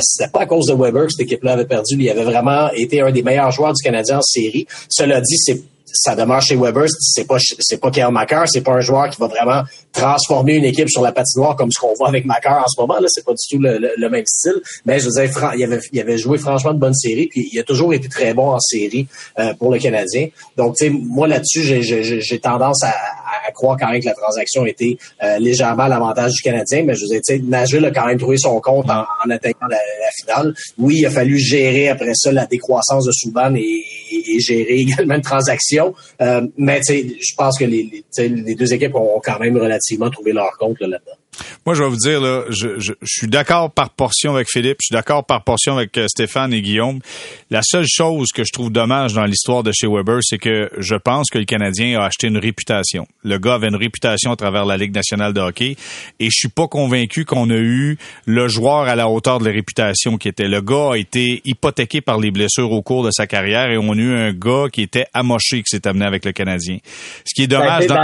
c'était 0.00 0.30
pas 0.30 0.40
à 0.40 0.46
cause 0.46 0.66
de 0.66 0.74
Weber 0.74 1.06
que 1.06 1.12
cette 1.12 1.22
équipe-là 1.22 1.52
avait 1.52 1.64
perdu. 1.64 1.96
Il 1.98 2.10
avait 2.10 2.24
vraiment 2.24 2.70
été 2.74 3.00
un 3.00 3.10
des 3.10 3.22
meilleurs 3.22 3.50
joueurs 3.50 3.72
du 3.72 3.82
Canadien 3.82 4.18
en 4.18 4.22
série. 4.22 4.66
Cela 4.88 5.20
dit, 5.20 5.38
c'est 5.38 5.60
ça 5.96 6.14
demeure 6.14 6.40
chez 6.40 6.56
Weber, 6.56 6.86
c'est 6.98 7.26
pas 7.26 7.38
c'est 7.38 7.80
pas 7.80 7.90
Kyle 7.90 8.08
Macker, 8.10 8.44
c'est 8.46 8.60
pas 8.60 8.72
un 8.72 8.80
joueur 8.80 9.10
qui 9.10 9.20
va 9.20 9.26
vraiment 9.26 9.62
transformer 9.92 10.56
une 10.56 10.64
équipe 10.64 10.88
sur 10.88 11.02
la 11.02 11.12
patinoire 11.12 11.56
comme 11.56 11.70
ce 11.70 11.80
qu'on 11.80 11.94
voit 11.94 12.08
avec 12.08 12.24
Macker 12.24 12.62
en 12.64 12.68
ce 12.68 12.80
moment 12.80 12.98
là, 13.00 13.06
c'est 13.08 13.24
pas 13.24 13.32
du 13.32 13.56
tout 13.56 13.60
le, 13.60 14.08
même 14.08 14.26
style, 14.26 14.60
mais 14.84 14.98
je 14.98 15.06
veux 15.06 15.12
dire 15.12 15.52
il 15.56 15.64
avait 15.64 15.80
il 15.92 16.00
avait 16.00 16.18
joué 16.18 16.38
franchement 16.38 16.72
de 16.72 16.78
bonnes 16.78 16.94
séries 16.94 17.26
puis 17.26 17.48
il 17.52 17.58
a 17.58 17.62
toujours 17.62 17.92
été 17.94 18.08
très 18.08 18.34
bon 18.34 18.50
en 18.50 18.60
série 18.60 19.06
euh, 19.38 19.54
pour 19.54 19.72
le 19.72 19.78
Canadien. 19.78 20.28
Donc 20.56 20.76
tu 20.76 20.86
sais 20.86 20.90
moi 20.90 21.26
là-dessus 21.26 21.62
j'ai 21.62 22.38
tendance 22.38 22.82
à, 22.84 22.94
à 23.46 23.52
croire 23.52 23.76
quand 23.78 23.90
même 23.90 24.00
que 24.00 24.06
la 24.06 24.14
transaction 24.14 24.66
était 24.66 24.96
euh, 25.22 25.38
légèrement 25.38 25.84
à 25.84 25.88
l'avantage 25.88 26.32
du 26.32 26.42
Canadien, 26.42 26.82
mais 26.84 26.94
je 26.94 27.06
dire 27.06 27.20
tu 27.26 27.34
sais 27.36 27.38
Nashville 27.38 27.84
a 27.84 27.90
quand 27.90 28.06
même 28.06 28.18
trouvé 28.18 28.36
son 28.38 28.60
compte 28.60 28.88
en, 28.90 29.04
en 29.24 29.30
atteignant 29.30 29.66
la, 29.68 29.76
la 29.76 30.10
finale. 30.20 30.54
Oui, 30.78 30.96
il 30.98 31.06
a 31.06 31.10
fallu 31.10 31.38
gérer 31.38 31.88
après 31.88 32.12
ça 32.14 32.32
la 32.32 32.46
décroissance 32.46 33.06
de 33.06 33.12
Subban 33.12 33.54
et, 33.54 33.60
et- 34.12 34.40
gérer 34.40 34.74
également 34.80 35.14
une 35.14 35.22
transaction. 35.22 35.94
Euh, 36.20 36.46
mais 36.56 36.80
je 36.88 37.34
pense 37.36 37.58
que 37.58 37.64
les, 37.64 38.04
les, 38.18 38.54
deux 38.54 38.72
équipes 38.72 38.94
ont 38.94 39.20
quand 39.24 39.38
même 39.38 39.56
relativement 39.56 40.10
trouvé 40.10 40.32
leur 40.32 40.56
compte 40.58 40.80
là, 40.80 40.88
là-dedans. 40.88 41.16
Moi, 41.64 41.74
je 41.74 41.82
vais 41.82 41.88
vous 41.88 41.96
dire, 41.96 42.20
là, 42.20 42.42
je, 42.50 42.78
je, 42.78 42.92
je 43.00 43.06
suis 43.06 43.26
d'accord 43.26 43.70
par 43.70 43.90
portion 43.90 44.34
avec 44.34 44.48
Philippe, 44.50 44.78
je 44.80 44.86
suis 44.86 44.92
d'accord 44.94 45.24
par 45.24 45.42
portion 45.44 45.76
avec 45.76 45.96
euh, 45.98 46.06
Stéphane 46.08 46.52
et 46.52 46.62
Guillaume. 46.62 47.00
La 47.50 47.60
seule 47.62 47.86
chose 47.88 48.28
que 48.34 48.44
je 48.44 48.52
trouve 48.52 48.70
dommage 48.70 49.14
dans 49.14 49.24
l'histoire 49.24 49.62
de 49.62 49.72
chez 49.72 49.86
Weber, 49.86 50.18
c'est 50.22 50.38
que 50.38 50.70
je 50.78 50.94
pense 50.94 51.28
que 51.30 51.38
le 51.38 51.44
Canadien 51.44 52.00
a 52.00 52.04
acheté 52.04 52.28
une 52.28 52.38
réputation. 52.38 53.06
Le 53.24 53.38
gars 53.38 53.54
avait 53.54 53.68
une 53.68 53.76
réputation 53.76 54.32
à 54.32 54.36
travers 54.36 54.64
la 54.64 54.76
Ligue 54.76 54.94
nationale 54.94 55.32
de 55.32 55.40
hockey 55.40 55.76
et 56.20 56.26
je 56.26 56.36
suis 56.36 56.48
pas 56.48 56.68
convaincu 56.68 57.24
qu'on 57.24 57.50
a 57.50 57.56
eu 57.56 57.98
le 58.26 58.48
joueur 58.48 58.82
à 58.88 58.96
la 58.96 59.08
hauteur 59.08 59.38
de 59.38 59.44
la 59.44 59.52
réputation 59.52 60.16
qui 60.18 60.28
était. 60.28 60.48
Le 60.48 60.60
gars 60.60 60.92
a 60.92 60.96
été 60.96 61.42
hypothéqué 61.44 62.00
par 62.00 62.18
les 62.18 62.30
blessures 62.30 62.70
au 62.72 62.82
cours 62.82 63.04
de 63.04 63.10
sa 63.10 63.26
carrière 63.26 63.70
et 63.70 63.78
on 63.78 63.92
a 63.92 63.96
eu 63.96 64.12
un 64.14 64.32
gars 64.32 64.66
qui 64.72 64.82
était 64.82 65.06
amoché 65.14 65.62
qui 65.62 65.70
s'est 65.70 65.86
amené 65.86 66.04
avec 66.04 66.24
le 66.24 66.32
Canadien. 66.32 66.78
Ce 67.24 67.34
qui 67.34 67.42
est 67.42 67.46
dommage... 67.46 67.86
Dans- 67.86 67.94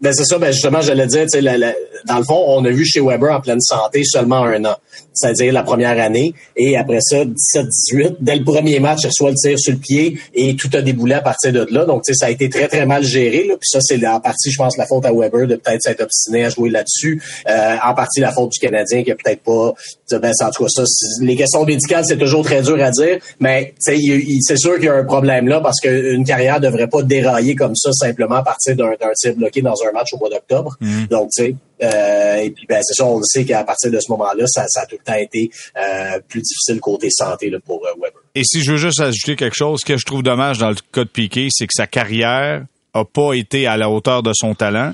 Ben 0.00 0.12
c'est 0.12 0.24
ça, 0.24 0.38
ben 0.38 0.52
justement, 0.52 0.80
j'allais 0.80 1.06
dire, 1.06 1.26
la- 1.42 1.72
dans 2.06 2.18
le 2.18 2.24
fond, 2.24 2.44
on 2.46 2.64
a 2.64 2.70
vu 2.70 2.84
chez 2.84 3.00
Weber 3.00 3.32
en 3.32 3.40
pleine 3.40 3.60
santé 3.60 4.02
seulement 4.04 4.44
un 4.44 4.64
an, 4.66 4.76
c'est-à-dire 5.12 5.52
la 5.52 5.62
première 5.62 5.98
année, 6.00 6.32
et 6.56 6.76
après 6.76 7.00
ça, 7.00 7.24
17-18, 7.24 8.16
dès 8.20 8.36
le 8.36 8.44
premier 8.44 8.78
match, 8.78 9.00
il 9.02 9.06
reçoit 9.08 9.30
le 9.30 9.36
tir 9.36 9.58
sur 9.58 9.72
le 9.72 9.78
pied 9.78 10.18
et 10.34 10.54
tout 10.54 10.68
a 10.74 10.82
déboulé 10.82 11.14
à 11.14 11.20
partir 11.22 11.52
de 11.52 11.66
là. 11.70 11.84
Donc, 11.86 12.02
ça 12.04 12.26
a 12.26 12.30
été 12.30 12.48
très, 12.48 12.68
très 12.68 12.86
mal 12.86 13.02
géré. 13.04 13.46
Puis 13.48 13.68
ça, 13.68 13.80
c'est 13.80 14.04
en 14.06 14.20
partie, 14.20 14.50
je 14.50 14.58
pense, 14.58 14.76
la 14.76 14.86
faute 14.86 15.06
à 15.06 15.12
Weber 15.12 15.46
de 15.46 15.56
peut-être 15.56 15.82
s'être 15.82 16.02
obstiné 16.02 16.44
à 16.44 16.50
jouer 16.50 16.70
là-dessus. 16.70 17.20
Euh, 17.48 17.76
en 17.84 17.94
partie, 17.94 18.20
la 18.20 18.32
faute 18.32 18.52
du 18.52 18.58
Canadien 18.60 19.02
qui 19.02 19.10
a 19.10 19.16
peut-être 19.16 19.42
pas... 19.42 19.74
Ben, 20.20 20.32
en 20.40 20.50
tout 20.50 20.64
cas, 20.64 20.68
ça, 20.68 20.82
les 21.22 21.34
questions 21.36 21.64
médicales, 21.64 22.04
c'est 22.06 22.18
toujours 22.18 22.44
très 22.44 22.62
dur 22.62 22.80
à 22.82 22.90
dire, 22.90 23.18
mais 23.40 23.74
c'est 23.78 24.56
sûr 24.56 24.74
qu'il 24.76 24.84
y 24.84 24.88
a 24.88 24.94
un 24.94 25.04
problème 25.04 25.48
là 25.48 25.60
parce 25.60 25.80
qu'une 25.80 26.24
carrière 26.24 26.60
devrait 26.60 26.86
pas 26.88 27.02
dérailler 27.02 27.54
comme 27.56 27.74
ça 27.74 27.90
simplement 27.92 28.36
à 28.36 28.42
partir 28.42 28.76
d'un 28.76 28.92
tir 29.16 29.34
bloqué 29.34 29.62
dans 29.64 29.74
un 29.88 29.92
match 29.92 30.12
au 30.12 30.18
mois 30.18 30.30
d'octobre. 30.30 30.76
Donc, 31.10 31.30
tu 31.36 31.44
sais, 31.44 31.56
euh, 31.82 32.36
et 32.36 32.50
puis 32.50 32.66
ben 32.68 32.80
c'est 32.82 32.94
ça, 32.94 33.04
on 33.04 33.18
le 33.18 33.24
sait 33.24 33.44
qu'à 33.44 33.64
partir 33.64 33.90
de 33.90 33.98
ce 34.00 34.10
moment-là, 34.12 34.44
ça, 34.46 34.64
ça 34.68 34.82
a 34.82 34.86
tout 34.86 34.96
le 34.98 35.04
temps 35.04 35.18
été 35.18 35.50
euh, 35.76 36.20
plus 36.28 36.40
difficile 36.40 36.80
côté 36.80 37.08
santé 37.10 37.50
là, 37.50 37.58
pour 37.64 37.84
euh, 37.84 37.90
Weber. 38.00 38.20
Et 38.34 38.42
si 38.44 38.62
je 38.62 38.72
veux 38.72 38.78
juste 38.78 39.00
ajouter 39.00 39.36
quelque 39.36 39.56
chose, 39.56 39.80
ce 39.80 39.84
que 39.84 39.96
je 39.96 40.04
trouve 40.04 40.22
dommage 40.22 40.58
dans 40.58 40.70
le 40.70 40.76
cas 40.92 41.04
de 41.04 41.08
Piqué, 41.08 41.48
c'est 41.50 41.66
que 41.66 41.74
sa 41.74 41.86
carrière 41.86 42.64
a 42.94 43.04
pas 43.04 43.34
été 43.34 43.66
à 43.66 43.76
la 43.76 43.90
hauteur 43.90 44.22
de 44.22 44.30
son 44.32 44.54
talent 44.54 44.92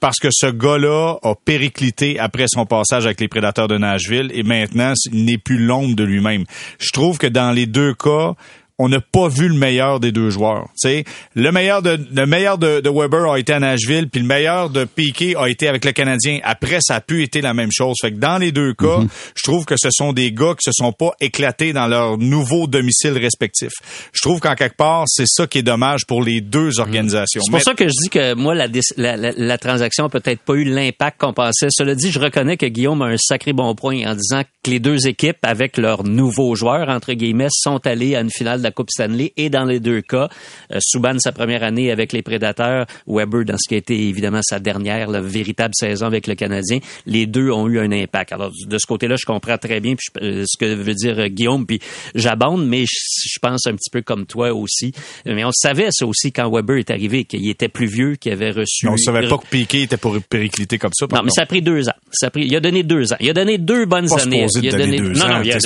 parce 0.00 0.18
que 0.18 0.28
ce 0.32 0.46
gars-là 0.46 1.18
a 1.22 1.34
périclité 1.34 2.18
après 2.18 2.46
son 2.48 2.64
passage 2.64 3.04
avec 3.04 3.20
les 3.20 3.28
Prédateurs 3.28 3.68
de 3.68 3.76
Nashville 3.76 4.30
et 4.34 4.42
maintenant 4.42 4.94
il 5.12 5.26
n'est 5.26 5.38
plus 5.38 5.58
l'ombre 5.58 5.94
de 5.94 6.02
lui-même. 6.02 6.44
Je 6.78 6.90
trouve 6.92 7.18
que 7.18 7.26
dans 7.26 7.52
les 7.52 7.66
deux 7.66 7.94
cas, 7.94 8.34
on 8.82 8.88
n'a 8.88 9.00
pas 9.00 9.28
vu 9.28 9.48
le 9.48 9.54
meilleur 9.54 10.00
des 10.00 10.10
deux 10.10 10.30
joueurs. 10.30 10.64
Tu 10.80 10.88
sais, 10.88 11.04
le 11.36 11.52
meilleur 11.52 11.82
de 11.82 11.98
le 12.12 12.26
meilleur 12.26 12.58
de, 12.58 12.80
de 12.80 12.90
Weber 12.90 13.30
a 13.30 13.38
été 13.38 13.52
à 13.52 13.60
Nashville, 13.60 14.08
puis 14.08 14.20
le 14.20 14.26
meilleur 14.26 14.70
de 14.70 14.84
Piquet 14.84 15.34
a 15.38 15.48
été 15.48 15.68
avec 15.68 15.84
le 15.84 15.92
Canadien. 15.92 16.40
Après, 16.42 16.78
ça 16.80 16.96
a 16.96 17.00
pu 17.00 17.22
été 17.22 17.40
la 17.40 17.54
même 17.54 17.70
chose. 17.72 17.96
Fait 18.00 18.10
que 18.10 18.16
dans 18.18 18.38
les 18.38 18.50
deux 18.50 18.74
cas, 18.74 18.98
je 19.36 19.42
trouve 19.44 19.64
que 19.64 19.74
ce 19.78 19.88
sont 19.92 20.12
des 20.12 20.32
gars 20.32 20.54
qui 20.54 20.64
se 20.64 20.72
sont 20.72 20.92
pas 20.92 21.12
éclatés 21.20 21.72
dans 21.72 21.86
leur 21.86 22.18
nouveau 22.18 22.66
domicile 22.66 23.12
respectif. 23.18 23.70
Je 24.12 24.20
trouve 24.22 24.40
qu'en 24.40 24.54
quelque 24.56 24.76
part, 24.76 25.04
c'est 25.06 25.26
ça 25.28 25.46
qui 25.46 25.58
est 25.58 25.62
dommage 25.62 26.04
pour 26.06 26.22
les 26.24 26.40
deux 26.40 26.80
organisations. 26.80 27.40
C'est 27.44 27.50
pour 27.50 27.58
Mais- 27.58 27.64
ça 27.64 27.74
que 27.74 27.84
je 27.86 27.92
dis 28.02 28.08
que 28.10 28.34
moi, 28.34 28.54
la, 28.54 28.66
la, 28.96 29.16
la, 29.16 29.32
la 29.36 29.58
transaction 29.58 30.06
a 30.06 30.08
peut-être 30.08 30.40
pas 30.40 30.54
eu 30.54 30.64
l'impact 30.64 31.20
qu'on 31.20 31.32
pensait. 31.32 31.68
Cela 31.70 31.94
dit, 31.94 32.10
je 32.10 32.18
reconnais 32.18 32.56
que 32.56 32.66
Guillaume 32.66 33.00
a 33.02 33.06
un 33.06 33.16
sacré 33.16 33.52
bon 33.52 33.74
point 33.76 34.04
en 34.06 34.14
disant 34.16 34.42
que 34.64 34.70
les 34.70 34.80
deux 34.80 35.06
équipes, 35.06 35.36
avec 35.44 35.76
leurs 35.76 36.02
nouveaux 36.04 36.54
joueurs, 36.56 36.88
entre 36.88 37.12
guillemets, 37.12 37.48
sont 37.50 37.80
allés 37.86 38.16
à 38.16 38.20
une 38.20 38.30
finale 38.30 38.58
de 38.58 38.64
la 38.64 38.70
Coupe 38.72 38.90
Stanley. 38.90 39.32
Et 39.36 39.50
dans 39.50 39.64
les 39.64 39.80
deux 39.80 40.00
cas, 40.00 40.28
euh, 40.72 40.78
Subban, 40.80 41.18
sa 41.18 41.32
première 41.32 41.62
année 41.62 41.90
avec 41.90 42.12
les 42.12 42.22
Prédateurs, 42.22 42.86
Weber, 43.06 43.44
dans 43.44 43.56
ce 43.58 43.68
qui 43.68 43.74
a 43.74 43.78
été 43.78 43.94
évidemment 44.08 44.40
sa 44.42 44.58
dernière, 44.58 45.08
la 45.10 45.20
véritable 45.20 45.74
saison 45.74 46.06
avec 46.06 46.26
le 46.26 46.34
Canadien, 46.34 46.78
les 47.06 47.26
deux 47.26 47.50
ont 47.50 47.68
eu 47.68 47.78
un 47.78 47.92
impact. 47.92 48.32
Alors, 48.32 48.50
de 48.66 48.78
ce 48.78 48.86
côté-là, 48.86 49.16
je 49.18 49.24
comprends 49.26 49.58
très 49.58 49.80
bien 49.80 49.94
puis 49.94 50.06
je- 50.20 50.24
euh, 50.26 50.44
ce 50.46 50.56
que 50.58 50.74
veut 50.74 50.94
dire 50.94 51.18
euh, 51.18 51.28
Guillaume, 51.28 51.66
puis 51.66 51.80
j'abonde, 52.14 52.66
mais 52.66 52.84
je, 52.86 52.96
je 53.32 53.38
pense 53.40 53.66
un 53.66 53.74
petit 53.74 53.90
peu 53.90 54.02
comme 54.02 54.26
toi 54.26 54.52
aussi. 54.52 54.92
Mais 55.26 55.44
on 55.44 55.52
savait 55.52 55.88
ça 55.90 56.06
aussi 56.06 56.32
quand 56.32 56.50
Weber 56.50 56.78
est 56.78 56.90
arrivé, 56.90 57.24
qu'il 57.24 57.48
était 57.48 57.68
plus 57.68 57.86
vieux, 57.86 58.16
qu'il 58.16 58.32
avait 58.32 58.50
reçu... 58.50 58.88
on 58.88 58.96
savait 58.96 59.28
pas 59.28 59.38
que 59.38 59.46
Piquet 59.48 59.82
était 59.82 59.96
pour 59.96 60.16
péricliter 60.28 60.78
comme 60.78 60.92
ça. 60.94 61.06
Non, 61.12 61.22
mais 61.22 61.30
ça 61.30 61.42
a 61.42 61.46
pris 61.46 61.62
deux 61.62 61.88
ans. 61.88 61.94
Ça 62.12 62.26
a 62.26 62.30
pris, 62.30 62.46
il 62.46 62.56
a 62.56 62.60
donné 62.60 62.82
deux 62.82 63.12
ans. 63.12 63.16
Il 63.20 63.28
a 63.30 63.32
donné 63.32 63.58
deux 63.58 63.84
bonnes 63.86 64.08
Pas 64.08 64.22
années. 64.22 64.46
il 64.62 64.68
a 64.68 64.78
donné 64.78 64.98
deux 64.98 65.12
non, 65.12 65.24
ans. 65.24 65.28
non, 65.28 65.42
il 65.42 65.52
a 65.52 65.58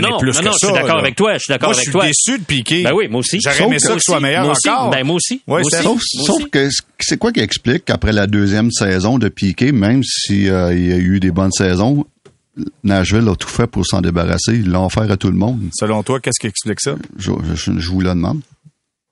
non, 0.00 0.10
non, 0.42 0.52
je 0.52 0.66
suis 0.66 0.72
d'accord 0.72 0.98
avec 0.98 1.16
toi. 1.16 1.34
Je 1.34 1.38
suis 1.40 1.52
d'accord 1.52 1.72
je 1.72 1.78
avec 1.78 1.84
suis 1.84 1.92
toi. 1.92 2.04
Déçu 2.30 2.40
de 2.40 2.44
Piquet. 2.44 2.82
Ben 2.82 2.92
oui, 2.94 3.08
moi 3.08 3.20
aussi. 3.20 3.40
J'aurais 3.40 3.56
Sauf 3.56 3.66
aimé 3.66 3.76
que- 3.76 3.82
ça 3.82 3.88
que 3.94 4.00
ce 4.00 4.04
soit 4.04 4.20
meilleur 4.20 4.44
moi 4.44 4.52
aussi. 4.52 4.68
encore. 4.68 4.90
Ben 4.90 5.04
moi 5.04 5.16
aussi. 5.16 5.34
Ouais, 5.46 5.60
Moi 5.60 5.70
c'est- 5.70 5.76
aussi. 5.78 5.82
Sauf, 5.84 6.16
Moi 6.16 6.26
sauf 6.26 6.36
aussi. 6.42 6.50
que 6.50 6.68
c'est 7.00 7.16
quoi 7.18 7.32
qui 7.32 7.40
explique 7.40 7.84
qu'après 7.84 8.12
la 8.12 8.26
deuxième 8.26 8.70
saison 8.70 9.18
de 9.18 9.28
Piquet, 9.28 9.72
même 9.72 10.02
s'il 10.04 10.44
y 10.44 10.50
a 10.50 10.72
eu 10.72 11.20
des 11.20 11.30
bonnes 11.30 11.52
saisons, 11.52 12.04
Nashville 12.84 13.28
a 13.28 13.36
tout 13.36 13.48
fait 13.48 13.66
pour 13.66 13.86
s'en 13.86 14.00
débarrasser. 14.00 14.54
Ils 14.54 14.68
l'ont 14.70 14.86
offert 14.86 15.10
à 15.10 15.16
tout 15.16 15.28
le 15.28 15.36
monde. 15.36 15.60
Selon 15.72 16.02
toi, 16.02 16.20
qu'est-ce 16.20 16.40
qui 16.40 16.46
explique 16.46 16.80
ça? 16.80 16.96
Je, 17.16 17.30
je- 17.54 17.78
je 17.78 17.88
vous 17.90 18.00
le 18.00 18.08
demande. 18.10 18.40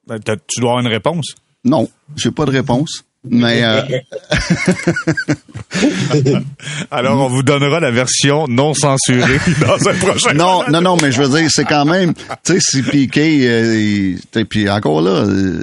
Ben, 0.07 0.19
tu 0.21 0.61
dois 0.61 0.71
avoir 0.73 0.85
une 0.85 0.91
réponse. 0.93 1.35
Non, 1.65 1.89
j'ai 2.17 2.31
pas 2.31 2.45
de 2.47 2.51
réponse. 2.51 3.05
Mais 3.25 3.65
euh, 3.65 3.83
Alors, 6.91 7.21
on 7.21 7.29
vous 7.29 7.43
donnera 7.43 7.81
la 7.81 7.91
version 7.91 8.47
non 8.49 8.75
censurée 8.75 9.41
dans 9.61 9.89
un 9.89 9.95
prochain. 9.95 10.35
non, 10.35 10.63
non, 10.71 10.81
non, 10.81 10.97
mais 11.03 11.11
je 11.11 11.23
veux 11.23 11.41
dire, 11.41 11.51
c'est 11.51 11.65
quand 11.65 11.85
même, 11.85 12.15
tu 12.15 12.23
sais, 12.45 12.59
si 12.61 12.83
Piquet, 12.83 13.41
euh, 13.43 14.45
puis 14.49 14.71
encore 14.71 15.03
là, 15.03 15.11
euh, 15.11 15.63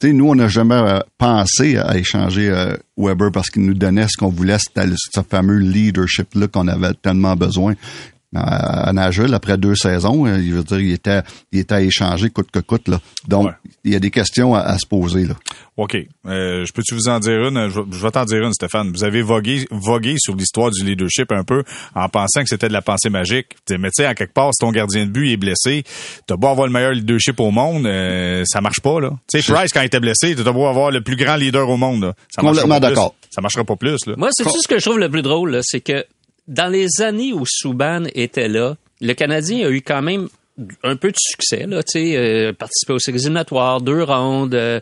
tu 0.00 0.08
sais, 0.08 0.12
nous, 0.12 0.28
on 0.28 0.36
n'a 0.36 0.48
jamais 0.48 0.74
euh, 0.74 1.00
pensé 1.18 1.76
à 1.76 1.96
échanger 1.96 2.48
Weber 2.96 3.32
parce 3.32 3.50
qu'il 3.50 3.64
nous 3.64 3.74
donnait 3.74 4.06
ce 4.08 4.16
qu'on 4.16 4.28
voulait, 4.28 4.58
c'était 4.58 4.88
ce 4.96 5.20
fameux 5.28 5.58
leadership-là 5.58 6.46
qu'on 6.46 6.68
avait 6.68 6.94
tellement 6.94 7.34
besoin. 7.34 7.74
À 8.34 8.88
à 8.88 8.92
Nashville, 8.92 9.32
après 9.34 9.56
deux 9.56 9.74
saisons, 9.76 10.26
euh, 10.26 10.38
il 10.38 10.52
veut 10.52 10.62
dire, 10.64 10.80
il 10.80 10.92
était, 10.92 11.22
il 11.52 11.60
était 11.60 11.74
à 11.74 11.80
échanger 11.82 12.30
coûte 12.30 12.50
que 12.50 12.58
coûte, 12.58 12.88
là. 12.88 13.00
Donc, 13.28 13.46
Ouais. 13.46 13.52
il 13.84 13.92
y 13.92 13.96
a 13.96 14.00
des 14.00 14.10
questions 14.10 14.54
à, 14.54 14.60
à 14.60 14.78
se 14.78 14.86
poser, 14.86 15.24
là. 15.26 15.34
OK. 15.76 15.96
Euh, 16.26 16.64
je 16.64 16.72
peux-tu 16.72 16.94
vous 16.94 17.08
en 17.08 17.18
dire 17.18 17.48
une? 17.48 17.68
Je, 17.68 17.80
vais- 17.80 17.86
je 17.90 17.98
vais 18.02 18.10
t'en 18.10 18.24
dire 18.24 18.42
une, 18.44 18.52
Stéphane. 18.52 18.90
Vous 18.92 19.02
avez 19.04 19.22
vogué, 19.22 19.66
vogué 19.70 20.14
sur 20.18 20.36
l'histoire 20.36 20.70
du 20.70 20.84
leadership 20.84 21.32
un 21.32 21.42
peu 21.42 21.64
en 21.94 22.08
pensant 22.08 22.42
que 22.42 22.48
c'était 22.48 22.68
de 22.68 22.72
la 22.72 22.82
pensée 22.82 23.10
magique. 23.10 23.46
T'sais, 23.64 23.78
Mais 23.78 23.88
tu 23.88 24.02
sais, 24.02 24.06
à 24.06 24.14
quelque 24.14 24.32
part, 24.34 24.50
si 24.54 24.58
ton 24.64 24.70
gardien 24.70 25.04
de 25.06 25.10
but 25.10 25.30
est 25.32 25.36
blessé, 25.36 25.82
t'as 26.26 26.36
beau 26.36 26.48
avoir 26.48 26.66
le 26.68 26.72
meilleur 26.72 26.92
leadership 26.92 27.40
au 27.40 27.50
monde, 27.50 27.86
euh, 27.86 28.44
ça 28.46 28.60
marche 28.60 28.80
pas, 28.80 29.00
là. 29.00 29.10
Tu 29.32 29.40
sais, 29.42 29.52
Price, 29.52 29.72
quand 29.72 29.80
il 29.80 29.86
était 29.86 30.00
blessé, 30.00 30.36
t'as 30.36 30.52
beau 30.52 30.66
avoir 30.66 30.90
le 30.92 31.00
plus 31.00 31.16
grand 31.16 31.36
leader 31.36 31.68
au 31.68 31.76
monde, 31.76 32.02
là. 32.04 32.14
Ça 32.30 32.40
Complètement 32.42 32.78
d'accord. 32.78 33.14
Ça 33.30 33.40
marchera 33.40 33.64
pas 33.64 33.74
plus, 33.76 34.06
là. 34.06 34.14
Moi, 34.16 34.28
c'est 34.32 34.44
tout 34.44 34.60
ce 34.62 34.68
que 34.68 34.78
je 34.78 34.84
trouve 34.84 34.98
le 35.00 35.08
plus 35.08 35.22
drôle, 35.22 35.50
là, 35.50 35.58
c'est 35.62 35.80
que 35.80 36.04
dans 36.48 36.68
les 36.70 37.00
années 37.02 37.32
où 37.32 37.44
Subban 37.46 38.04
était 38.14 38.48
là, 38.48 38.76
le 39.00 39.12
Canadien 39.14 39.66
a 39.66 39.70
eu 39.70 39.82
quand 39.82 40.02
même 40.02 40.28
un 40.84 40.94
peu 40.94 41.10
de 41.10 41.16
succès, 41.18 41.66
là, 41.66 41.82
tu 41.82 41.98
sais, 41.98 42.16
euh, 42.16 42.52
participé 42.52 42.92
aux 42.92 42.98
éliminatoires, 42.98 43.80
deux 43.80 44.02
rondes. 44.04 44.54
euh, 44.54 44.78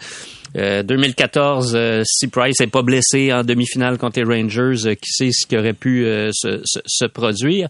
euh, 0.55 0.83
2014, 0.83 1.72
euh, 1.75 2.03
si 2.05 2.29
Price 2.29 2.61
n'est 2.61 2.66
pas 2.66 2.83
blessé 2.83 3.33
en 3.33 3.42
demi-finale 3.42 3.96
contre 3.96 4.20
les 4.20 4.27
Rangers, 4.27 4.87
euh, 4.87 4.94
qui 4.94 5.11
sait 5.11 5.31
ce 5.33 5.46
qui 5.46 5.57
aurait 5.57 5.72
pu 5.72 6.05
euh, 6.05 6.29
se, 6.35 6.61
se- 6.66 6.81
se 6.85 7.07
produire. 7.07 7.68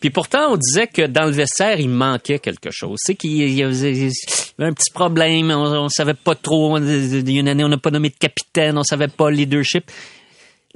Puis 0.00 0.10
pourtant, 0.10 0.52
on 0.52 0.56
disait 0.56 0.88
que 0.88 1.06
dans 1.06 1.24
le 1.26 1.30
vestiaire, 1.30 1.78
il 1.78 1.88
manquait 1.88 2.40
quelque 2.40 2.70
chose. 2.72 2.98
C'est 3.00 3.14
qu'il 3.14 3.48
y 3.52 3.62
avait 3.62 4.10
un 4.58 4.72
petit 4.72 4.90
problème, 4.92 5.52
on, 5.52 5.84
on 5.84 5.88
savait 5.88 6.14
pas 6.14 6.34
trop. 6.34 6.76
Il 6.78 7.30
y 7.30 7.36
a 7.36 7.40
une 7.40 7.48
année, 7.48 7.62
on 7.62 7.68
n'a 7.68 7.78
pas 7.78 7.92
nommé 7.92 8.08
de 8.08 8.16
capitaine, 8.18 8.76
on 8.76 8.82
savait 8.82 9.06
pas 9.08 9.30
le 9.30 9.36
leadership. 9.36 9.84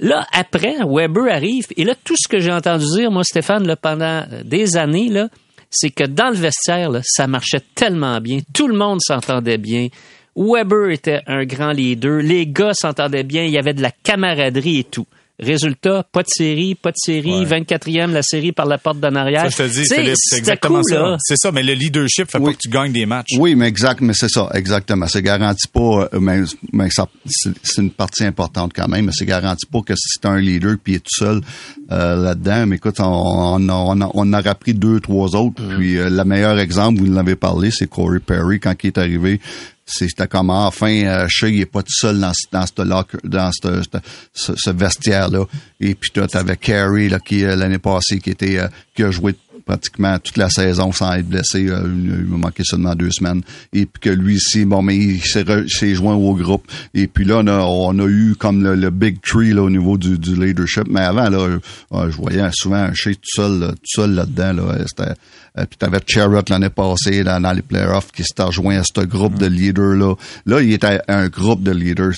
Là, 0.01 0.25
après, 0.33 0.77
Weber 0.83 1.31
arrive, 1.31 1.67
et 1.77 1.83
là, 1.83 1.93
tout 2.03 2.15
ce 2.17 2.27
que 2.27 2.39
j'ai 2.39 2.51
entendu 2.51 2.85
dire, 2.95 3.11
moi, 3.11 3.23
Stéphane, 3.23 3.67
là, 3.67 3.75
pendant 3.75 4.23
des 4.43 4.75
années, 4.75 5.09
là, 5.09 5.29
c'est 5.69 5.91
que 5.91 6.03
dans 6.03 6.29
le 6.29 6.35
vestiaire, 6.35 6.89
là, 6.89 7.01
ça 7.03 7.27
marchait 7.27 7.61
tellement 7.75 8.19
bien. 8.19 8.39
Tout 8.51 8.67
le 8.67 8.75
monde 8.75 8.99
s'entendait 9.01 9.59
bien. 9.59 9.87
Weber 10.35 10.89
était 10.89 11.21
un 11.27 11.45
grand 11.45 11.71
leader. 11.71 12.21
Les 12.21 12.47
gars 12.47 12.73
s'entendaient 12.73 13.23
bien. 13.23 13.43
Il 13.43 13.51
y 13.51 13.57
avait 13.57 13.75
de 13.75 13.81
la 13.81 13.91
camaraderie 13.91 14.79
et 14.79 14.83
tout. 14.83 15.05
Résultat, 15.41 16.03
pas 16.11 16.21
de 16.21 16.27
série, 16.29 16.75
pas 16.75 16.91
de 16.91 16.97
série, 16.97 17.43
24e, 17.45 18.11
la 18.11 18.21
série 18.21 18.51
par 18.51 18.65
la 18.67 18.77
porte 18.77 18.99
d'en 18.99 19.15
arrière. 19.15 19.51
Ça, 19.51 19.65
je 19.65 19.69
te 19.69 19.73
dis, 19.79 19.85
Philippe, 19.95 20.15
c'est 20.17 20.37
exactement 20.37 20.81
cool, 20.81 20.89
ça. 20.91 21.17
C'est 21.19 21.37
ça, 21.37 21.51
mais 21.51 21.63
le 21.63 21.73
leadership 21.73 22.29
fait 22.31 22.39
pas 22.39 22.51
que 22.53 22.57
tu 22.57 22.69
gagnes 22.69 22.91
des 22.91 23.05
matchs. 23.07 23.31
Oui, 23.39 23.55
mais 23.55 23.67
exact, 23.67 24.01
mais 24.01 24.13
c'est 24.13 24.29
ça, 24.29 24.49
exactement. 24.53 25.07
C'est 25.07 25.23
garanti 25.23 25.67
pas, 25.67 26.09
euh, 26.13 26.19
mais, 26.19 26.41
mais 26.71 26.89
ça, 26.91 27.07
c'est 27.25 27.81
une 27.81 27.89
partie 27.91 28.23
importante 28.23 28.71
quand 28.75 28.87
même, 28.87 29.05
mais 29.05 29.11
c'est 29.15 29.25
garanti 29.25 29.65
pas 29.65 29.81
que 29.81 29.95
si 29.95 30.19
t'es 30.19 30.27
un 30.27 30.39
leader 30.39 30.75
puis 30.83 30.93
il 30.93 30.95
est 30.97 30.99
tout 30.99 31.25
seul 31.25 31.41
euh, 31.91 32.15
là-dedans. 32.23 32.67
Mais 32.67 32.75
écoute, 32.75 32.99
on, 32.99 33.03
on, 33.05 33.69
a- 33.69 33.73
on, 33.73 34.01
a- 34.01 34.11
on 34.13 34.33
aurait 34.33 34.55
pris 34.55 34.73
deux, 34.75 34.99
trois 34.99 35.35
autres. 35.35 35.61
Puis 35.77 35.97
euh, 35.97 36.09
le 36.09 36.23
meilleur 36.23 36.59
exemple, 36.59 36.99
vous 36.99 37.11
l'avez 37.11 37.35
parlé, 37.35 37.71
c'est 37.71 37.89
Corey 37.89 38.19
Perry 38.19 38.59
quand 38.59 38.75
il 38.83 38.87
est 38.87 38.97
arrivé. 38.99 39.41
C'était 39.93 40.27
comme 40.27 40.49
enfin, 40.49 41.03
euh, 41.05 41.25
Shea, 41.29 41.49
il 41.49 41.61
est 41.61 41.65
pas 41.65 41.83
tout 41.83 41.93
seul 41.93 42.19
dans, 42.19 42.33
ce- 42.33 42.47
dans 42.51 42.65
ce 42.65 43.27
dans 43.27 43.51
ce, 43.51 43.81
ce, 44.33 44.53
ce 44.55 44.69
vestiaire-là. 44.69 45.45
Et 45.79 45.95
puis 45.95 46.11
toi, 46.11 46.27
t'avais 46.27 46.57
Carey 46.57 47.09
là, 47.09 47.19
qui 47.19 47.43
euh, 47.43 47.55
l'année 47.55 47.79
passée 47.79 48.19
qui 48.19 48.29
était 48.31 48.57
euh, 48.59 48.67
qui 48.95 49.03
a 49.03 49.11
joué 49.11 49.35
pratiquement 49.63 50.17
toute 50.17 50.37
la 50.37 50.49
saison 50.49 50.91
sans 50.91 51.13
être 51.13 51.27
blessé. 51.27 51.67
Euh, 51.69 51.83
il 51.85 52.25
m'a 52.25 52.37
manqué 52.37 52.63
seulement 52.63 52.95
deux 52.95 53.11
semaines. 53.11 53.41
Et 53.73 53.85
puis 53.85 54.01
que 54.01 54.09
lui 54.09 54.35
ici, 54.35 54.65
bon, 54.65 54.81
mais 54.81 54.97
il 54.97 55.21
s'est 55.21 55.93
joint 55.95 56.15
au 56.15 56.33
groupe. 56.35 56.65
Et 56.95 57.05
puis 57.07 57.25
là, 57.25 57.41
on 57.45 57.99
a, 57.99 58.07
eu 58.07 58.35
comme 58.35 58.63
le, 58.63 58.89
big 58.89 59.21
tree 59.21 59.53
là, 59.53 59.61
au 59.61 59.69
niveau 59.69 59.97
du, 59.99 60.17
du 60.17 60.35
leadership. 60.35 60.85
Mais 60.89 61.01
avant, 61.01 61.29
là, 61.29 61.59
je 61.91 62.15
voyais 62.17 62.49
souvent 62.53 62.77
un 62.77 62.93
chez 62.95 63.13
tout 63.15 63.21
seul, 63.35 63.69
tout 63.75 64.01
seul 64.01 64.15
là-dedans. 64.15 64.53
Là, 64.53 64.77
C'était 64.87 65.13
euh, 65.57 65.65
puis 65.65 65.77
t'avais 65.77 65.99
Charrot 66.05 66.41
l'année 66.49 66.69
passée 66.69 67.23
dans, 67.23 67.41
dans 67.41 67.51
les 67.51 67.61
playoffs 67.61 68.11
qui 68.11 68.23
s'est 68.23 68.41
rejoint 68.41 68.79
à 68.79 68.83
ce 68.83 69.01
groupe 69.01 69.37
de 69.37 69.47
leaders-là. 69.47 70.15
Là, 70.45 70.61
il 70.61 70.71
était 70.71 71.01
un 71.09 71.27
groupe 71.27 71.61
de 71.61 71.71
leaders. 71.71 72.13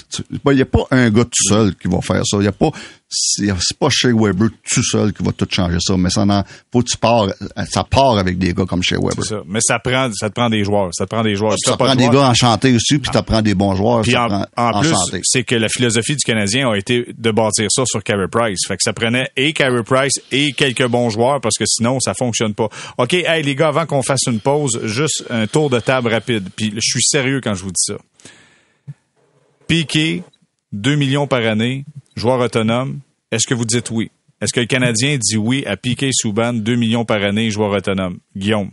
Il 0.45 0.55
n'y 0.55 0.61
a 0.61 0.65
pas 0.65 0.85
un 0.91 1.09
gars 1.09 1.23
tout 1.23 1.49
seul 1.49 1.75
qui 1.75 1.87
va 1.87 2.01
faire 2.01 2.21
ça. 2.25 2.37
Il 2.39 2.47
a 2.47 2.51
pas 2.51 2.71
c'est 3.15 3.77
pas 3.77 3.89
Shea 3.89 4.11
Weber 4.13 4.49
tout 4.69 4.83
seul 4.83 5.13
qui 5.13 5.23
va 5.23 5.31
tout 5.31 5.47
changer 5.49 5.77
ça, 5.79 5.95
mais 5.97 6.09
ça 6.09 6.25
faut 6.71 6.81
que 6.81 6.89
tu 6.89 6.97
pars, 6.97 7.27
ça 7.69 7.83
part 7.83 8.17
avec 8.17 8.37
des 8.37 8.53
gars 8.53 8.65
comme 8.65 8.81
Shea 8.81 8.97
Weber. 8.97 9.23
Ça. 9.23 9.41
Mais 9.45 9.59
ça 9.61 9.79
prend, 9.79 10.09
ça 10.13 10.29
te 10.29 10.35
prend 10.35 10.49
des 10.49 10.63
joueurs, 10.63 10.89
ça 10.93 11.05
te 11.05 11.09
prend 11.09 11.23
des 11.23 11.35
joueurs. 11.35 11.55
Ça, 11.57 11.77
prend 11.77 11.95
des 11.95 12.09
gars 12.09 12.29
enchantés 12.29 12.73
aussi, 12.73 12.97
puis 12.97 13.11
ça 13.13 13.21
prend 13.21 13.41
des 13.41 13.53
bons 13.53 13.75
joueurs. 13.75 14.01
Puis 14.01 14.15
en, 14.15 14.81
plus, 14.81 15.21
c'est 15.23 15.43
que 15.43 15.55
la 15.55 15.69
philosophie 15.69 16.15
du 16.15 16.23
Canadien 16.23 16.69
a 16.69 16.75
été 16.75 17.05
de 17.15 17.31
bâtir 17.31 17.67
ça 17.69 17.83
sur 17.85 18.03
Carey 18.03 18.27
Price. 18.31 18.61
Fait 18.67 18.75
que 18.75 18.83
ça 18.83 18.93
prenait 18.93 19.29
et 19.37 19.53
Carey 19.53 19.83
Price 19.83 20.19
et 20.31 20.53
quelques 20.53 20.87
bons 20.87 21.09
joueurs 21.09 21.39
parce 21.41 21.57
que 21.57 21.65
sinon 21.67 21.99
ça 21.99 22.13
fonctionne 22.13 22.53
pas. 22.53 22.69
Ok, 22.97 23.13
hey 23.25 23.43
les 23.43 23.55
gars, 23.55 23.69
avant 23.69 23.85
qu'on 23.85 24.03
fasse 24.03 24.27
une 24.27 24.39
pause, 24.39 24.85
juste 24.85 25.25
un 25.29 25.47
tour 25.47 25.69
de 25.69 25.79
table 25.79 26.09
rapide. 26.09 26.49
Puis 26.55 26.73
je 26.75 26.81
suis 26.81 27.03
sérieux 27.03 27.41
quand 27.41 27.53
je 27.53 27.63
vous 27.63 27.71
dis 27.71 27.83
ça. 27.85 27.97
Piqué, 29.67 30.23
2 30.71 30.95
millions 30.95 31.27
par 31.27 31.41
année, 31.41 31.85
joueur 32.15 32.39
autonome, 32.39 32.99
est-ce 33.31 33.47
que 33.47 33.53
vous 33.53 33.65
dites 33.65 33.89
oui? 33.91 34.11
Est-ce 34.41 34.51
que 34.51 34.59
le 34.59 34.65
Canadien 34.65 35.17
dit 35.17 35.37
oui 35.37 35.63
à 35.65 35.77
Piqué 35.77 36.09
Souban, 36.11 36.53
2 36.53 36.75
millions 36.75 37.05
par 37.05 37.23
année, 37.23 37.49
joueur 37.49 37.71
autonome? 37.71 38.19
Guillaume? 38.35 38.71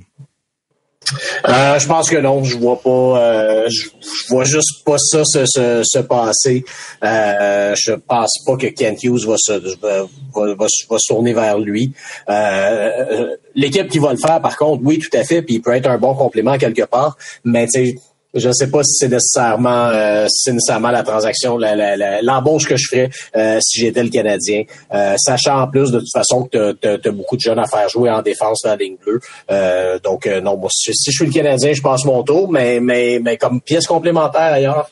Euh, 1.49 1.79
je 1.79 1.87
pense 1.87 2.09
que 2.11 2.17
non, 2.17 2.45
je 2.45 2.57
vois 2.57 2.81
pas, 2.81 2.91
euh, 2.91 3.69
je, 3.69 3.89
vois 4.29 4.45
juste 4.45 4.85
pas 4.85 4.99
ça 4.99 5.23
se, 5.25 5.45
se, 5.47 5.83
se 5.83 5.99
passer. 6.01 6.65
Euh, 7.03 7.75
je 7.75 7.93
pense 7.93 8.43
pas 8.47 8.57
que 8.57 8.67
Kent 8.67 9.03
Hughes 9.03 9.27
va 9.27 9.37
se, 9.39 9.53
va, 9.81 10.03
va, 10.35 10.55
va, 10.55 10.67
se 10.69 11.07
tourner 11.09 11.33
vers 11.33 11.59
lui. 11.59 11.93
Euh, 12.29 13.35
l'équipe 13.55 13.89
qui 13.89 13.99
va 13.99 14.13
le 14.13 14.19
faire, 14.19 14.41
par 14.41 14.57
contre, 14.57 14.83
oui, 14.85 14.99
tout 14.99 15.17
à 15.17 15.25
fait, 15.25 15.43
puis 15.43 15.57
il 15.57 15.63
peut 15.63 15.75
être 15.75 15.89
un 15.89 15.99
bon 15.99 16.15
complément 16.15 16.59
quelque 16.59 16.85
part, 16.85 17.17
mais 17.45 17.67
tu 17.67 17.87
sais, 17.87 17.95
je 18.35 18.49
ne 18.49 18.53
sais 18.53 18.71
pas 18.71 18.83
si 18.85 18.95
c'est 18.95 19.09
nécessairement, 19.09 19.87
euh, 19.87 20.27
si 20.29 20.53
nécessairement 20.53 20.91
la 20.91 21.03
transaction, 21.03 21.59
l'embauche 21.59 22.67
que 22.67 22.77
je 22.77 22.87
ferais 22.89 23.11
euh, 23.37 23.59
si 23.61 23.81
j'étais 23.81 24.03
le 24.03 24.09
Canadien, 24.09 24.65
euh, 24.93 25.17
sachant 25.19 25.61
en 25.61 25.69
plus 25.69 25.91
de 25.91 25.99
toute 25.99 26.13
façon 26.13 26.45
que 26.45 26.73
tu 26.73 27.09
as, 27.09 27.13
beaucoup 27.13 27.37
de 27.37 27.41
jeunes 27.41 27.59
à 27.59 27.67
faire 27.67 27.89
jouer 27.89 28.11
en 28.11 28.23
défense 28.23 28.63
dans 28.63 28.71
la 28.71 28.77
ligne 28.77 28.97
bleue. 29.05 29.21
donc 30.05 30.27
non, 30.27 30.57
moi, 30.57 30.69
si, 30.73 30.93
je 30.93 31.11
suis 31.11 31.27
le 31.27 31.33
Canadien, 31.33 31.73
je 31.73 31.83
passe 31.83 32.05
mon 32.05 32.23
tour, 32.23 32.51
mais 32.51 32.81
mais 32.81 33.19
mais 33.23 33.37
comme 33.37 33.61
pièce 33.61 33.87
complémentaire 33.87 34.53
ailleurs, 34.53 34.91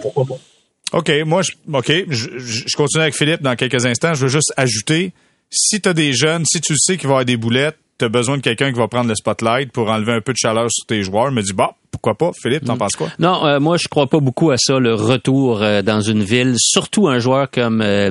pourquoi 0.00 0.24
pas. 0.24 0.98
OK, 0.98 1.10
moi 1.24 1.42
je 1.42 1.52
OK, 1.72 1.90
je, 2.08 2.38
je, 2.38 2.76
continue 2.76 3.02
avec 3.02 3.14
Philippe 3.14 3.42
dans 3.42 3.56
quelques 3.56 3.86
instants. 3.86 4.12
Je 4.14 4.22
veux 4.22 4.28
juste 4.28 4.52
ajouter 4.56 5.12
si 5.50 5.80
tu 5.80 5.88
as 5.88 5.94
des 5.94 6.12
jeunes, 6.12 6.44
si 6.44 6.60
tu 6.60 6.74
sais 6.76 6.96
qu'il 6.96 7.06
va 7.06 7.12
y 7.12 7.14
avoir 7.14 7.24
des 7.24 7.36
boulettes, 7.36 7.78
tu 7.98 8.04
as 8.04 8.08
besoin 8.08 8.36
de 8.36 8.42
quelqu'un 8.42 8.72
qui 8.72 8.78
va 8.78 8.88
prendre 8.88 9.08
le 9.08 9.14
spotlight 9.14 9.70
pour 9.72 9.88
enlever 9.88 10.12
un 10.12 10.20
peu 10.20 10.32
de 10.32 10.38
chaleur 10.38 10.66
sur 10.70 10.86
tes 10.86 11.02
joueurs, 11.02 11.30
me 11.30 11.42
dis 11.42 11.52
bah 11.52 11.76
pourquoi 11.92 12.14
pas? 12.14 12.30
Philippe, 12.40 12.64
t'en 12.64 12.74
mm. 12.74 12.78
penses 12.78 12.96
quoi? 12.96 13.08
Non, 13.18 13.46
euh, 13.46 13.60
moi, 13.60 13.76
je 13.76 13.86
crois 13.86 14.06
pas 14.06 14.18
beaucoup 14.18 14.50
à 14.50 14.56
ça, 14.56 14.78
le 14.78 14.94
retour 14.94 15.62
euh, 15.62 15.82
dans 15.82 16.00
une 16.00 16.24
ville. 16.24 16.54
Surtout 16.56 17.06
un 17.06 17.18
joueur 17.18 17.50
comme 17.50 17.82
euh, 17.82 18.10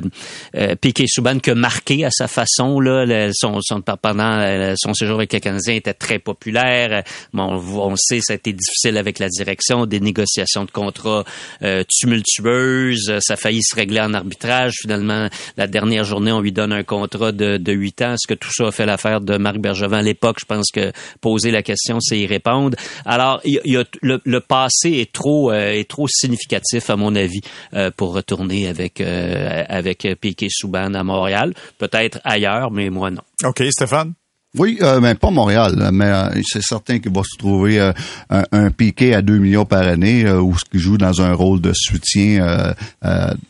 euh 0.56 0.76
Piquet 0.80 1.06
Souban 1.08 1.40
qui 1.40 1.50
a 1.50 1.54
marqué 1.56 2.04
à 2.04 2.10
sa 2.10 2.28
façon. 2.28 2.78
Là, 2.80 3.30
son, 3.34 3.60
son, 3.60 3.82
pendant 3.82 4.74
son 4.76 4.94
séjour 4.94 5.16
avec 5.16 5.32
les 5.32 5.40
Canadiens 5.40 5.74
était 5.74 5.94
très 5.94 6.20
populaire. 6.20 7.02
Bon, 7.32 7.60
on 7.76 7.96
sait, 7.96 8.20
ça 8.20 8.34
a 8.34 8.36
été 8.36 8.52
difficile 8.52 8.96
avec 8.96 9.18
la 9.18 9.28
direction, 9.28 9.84
des 9.86 10.00
négociations 10.00 10.64
de 10.64 10.70
contrats 10.70 11.24
tumultueuses. 11.88 13.18
Ça 13.20 13.34
a 13.34 13.36
failli 13.36 13.62
se 13.62 13.74
régler 13.74 14.00
en 14.00 14.14
arbitrage. 14.14 14.74
Finalement, 14.80 15.28
la 15.56 15.66
dernière 15.66 16.04
journée, 16.04 16.30
on 16.30 16.40
lui 16.40 16.52
donne 16.52 16.72
un 16.72 16.84
contrat 16.84 17.32
de, 17.32 17.56
de 17.56 17.72
8 17.72 18.02
ans. 18.02 18.12
Est-ce 18.14 18.28
que 18.28 18.34
tout 18.34 18.50
ça 18.52 18.68
a 18.68 18.70
fait 18.70 18.86
l'affaire 18.86 19.20
de 19.20 19.36
Marc 19.36 19.58
Bergevin 19.58 19.98
à 19.98 20.02
l'époque? 20.02 20.36
Je 20.40 20.46
pense 20.46 20.70
que 20.72 20.92
poser 21.20 21.50
la 21.50 21.62
question, 21.62 21.98
c'est 22.00 22.18
y 22.18 22.26
répondre. 22.26 22.76
Alors, 23.04 23.40
il 23.44 23.71
le, 24.02 24.38
passé 24.40 24.90
est 24.92 25.12
trop 25.12 25.50
euh, 25.50 25.72
est 25.72 25.88
trop 25.88 26.06
significatif 26.08 26.90
à 26.90 26.96
mon 26.96 27.14
avis 27.14 27.40
euh, 27.74 27.90
pour 27.96 28.14
retourner 28.14 28.68
avec 28.68 29.00
euh, 29.00 29.64
avec 29.68 30.06
Piquet 30.20 30.48
Souban 30.50 30.94
à 30.94 31.04
Montréal, 31.04 31.54
peut-être 31.78 32.20
ailleurs, 32.24 32.70
mais 32.70 32.90
moi 32.90 33.10
non. 33.10 33.22
OK, 33.44 33.62
Stéphane? 33.70 34.14
Oui, 34.58 34.78
mais 35.00 35.14
pas 35.14 35.30
Montréal, 35.30 35.88
mais 35.94 36.12
c'est 36.44 36.62
certain 36.62 36.98
qu'il 36.98 37.10
va 37.10 37.22
se 37.22 37.38
trouver 37.38 37.80
un, 37.80 37.94
un, 38.52 38.70
Piquet 38.70 39.14
à 39.14 39.22
2 39.22 39.38
millions 39.38 39.64
par 39.64 39.80
année 39.80 40.30
ou 40.30 40.54
ce 40.58 40.66
qui 40.70 40.78
joue 40.78 40.98
dans 40.98 41.22
un 41.22 41.32
rôle 41.32 41.62
de 41.62 41.72
soutien 41.72 42.74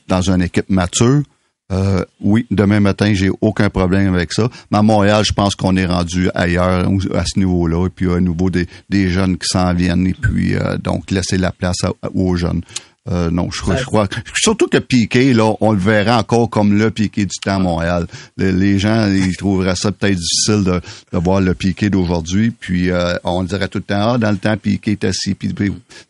dans 0.06 0.30
une 0.30 0.42
équipe 0.42 0.70
mature. 0.70 1.24
Euh, 1.72 2.04
oui, 2.20 2.46
demain 2.50 2.80
matin, 2.80 3.12
j'ai 3.14 3.30
aucun 3.40 3.70
problème 3.70 4.14
avec 4.14 4.32
ça. 4.32 4.48
Mais 4.70 4.78
à 4.78 4.82
Montréal, 4.82 5.24
je 5.24 5.32
pense 5.32 5.54
qu'on 5.54 5.76
est 5.76 5.86
rendu 5.86 6.28
ailleurs 6.34 6.88
à 7.14 7.24
ce 7.24 7.38
niveau-là. 7.38 7.86
Et 7.86 7.90
puis, 7.90 8.10
à 8.12 8.20
nouveau, 8.20 8.50
des, 8.50 8.68
jeunes 9.08 9.38
qui 9.38 9.46
s'en 9.46 9.72
viennent. 9.74 10.06
Et 10.06 10.14
puis, 10.14 10.54
euh, 10.54 10.76
donc, 10.78 11.10
laisser 11.10 11.38
la 11.38 11.52
place 11.52 11.78
aux 12.14 12.36
jeunes. 12.36 12.62
Euh, 13.11 13.30
non, 13.30 13.50
je 13.50 13.61
crois, 13.61 13.76
je 13.76 13.84
crois. 13.84 14.07
Surtout 14.34 14.68
que 14.68 14.78
Piqué, 14.78 15.32
là, 15.34 15.55
on 15.61 15.72
le 15.72 15.78
verrait 15.78 16.12
encore 16.12 16.48
comme 16.48 16.78
le 16.78 16.90
Piqué 16.92 17.26
du 17.26 17.36
temps 17.40 17.57
à 17.57 17.59
Montréal. 17.59 18.07
Les, 18.36 18.78
gens, 18.78 19.09
ils 19.09 19.36
trouveraient 19.36 19.74
ça 19.74 19.90
peut-être 19.90 20.16
difficile 20.16 20.62
de, 20.62 20.80
de 21.12 21.18
voir 21.18 21.40
le 21.40 21.55
Piqué 21.55 21.90
d'aujourd'hui. 21.90 22.53
Puis 22.53 22.90
euh, 22.90 23.14
on 23.24 23.42
dirait 23.42 23.66
tout 23.66 23.78
le 23.78 23.84
temps, 23.84 24.12
ah, 24.12 24.18
dans 24.18 24.30
le 24.30 24.36
temps, 24.36 24.57
Piqué 24.57 24.92
était 24.92 25.09
assis. 25.09 25.34
Puis, 25.34 25.53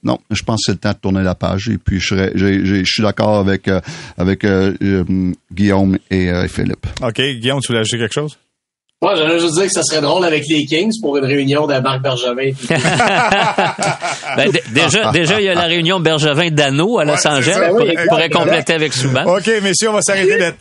non, 0.03 0.19
je 0.31 0.43
pense 0.43 0.61
que 0.61 0.65
c'est 0.67 0.73
le 0.73 0.79
temps 0.79 0.93
de 0.93 0.99
tourner 0.99 1.23
la 1.23 1.35
page. 1.35 1.71
Et 1.71 1.79
puis 1.79 1.99
je, 1.99 2.31
je, 2.35 2.85
suis 2.85 3.03
d'accord 3.03 3.39
avec 3.39 3.69
euh, 3.69 3.81
avec 4.19 4.47
Guillaume 5.53 5.99
et 6.11 6.31
Philippe. 6.49 6.87
OK, 7.03 7.17
Guillaume, 7.17 7.61
tu 7.61 7.69
voulais 7.69 7.81
ajouter 7.81 7.99
quelque 7.99 8.15
chose? 8.15 8.37
Moi, 9.03 9.17
j'allais 9.17 9.41
juste 9.41 9.55
dire 9.55 9.65
que 9.65 9.73
ça 9.73 9.83
serait 9.83 10.01
drôle 10.01 10.25
avec 10.25 10.45
les 10.49 10.65
Kings 10.65 10.93
pour 11.01 11.17
une 11.17 11.25
réunion 11.25 11.67
de 11.67 11.77
Marc 11.81 12.03
Bergevin. 12.03 12.53
ben, 14.37 14.53
déjà, 14.73 15.11
déjà, 15.11 15.41
il 15.41 15.47
y 15.47 15.49
a 15.49 15.55
la 15.55 15.63
réunion 15.63 15.99
Bergevin-Dano 15.99 17.01
à 17.01 17.05
Los 17.05 17.27
Angeles. 17.27 17.57
Ben 17.59 17.73
on 17.73 18.09
pourrait 18.09 18.31
compléter 18.31 18.75
avec 18.75 18.93
Souban. 18.93 19.25
OK, 19.25 19.51
messieurs, 19.63 19.91
on 19.91 19.95
va 19.95 20.03
s'arrêter 20.03 20.39
là 20.39 20.53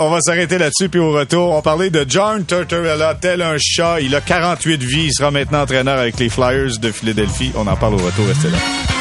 on 0.00 0.10
va 0.10 0.20
s'arrêter 0.20 0.58
là-dessus. 0.58 0.88
Puis 0.88 1.00
au 1.00 1.12
retour, 1.12 1.52
on 1.52 1.62
parlait 1.62 1.90
de 1.90 2.04
John 2.08 2.44
Tortorella, 2.44 3.16
tel 3.20 3.42
un 3.42 3.56
chat. 3.58 4.00
Il 4.00 4.14
a 4.14 4.20
48 4.20 4.82
vies. 4.82 5.06
Il 5.06 5.12
sera 5.12 5.30
maintenant 5.30 5.62
entraîneur 5.62 5.98
avec 5.98 6.18
les 6.18 6.28
Flyers 6.28 6.78
de 6.80 6.90
Philadelphie. 6.90 7.52
On 7.54 7.66
en 7.66 7.76
parle 7.76 7.94
au 7.94 7.98
retour. 7.98 8.26
Restez 8.26 8.48
là. 8.48 8.99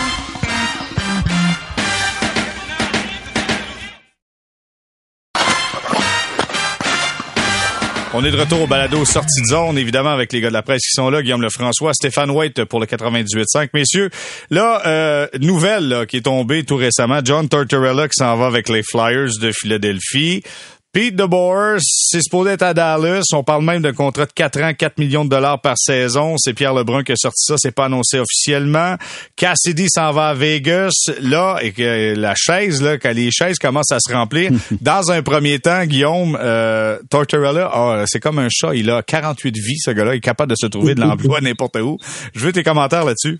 On 8.22 8.26
est 8.26 8.32
de 8.32 8.38
retour 8.38 8.64
au 8.64 8.68
balado 8.68 9.06
sortie 9.06 9.40
de 9.40 9.46
zone, 9.46 9.78
évidemment, 9.78 10.10
avec 10.10 10.34
les 10.34 10.42
gars 10.42 10.50
de 10.50 10.54
la 10.54 10.62
presse 10.62 10.82
qui 10.82 10.92
sont 10.92 11.10
là, 11.10 11.22
Guillaume 11.22 11.42
Lefrançois, 11.42 11.94
Stéphane 11.94 12.30
White 12.30 12.66
pour 12.66 12.82
le 12.82 12.86
98.5. 12.86 13.70
Messieurs, 13.74 14.10
là, 14.50 14.82
euh, 14.86 15.28
nouvelle 15.40 16.06
qui 16.06 16.18
est 16.18 16.24
tombée 16.24 16.66
tout 16.66 16.76
récemment, 16.76 17.22
John 17.24 17.48
Tortorella 17.48 18.10
qui 18.10 18.16
s'en 18.18 18.36
va 18.36 18.48
avec 18.48 18.68
les 18.68 18.84
Flyers 18.84 19.30
de 19.40 19.54
Philadelphie. 19.54 20.44
Pete 20.92 21.16
DeBoer, 21.16 21.78
c'est 21.82 22.20
supposé 22.20 22.54
être 22.54 22.64
à 22.64 22.74
Dallas. 22.74 23.22
On 23.34 23.44
parle 23.44 23.64
même 23.64 23.84
d'un 23.84 23.94
contrat 23.94 24.26
de 24.26 24.32
4 24.34 24.62
ans, 24.64 24.74
4 24.74 24.98
millions 24.98 25.24
de 25.24 25.30
dollars 25.30 25.62
par 25.62 25.76
saison. 25.78 26.34
C'est 26.40 26.56
Pierre 26.56 26.74
Lebrun 26.74 27.04
qui 27.04 27.12
a 27.12 27.16
sorti 27.16 27.44
ça. 27.46 27.56
C'est 27.60 27.76
pas 27.76 27.86
annoncé 27.86 28.18
officiellement. 28.18 28.96
Cassidy 29.36 29.86
s'en 29.88 30.12
va 30.14 30.30
à 30.30 30.34
Vegas. 30.34 30.94
Là, 31.22 31.60
et 31.62 31.74
que 31.74 32.16
la 32.16 32.34
chaise, 32.36 32.82
là, 32.82 32.98
quand 32.98 33.14
les 33.14 33.30
chaises 33.30 33.60
commencent 33.60 33.92
à 33.92 34.00
se 34.00 34.12
remplir. 34.12 34.50
Dans 34.82 35.12
un 35.12 35.22
premier 35.22 35.60
temps, 35.60 35.86
Guillaume, 35.86 36.36
euh, 36.42 36.98
Tortorella, 37.12 37.72
oh, 37.76 38.04
c'est 38.08 38.20
comme 38.20 38.40
un 38.40 38.50
chat. 38.50 38.74
Il 38.74 38.90
a 38.90 39.04
48 39.04 39.56
vies, 39.58 39.78
ce 39.78 39.92
gars-là. 39.92 40.16
Il 40.16 40.18
est 40.18 40.22
capable 40.22 40.50
de 40.50 40.58
se 40.60 40.66
trouver 40.66 40.96
de 40.96 41.02
l'emploi 41.02 41.40
n'importe 41.42 41.76
où. 41.76 42.00
Je 42.34 42.40
veux 42.40 42.52
tes 42.52 42.64
commentaires 42.64 43.06
là-dessus. 43.06 43.40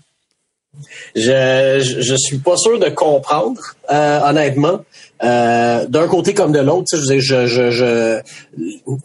Je, 1.16 1.98
je, 2.00 2.14
suis 2.16 2.38
pas 2.38 2.56
sûr 2.56 2.78
de 2.78 2.88
comprendre, 2.90 3.60
euh, 3.90 4.20
honnêtement. 4.20 4.84
Euh, 5.22 5.86
d'un 5.86 6.08
côté 6.08 6.32
comme 6.32 6.52
de 6.52 6.60
l'autre, 6.60 6.86
je, 6.92 7.18
je, 7.18 7.46
je, 7.46 8.20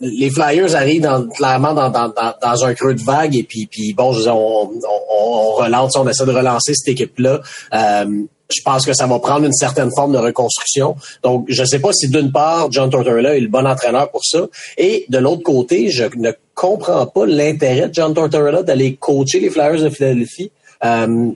les 0.02 0.30
Flyers 0.30 0.76
arrivent 0.76 1.02
dans, 1.02 1.28
clairement 1.28 1.74
dans, 1.74 1.90
dans, 1.90 2.12
dans, 2.42 2.66
un 2.66 2.74
creux 2.74 2.94
de 2.94 3.02
vague 3.02 3.36
et 3.36 3.44
puis, 3.44 3.68
puis 3.70 3.94
bon, 3.94 4.14
je 4.14 4.30
on, 4.30 4.72
on, 5.10 5.52
relance, 5.54 5.98
on 5.98 6.08
essaie 6.08 6.26
de 6.26 6.32
relancer 6.32 6.74
cette 6.74 6.94
équipe-là. 6.94 7.42
Euh, 7.74 8.24
je 8.50 8.62
pense 8.64 8.86
que 8.86 8.94
ça 8.94 9.08
va 9.08 9.20
prendre 9.20 9.46
une 9.46 9.54
certaine 9.54 9.90
forme 9.96 10.14
de 10.14 10.18
reconstruction. 10.18 10.96
Donc, 11.24 11.46
je 11.50 11.62
ne 11.62 11.68
sais 11.68 11.80
pas 11.80 11.92
si 11.94 12.08
d'une 12.10 12.32
part, 12.32 12.72
John 12.72 12.90
Tortorella 12.90 13.36
est 13.36 13.40
le 13.40 13.48
bon 13.48 13.66
entraîneur 13.66 14.12
pour 14.12 14.24
ça. 14.24 14.48
Et 14.78 15.06
de 15.10 15.18
l'autre 15.18 15.44
côté, 15.44 15.90
je 15.90 16.04
ne 16.16 16.32
comprends 16.54 17.08
pas 17.08 17.26
l'intérêt 17.26 17.90
de 17.90 17.94
John 17.94 18.14
Tortorella 18.14 18.64
d'aller 18.64 18.96
coacher 18.96 19.40
les 19.40 19.50
Flyers 19.50 19.82
de 19.82 19.90
Philadelphie. 19.90 20.52
Euh, 20.84 21.32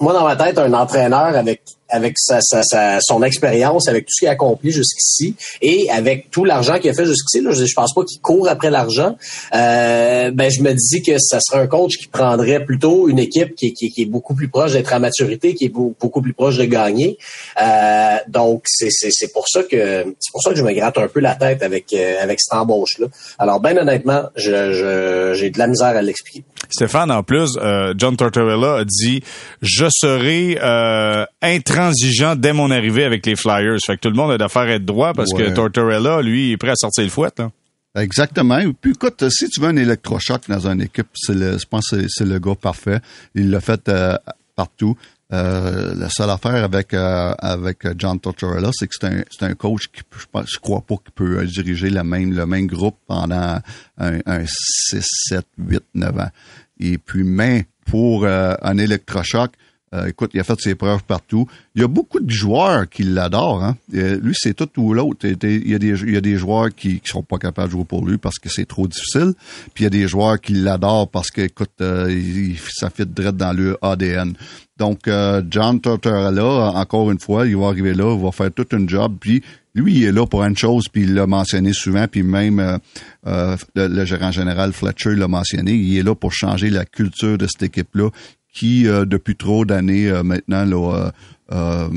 moi, 0.00 0.12
dans 0.12 0.24
ma 0.24 0.36
tête, 0.36 0.58
un 0.58 0.72
entraîneur 0.72 1.36
avec 1.36 1.62
avec 1.88 2.16
sa, 2.18 2.40
sa, 2.40 2.98
son 3.00 3.22
expérience, 3.22 3.88
avec 3.88 4.06
tout 4.06 4.12
ce 4.12 4.20
qu'il 4.20 4.28
a 4.28 4.32
accompli 4.32 4.70
jusqu'ici 4.70 5.36
et 5.62 5.88
avec 5.90 6.30
tout 6.30 6.44
l'argent 6.44 6.78
qu'il 6.78 6.90
a 6.90 6.94
fait 6.94 7.06
jusqu'ici, 7.06 7.42
là, 7.42 7.52
je, 7.52 7.64
je 7.64 7.74
pense 7.74 7.94
pas 7.94 8.02
qu'il 8.04 8.20
court 8.20 8.48
après 8.48 8.70
l'argent. 8.70 9.16
Euh, 9.54 10.30
ben, 10.32 10.50
je 10.50 10.62
me 10.62 10.72
dis 10.72 11.02
que 11.02 11.18
ça 11.18 11.38
serait 11.40 11.60
un 11.60 11.66
coach 11.66 11.96
qui 11.96 12.08
prendrait 12.08 12.64
plutôt 12.64 13.08
une 13.08 13.18
équipe 13.18 13.54
qui, 13.54 13.72
qui, 13.72 13.90
qui 13.90 14.02
est 14.02 14.06
beaucoup 14.06 14.34
plus 14.34 14.48
proche 14.48 14.72
d'être 14.72 14.92
à 14.92 14.98
maturité, 14.98 15.54
qui 15.54 15.66
est 15.66 15.72
beaucoup 15.72 16.20
plus 16.20 16.32
proche 16.32 16.56
de 16.56 16.64
gagner. 16.64 17.18
Euh, 17.62 18.16
donc, 18.28 18.64
c'est, 18.66 18.90
c'est, 18.90 19.32
pour 19.32 19.48
ça 19.48 19.62
que 19.62 20.14
c'est 20.18 20.32
pour 20.32 20.42
ça 20.42 20.50
que 20.50 20.56
je 20.56 20.64
me 20.64 20.72
gratte 20.72 20.98
un 20.98 21.08
peu 21.08 21.20
la 21.20 21.34
tête 21.34 21.62
avec 21.62 21.92
euh, 21.92 22.16
avec 22.20 22.40
cette 22.40 22.58
embauche 22.58 22.98
là. 22.98 23.06
Alors, 23.38 23.60
ben 23.60 23.78
honnêtement, 23.78 24.24
je, 24.34 25.32
j'ai 25.34 25.50
de 25.50 25.58
la 25.58 25.66
misère 25.66 25.96
à 25.96 26.02
l'expliquer. 26.02 26.44
Stéphane, 26.70 27.10
en 27.10 27.22
plus, 27.22 27.50
euh, 27.56 27.94
John 27.96 28.16
Tortorella 28.16 28.78
a 28.78 28.84
dit 28.84 29.22
je 29.62 29.86
serai 29.90 30.58
euh, 30.62 31.24
intransigeant 31.42 32.36
dès 32.36 32.52
mon 32.52 32.70
arrivée 32.70 33.04
avec 33.04 33.24
les 33.26 33.36
Flyers. 33.36 33.78
Fait 33.84 33.96
que 33.96 34.02
tout 34.02 34.10
le 34.10 34.16
monde 34.16 34.32
a 34.32 34.38
d'affaire 34.38 34.62
à 34.62 34.70
être 34.70 34.84
droit 34.84 35.12
parce 35.14 35.32
que 35.32 35.50
Tortorella, 35.54 36.22
lui, 36.22 36.52
est 36.52 36.56
prêt 36.56 36.70
à 36.70 36.76
sortir 36.76 37.04
le 37.04 37.10
fouet. 37.10 37.30
Là. 37.38 37.50
Exactement. 37.96 38.60
Puis 38.80 38.92
écoute, 38.92 39.28
si 39.30 39.48
tu 39.48 39.60
veux 39.60 39.68
un 39.68 39.76
électrochoc 39.76 40.42
dans 40.48 40.66
une 40.68 40.82
équipe, 40.82 41.08
c'est 41.14 41.34
le, 41.34 41.58
je 41.58 41.66
pense 41.66 41.88
que 41.90 42.06
c'est 42.08 42.26
le 42.26 42.38
gars 42.38 42.54
parfait. 42.54 43.00
Il 43.34 43.50
l'a 43.50 43.60
fait 43.60 43.88
euh, 43.88 44.16
partout. 44.54 44.96
Euh, 45.32 45.94
la 45.96 46.08
seule 46.08 46.30
affaire 46.30 46.62
avec 46.62 46.94
euh, 46.94 47.34
avec 47.38 47.78
John 47.98 48.20
Tortorella, 48.20 48.70
c'est 48.72 48.86
que 48.86 48.94
c'est 48.98 49.06
un, 49.06 49.24
c'est 49.28 49.44
un 49.44 49.54
coach 49.54 49.88
qui 49.88 50.02
je, 50.16 50.26
pense, 50.30 50.48
je 50.48 50.58
crois 50.60 50.82
pas 50.82 50.94
qu'il 50.96 51.12
peut 51.14 51.44
diriger 51.46 51.90
le 51.90 52.04
même 52.04 52.32
le 52.32 52.46
même 52.46 52.68
groupe 52.68 52.96
pendant 53.08 53.58
un, 53.98 54.18
un 54.24 54.44
6, 54.46 55.02
7, 55.02 55.44
8, 55.58 55.82
9 55.94 56.18
ans. 56.20 56.30
Et 56.78 56.98
puis, 56.98 57.24
mais 57.24 57.66
pour 57.86 58.26
un 58.26 58.78
électrochoc, 58.78 59.52
euh, 59.96 60.06
écoute, 60.06 60.30
il 60.34 60.40
a 60.40 60.44
fait 60.44 60.60
ses 60.60 60.74
preuves 60.74 61.04
partout. 61.04 61.46
Il 61.74 61.82
y 61.82 61.84
a 61.84 61.88
beaucoup 61.88 62.20
de 62.20 62.30
joueurs 62.30 62.88
qui 62.88 63.02
l'adorent. 63.02 63.64
Hein? 63.64 63.76
lui, 63.92 64.34
c'est 64.36 64.54
tout 64.54 64.68
ou 64.76 64.92
l'autre. 64.92 65.26
Il, 65.26 65.68
y 65.68 65.74
a 65.74 65.78
des, 65.78 65.88
il 65.88 66.36
joueurs 66.36 66.74
qui, 66.74 66.94
ne 66.94 67.08
sont 67.08 67.22
pas 67.22 67.38
capables 67.38 67.68
de 67.68 67.72
jouer 67.72 67.84
pour 67.84 68.04
lui 68.04 68.18
parce 68.18 68.38
que 68.38 68.48
c'est 68.48 68.66
trop 68.66 68.86
difficile. 68.86 69.32
Puis 69.74 69.82
il 69.82 69.84
y 69.84 69.86
a 69.86 69.90
des 69.90 70.08
joueurs 70.08 70.40
qui 70.40 70.52
l'adorent 70.52 71.08
parce 71.08 71.30
que, 71.30 71.42
écoute, 71.42 71.70
euh, 71.80 72.54
ça 72.74 72.90
fit 72.90 73.06
direct 73.06 73.36
dans 73.36 73.52
le 73.52 73.76
ADN. 73.80 74.34
Donc, 74.76 75.08
euh, 75.08 75.42
John 75.48 75.80
Tortorella, 75.80 76.72
encore 76.74 77.10
une 77.10 77.20
fois, 77.20 77.46
il 77.46 77.56
va 77.56 77.68
arriver 77.68 77.94
là, 77.94 78.14
il 78.14 78.22
va 78.22 78.30
faire 78.32 78.52
tout 78.52 78.66
un 78.72 78.86
job. 78.86 79.16
Puis 79.18 79.42
lui, 79.74 79.94
il 79.94 80.04
est 80.04 80.12
là 80.12 80.26
pour 80.26 80.44
une 80.44 80.56
chose, 80.56 80.88
puis 80.88 81.02
il 81.02 81.14
l'a 81.14 81.26
mentionné 81.26 81.72
souvent, 81.72 82.06
puis 82.08 82.22
même 82.22 82.78
le, 83.24 83.56
le, 83.74 84.04
gérant 84.04 84.32
général 84.32 84.72
Fletcher 84.72 85.14
l'a 85.14 85.28
mentionné, 85.28 85.72
il 85.72 85.98
est 85.98 86.02
là 86.02 86.14
pour 86.14 86.32
changer 86.32 86.70
la 86.70 86.86
culture 86.86 87.36
de 87.36 87.46
cette 87.46 87.62
équipe-là 87.62 88.08
qui, 88.56 88.88
euh, 88.88 89.04
depuis 89.04 89.36
trop 89.36 89.66
d'années 89.66 90.08
euh, 90.08 90.22
maintenant, 90.22 90.64
là, 90.64 91.10
euh, 91.52 91.88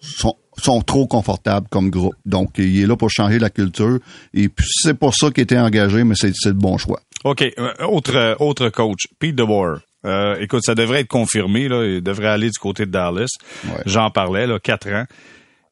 sont, 0.00 0.36
sont 0.56 0.82
trop 0.82 1.08
confortables 1.08 1.66
comme 1.68 1.90
groupe. 1.90 2.14
Donc, 2.24 2.58
il 2.58 2.80
est 2.80 2.86
là 2.86 2.96
pour 2.96 3.10
changer 3.10 3.40
la 3.40 3.50
culture. 3.50 3.98
Et 4.32 4.48
puis, 4.48 4.66
c'est 4.68 4.94
pour 4.94 5.14
ça 5.14 5.32
qu'il 5.32 5.42
était 5.42 5.58
engagé, 5.58 6.04
mais 6.04 6.14
c'est 6.14 6.32
le 6.46 6.52
bon 6.52 6.78
choix. 6.78 7.00
OK. 7.24 7.44
Autre, 7.80 8.36
autre 8.38 8.68
coach, 8.68 9.08
Pete 9.18 9.34
DeBoer. 9.34 9.78
Écoute, 10.40 10.62
ça 10.64 10.74
devrait 10.76 11.00
être 11.00 11.08
confirmé. 11.08 11.68
Là. 11.68 11.84
Il 11.84 12.02
devrait 12.02 12.28
aller 12.28 12.48
du 12.48 12.58
côté 12.58 12.86
de 12.86 12.90
Dallas. 12.90 13.28
J'en 13.84 14.10
parlais, 14.10 14.46
là, 14.46 14.58
quatre 14.60 14.88
ans. 14.92 15.06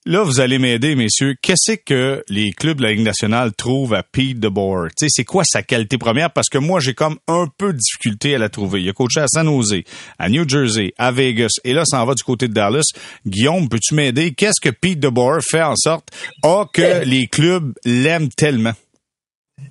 Là, 0.06 0.22
vous 0.22 0.40
allez 0.40 0.58
m'aider, 0.58 0.94
messieurs. 0.94 1.34
Qu'est-ce 1.42 1.72
que 1.72 2.24
les 2.30 2.52
clubs 2.52 2.78
de 2.78 2.82
la 2.84 2.92
Ligue 2.92 3.04
nationale 3.04 3.52
trouvent 3.52 3.92
à 3.92 4.02
Pete 4.02 4.40
DeBoer? 4.40 4.88
Tu 4.96 5.04
sais, 5.04 5.06
c'est 5.10 5.24
quoi 5.24 5.42
sa 5.44 5.62
qualité 5.62 5.98
première? 5.98 6.32
Parce 6.32 6.48
que 6.48 6.56
moi, 6.56 6.80
j'ai 6.80 6.94
comme 6.94 7.18
un 7.28 7.46
peu 7.58 7.74
de 7.74 7.78
difficulté 7.78 8.34
à 8.34 8.38
la 8.38 8.48
trouver. 8.48 8.80
Il 8.80 8.88
a 8.88 8.94
coaché 8.94 9.20
à 9.20 9.26
San 9.28 9.46
Jose, 9.46 9.82
à 10.18 10.30
New 10.30 10.48
Jersey, 10.48 10.94
à 10.96 11.12
Vegas, 11.12 11.50
et 11.64 11.74
là, 11.74 11.82
ça 11.84 12.02
en 12.02 12.06
va 12.06 12.14
du 12.14 12.22
côté 12.22 12.48
de 12.48 12.54
Dallas. 12.54 12.86
Guillaume, 13.26 13.68
peux-tu 13.68 13.94
m'aider? 13.94 14.32
Qu'est-ce 14.32 14.58
que 14.62 14.70
Pete 14.70 15.00
DeBoer 15.00 15.40
fait 15.42 15.60
en 15.62 15.76
sorte 15.76 16.08
à 16.42 16.64
que 16.72 17.04
les 17.04 17.26
clubs 17.26 17.74
l'aiment 17.84 18.30
tellement? 18.30 18.72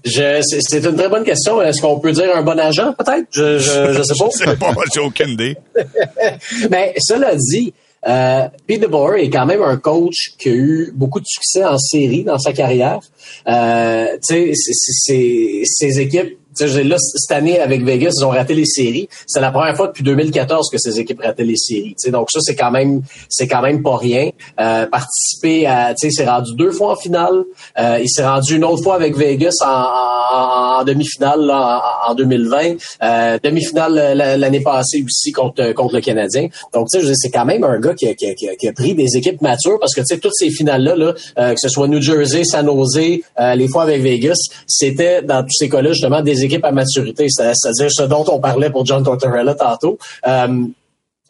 c'est 0.06 0.86
une 0.86 0.96
très 0.96 1.10
bonne 1.10 1.24
question. 1.24 1.60
Est-ce 1.60 1.82
qu'on 1.82 2.00
peut 2.00 2.12
dire 2.12 2.36
un 2.36 2.44
bon 2.44 2.60
agent, 2.60 2.94
peut-être? 2.94 3.26
Je, 3.32 3.58
je 3.58 4.04
sais 4.04 4.14
pas. 4.20 4.30
je 4.32 4.38
sais 4.52 4.58
pas, 4.58 4.74
j'ai 4.94 5.00
aucune 5.00 5.30
idée. 5.30 5.58
Mais 6.70 6.94
cela 7.00 7.34
dit, 7.36 7.74
euh, 8.08 8.47
Pete 8.66 8.82
DeBoer 8.82 9.18
est 9.18 9.30
quand 9.30 9.45
même 9.45 9.62
un 9.62 9.78
coach 9.78 10.34
qui 10.38 10.50
a 10.50 10.54
eu 10.54 10.91
beaucoup 10.93 11.20
de 11.20 11.26
succès 11.26 11.66
en 11.66 11.78
série 11.78 12.24
dans 12.24 12.39
sa 12.39 12.54
carrière. 12.54 13.00
Euh, 13.47 14.18
tu 14.28 14.54
sais, 14.56 15.64
ses 15.66 16.00
équipes 16.00 16.39
là, 16.60 16.97
cette 16.97 17.32
année, 17.32 17.60
avec 17.60 17.84
Vegas, 17.84 18.14
ils 18.18 18.26
ont 18.26 18.30
raté 18.30 18.54
les 18.54 18.66
séries. 18.66 19.08
C'est 19.28 19.41
la 19.41 19.52
première 19.52 19.76
fois 19.76 19.88
depuis 19.88 20.04
2014 20.04 20.70
que 20.72 20.78
ces 20.78 21.00
équipes 21.00 21.22
rataient 21.22 21.43
les 21.43 21.56
séries. 21.56 21.95
donc 22.12 22.30
ça, 22.32 22.39
c'est 22.41 22.56
quand 22.56 22.72
même 22.72 23.02
c'est 23.30 23.47
quand 23.47 23.62
même 23.62 23.82
pas 23.82 23.97
rien. 23.97 24.30
Euh, 24.60 24.86
participer 24.86 25.68
à, 25.68 25.93
tu 25.93 26.10
sais, 26.10 26.24
s'est 26.24 26.30
rendu 26.30 26.56
deux 26.56 26.72
fois 26.72 26.93
en 26.93 26.95
finale. 26.95 27.43
Euh, 27.80 28.00
il 28.02 28.10
s'est 28.10 28.26
rendu 28.26 28.56
une 28.56 28.64
autre 28.64 28.84
fois 28.84 28.95
avec 28.95 29.16
Vegas 29.16 29.56
en, 29.66 30.84
demi-finale 30.84 31.52
en, 31.52 32.14
2020. 32.16 32.76
Euh, 33.02 33.38
demi-finale 33.43 34.14
l'année 34.16 34.62
passée 34.62 35.04
aussi 35.04 35.32
contre 35.32 35.74
contre 35.74 35.95
le 35.95 36.02
Canadien. 36.02 36.47
Donc 36.74 36.88
tu 36.91 37.02
sais, 37.02 37.14
c'est 37.16 37.30
quand 37.30 37.45
même 37.45 37.64
un 37.64 37.80
gars 37.80 37.93
qui 37.93 38.08
a, 38.08 38.14
qui, 38.14 38.34
qui 38.36 38.68
a, 38.68 38.74
pris 38.74 38.93
des 38.93 39.18
équipes 39.18 39.41
matures 39.41 39.80
parce 39.80 39.93
que 39.93 40.02
tu 40.02 40.08
sais 40.08 40.20
toutes 40.20 40.36
ces 40.36 40.50
finales 40.50 40.84
là, 40.84 40.95
là 40.95 41.14
euh, 41.38 41.54
que 41.54 41.60
ce 41.60 41.70
soit 41.70 41.88
New 41.88 42.02
Jersey, 42.02 42.43
San 42.43 42.66
Jose, 42.66 42.97
euh, 43.39 43.56
les 43.56 43.68
fois 43.68 43.84
avec 43.84 44.02
Vegas, 44.02 44.38
c'était 44.68 45.22
dans 45.22 45.41
tous 45.43 45.54
ces 45.58 45.70
cas-là 45.70 45.91
justement 45.91 46.22
des 46.22 46.39
équipes 46.44 46.66
à 46.66 46.72
maturité, 46.72 47.28
c'est-à-dire 47.30 47.92
ce 47.92 48.04
dont 48.04 48.26
on 48.28 48.40
parlait 48.40 48.70
pour 48.70 48.86
John 48.86 49.04
Tortorella 49.04 49.56
tantôt. 49.56 49.98
Euh, 50.28 50.66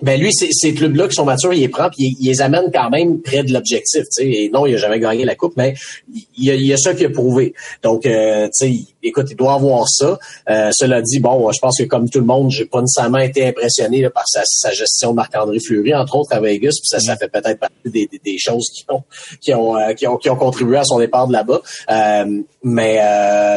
ben 0.02 0.20
lui, 0.20 0.32
ces 0.32 0.74
clubs-là 0.74 1.10
qui 1.10 1.16
sont 1.16 1.26
matures, 1.26 1.54
il 1.54 1.60
les 1.60 1.68
prend 1.68 1.89
puis 1.89 2.16
il, 2.20 2.28
les 2.30 2.41
amène 2.41 2.72
quand 2.74 2.89
même 2.89 3.22
près 3.22 3.43
de 3.43 3.52
l'objectif. 3.52 4.04
Et 4.20 4.50
non, 4.54 4.66
il 4.66 4.72
n'a 4.72 4.78
jamais 4.78 5.00
gagné 5.00 5.26
la 5.26 5.36
coupe, 5.36 5.54
mais 5.58 5.74
il 6.14 6.45
y 6.45 6.52
a, 6.52 6.56
il 6.56 6.72
a 6.72 6.78
ça 6.78 6.93
qui 6.93 7.06
a 7.06 7.10
prouvé. 7.10 7.54
Donc, 7.84 8.06
euh, 8.06 8.47
tu 8.47 8.74
sais, 8.74 8.74
écoute, 9.04 9.28
il 9.30 9.36
doit 9.36 9.54
avoir 9.54 9.88
ça. 9.89 10.18
Euh, 10.50 10.70
cela 10.72 11.02
dit, 11.02 11.20
bon, 11.20 11.52
je 11.52 11.60
pense 11.60 11.78
que 11.78 11.84
comme 11.84 12.10
tout 12.10 12.20
le 12.20 12.26
monde, 12.26 12.50
j'ai 12.50 12.66
pas 12.66 12.80
nécessairement 12.80 13.20
été 13.20 13.45
impressionné 13.45 14.10
par 14.10 14.24
sa, 14.26 14.72
gestion 14.72 15.12
de 15.12 15.16
Marc-André 15.16 15.60
Fleury, 15.60 15.93
entre 15.93 16.16
autres 16.16 16.34
à 16.34 16.39
Vegas, 16.39 16.78
puis 16.80 16.88
ça, 16.88 17.00
ça 17.00 17.18
fait 17.18 17.28
peut-être 17.28 17.60
partie 17.60 17.76
des, 17.86 18.10
des, 18.24 18.38
choses 18.38 18.68
qui 18.74 18.86
ont 18.89 19.04
qui 19.41 19.54
ont, 19.54 19.78
euh, 19.78 19.93
qui 19.93 20.08
ont 20.08 20.18
qui 20.18 20.30
ont 20.30 20.36
contribué 20.36 20.78
à 20.78 20.84
son 20.84 21.00
départ 21.00 21.28
de 21.28 21.34
là-bas. 21.34 21.62
Euh, 21.89 22.41
mais 22.64 23.00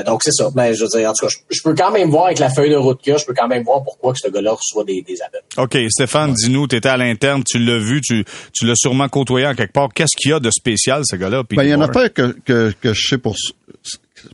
donc 0.05 0.23
c'est 0.23 0.33
ça. 0.33 0.51
Mais 0.55 0.75
je 0.75 0.83
veux 0.83 0.89
dire, 0.89 1.11
en 1.11 1.13
tout 1.13 1.27
cas, 1.27 1.33
je, 1.51 1.63
peux 1.63 1.75
quand 1.75 1.91
même 1.91 2.11
voir 2.11 2.27
avec 2.27 2.39
la 2.39 2.51
feuille 2.51 2.71
de 2.71 2.77
route 2.77 3.01
qu'il 3.01 3.17
je 3.17 3.27
peux 3.27 3.35
quand 3.35 3.49
même 3.49 3.63
voir 3.63 3.83
pourquoi 3.83 4.13
que 4.13 4.19
ce 4.19 4.29
gars-là 4.29 4.53
reçoit 4.53 4.85
des, 4.85 5.03
des 5.03 5.21
appels. 5.23 5.43
OK, 5.59 5.77
Stéphane, 5.91 6.32
dis-nous, 6.33 6.67
tu 6.67 6.77
étais 6.77 6.89
à 6.89 6.97
l'interne, 6.97 7.43
tu 7.45 7.59
l'as 7.59 7.79
vu, 7.79 8.01
tu, 8.01 8.25
tu 8.53 8.67
l'as 8.67 8.77
sûrement 8.77 9.09
côtoyé 9.09 9.47
en 9.47 9.55
quelque 9.55 9.73
part. 9.73 9.89
Qu'est-ce 9.95 10.17
qu'il 10.17 10.31
y 10.31 10.35
a 10.35 10.41
de 10.41 10.51
spécial, 10.51 11.03
ce 11.05 11.17
gars-là? 11.17 11.43
Ben, 11.51 11.63
il 11.63 11.71
y 11.71 11.75
en 11.75 11.81
a 11.81 11.89
pas 11.89 12.09
que, 12.09 12.37
que, 12.45 12.73
que 12.81 12.93
je 12.93 13.09
sais 13.09 13.19
pour 13.19 13.37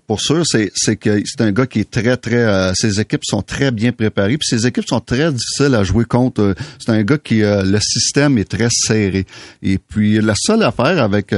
pour 0.07 0.21
sûr, 0.21 0.43
c'est, 0.47 0.71
c'est 0.75 0.97
que 0.97 1.23
c'est 1.25 1.41
un 1.41 1.53
gars 1.53 1.67
qui 1.67 1.81
est 1.81 1.91
très, 1.91 2.17
très... 2.17 2.37
Euh, 2.37 2.73
ses 2.75 3.01
équipes 3.01 3.25
sont 3.25 3.43
très 3.43 3.71
bien 3.71 3.93
préparées, 3.93 4.37
puis 4.37 4.47
ses 4.47 4.67
équipes 4.67 4.87
sont 4.87 5.01
très 5.01 5.33
difficiles 5.33 5.75
à 5.75 5.83
jouer 5.83 6.05
contre. 6.05 6.43
Euh, 6.43 6.55
c'est 6.79 6.93
un 6.93 7.03
gars 7.03 7.19
qui... 7.19 7.43
Euh, 7.43 7.63
le 7.65 7.79
système 7.81 8.39
est 8.39 8.51
très 8.51 8.69
serré. 8.71 9.27
Et 9.63 9.79
puis, 9.79 10.21
la 10.21 10.35
seule 10.37 10.63
affaire 10.63 11.03
avec 11.03 11.33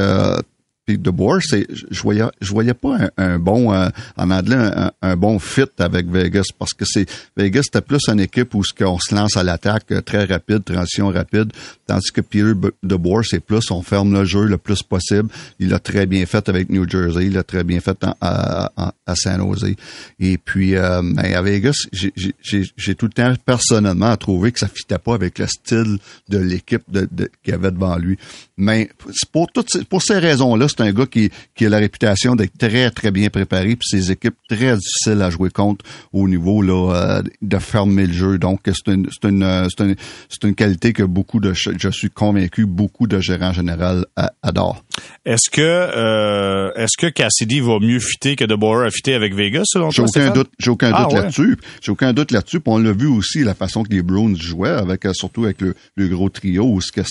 de 0.97 1.11
Boer, 1.11 1.41
je 1.41 2.03
voyais 2.03 2.25
voyais 2.41 2.75
pas 2.75 3.11
un, 3.17 3.39
bon 3.39 3.73
euh, 3.73 3.89
en 4.17 4.31
un, 4.31 5.17
bon 5.17 5.39
fit 5.39 5.65
avec 5.79 6.07
Vegas 6.09 6.47
parce 6.59 6.75
que 6.75 6.85
c'est 6.85 7.07
Vegas 7.37 7.63
c'était 7.65 7.81
plus 7.81 8.09
une 8.09 8.21
équipe 8.21 8.55
où 8.55 8.63
on 8.81 8.99
se 8.99 9.15
lance 9.15 9.37
à 9.37 9.43
l'attaque 9.43 9.91
euh, 9.93 10.01
très 10.01 10.25
rapide, 10.25 10.65
transition 10.65 11.09
rapide, 11.09 11.53
tandis 11.87 12.11
que 12.13 12.21
Peter 12.21 12.53
de 12.83 12.97
Boer 12.97 13.23
c'est 13.25 13.41
plus 13.41 13.71
on 13.71 13.83
ferme 13.83 14.13
le 14.13 14.25
jeu 14.25 14.45
le 14.45 14.59
plus 14.59 14.83
possible. 14.83 15.29
Il 15.59 15.71
l'a 15.71 15.79
très 15.79 16.07
bien 16.07 16.27
fait 16.27 16.49
avec 16.49 16.71
New 16.71 16.89
Jersey, 16.89 17.27
il 17.27 17.33
l'a 17.35 17.43
très 17.43 17.65
bien 17.65 17.81
fait 17.81 17.99
à, 18.21 18.93
San 19.15 19.41
Jose. 19.41 19.75
Et 20.21 20.39
puis 20.39 20.77
euh, 20.77 21.03
ben, 21.03 21.35
à 21.35 21.43
Vegas, 21.43 21.87
j'ai 21.93 22.95
tout 22.95 23.07
le 23.07 23.13
temps 23.13 23.33
personnellement 23.45 24.17
trouvé 24.17 24.53
que 24.53 24.59
ça 24.59 24.69
fitait 24.69 24.99
pas 24.99 25.15
avec 25.15 25.39
le 25.39 25.47
style 25.47 25.99
de 26.29 26.39
l'équipe 26.39 26.83
de, 26.89 27.09
qu'il 27.43 27.53
y 27.53 27.55
avait 27.55 27.71
devant 27.71 27.97
lui. 27.97 28.19
Mais 28.57 28.91
pour 29.33 29.49
pour 29.89 30.03
ces 30.03 30.19
raisons-là, 30.19 30.69
c'est 30.81 30.89
un 30.89 30.93
gars 30.93 31.07
qui, 31.07 31.31
qui 31.55 31.67
a 31.67 31.69
la 31.69 31.79
réputation 31.79 32.35
d'être 32.37 32.57
très, 32.57 32.91
très 32.91 33.11
bien 33.11 33.29
préparé, 33.29 33.77
puis 33.77 33.89
ses 33.89 34.11
équipes 34.11 34.37
très 34.49 34.77
difficiles 34.77 35.21
à 35.23 35.31
jouer 35.31 35.51
contre 35.51 35.85
au 36.13 36.29
niveau 36.29 36.63
là, 36.63 36.95
euh, 36.95 37.23
de 37.43 37.59
fermer 37.59 38.07
le 38.07 38.13
jeu. 38.13 38.39
Donc, 38.39 38.61
c'est 38.65 38.93
une, 38.93 39.09
c'est 39.11 39.29
une, 39.29 39.69
c'est 39.69 39.85
une, 39.85 39.97
c'est 40.29 40.49
une 40.49 40.55
qualité 40.55 40.93
que 40.93 41.03
beaucoup 41.03 41.41
de, 41.41 41.53
je 41.55 41.91
suis 41.91 42.11
convaincu, 42.11 42.67
beaucoup 42.67 43.07
de 43.07 43.21
gérants 43.21 43.53
généraux 43.53 44.05
adorent. 44.43 44.83
Est-ce 45.25 45.51
que 45.51 45.61
euh, 45.61 46.71
est-ce 46.77 46.97
que 46.99 47.07
Cassidy 47.07 47.61
va 47.61 47.79
mieux 47.79 47.99
fitter 48.01 48.37
que 48.37 48.45
DeBoer 48.45 48.87
a 48.87 48.91
fité 48.91 49.15
avec 49.15 49.35
Vegas 49.35 49.65
selon 49.67 49.91
J'ai 49.91 50.03
toi, 50.03 50.07
aucun 50.09 50.31
doute, 50.31 50.51
j'ai 50.59 50.71
aucun 50.71 50.93
Ah, 50.95 51.05
doute 51.05 51.13
ouais. 51.13 51.21
là-dessus. 51.21 51.57
J'ai 51.83 51.93
aucun 51.93 52.13
doute 52.13 52.31
là-dessus. 52.31 52.61
Puis 52.61 52.73
on 52.73 52.79
l'a 52.79 52.93
vu 52.93 53.07
aussi 53.07 53.45
la 53.45 53.55
façon 53.55 53.83
que 53.83 53.91
les 53.91 54.03
Browns 54.03 54.37
jouaient, 54.37 54.71
avec 54.71 55.05
euh, 55.05 55.13
surtout 55.13 55.45
avec 55.45 55.61
le, 55.61 55.75
le 55.97 56.09
gros 56.09 56.29
trio, 56.29 56.65
où 56.65 56.81
c'est 56.81 57.03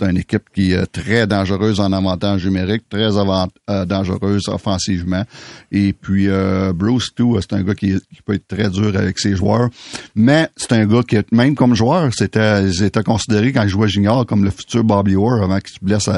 une 0.00 0.16
équipe 0.16 0.44
qui 0.54 0.72
est 0.72 0.86
très 0.86 1.26
dangereuse 1.26 1.80
en 1.80 1.92
avantage 1.92 2.44
numérique, 2.44 2.82
très 2.88 3.09
avant, 3.18 3.48
euh, 3.68 3.84
dangereuse 3.84 4.48
offensivement. 4.48 5.24
Et 5.72 5.92
puis 5.92 6.28
euh, 6.28 6.72
Bruce 6.72 7.08
tout, 7.14 7.38
c'est 7.40 7.52
un 7.54 7.62
gars 7.62 7.74
qui, 7.74 7.94
peut 8.24 8.34
être 8.34 8.48
très 8.48 8.68
dur 8.68 8.96
avec 8.96 9.18
ses 9.18 9.36
joueurs, 9.36 9.68
mais 10.14 10.48
c'est 10.56 10.72
un 10.72 10.86
gars 10.86 11.02
qui 11.02 11.16
même 11.32 11.54
comme 11.54 11.74
joueur, 11.74 12.10
c'était 12.14 12.64
ils 12.64 12.82
étaient 12.82 13.02
considérés 13.02 13.52
quand 13.52 13.62
il 13.62 13.68
jouait 13.68 13.88
junior 13.88 14.26
comme 14.26 14.44
le 14.44 14.50
futur 14.50 14.84
Bobby 14.84 15.16
Orr 15.16 15.42
avant 15.42 15.58
qu'il 15.58 15.74
se 15.74 15.84
blesse 15.84 16.10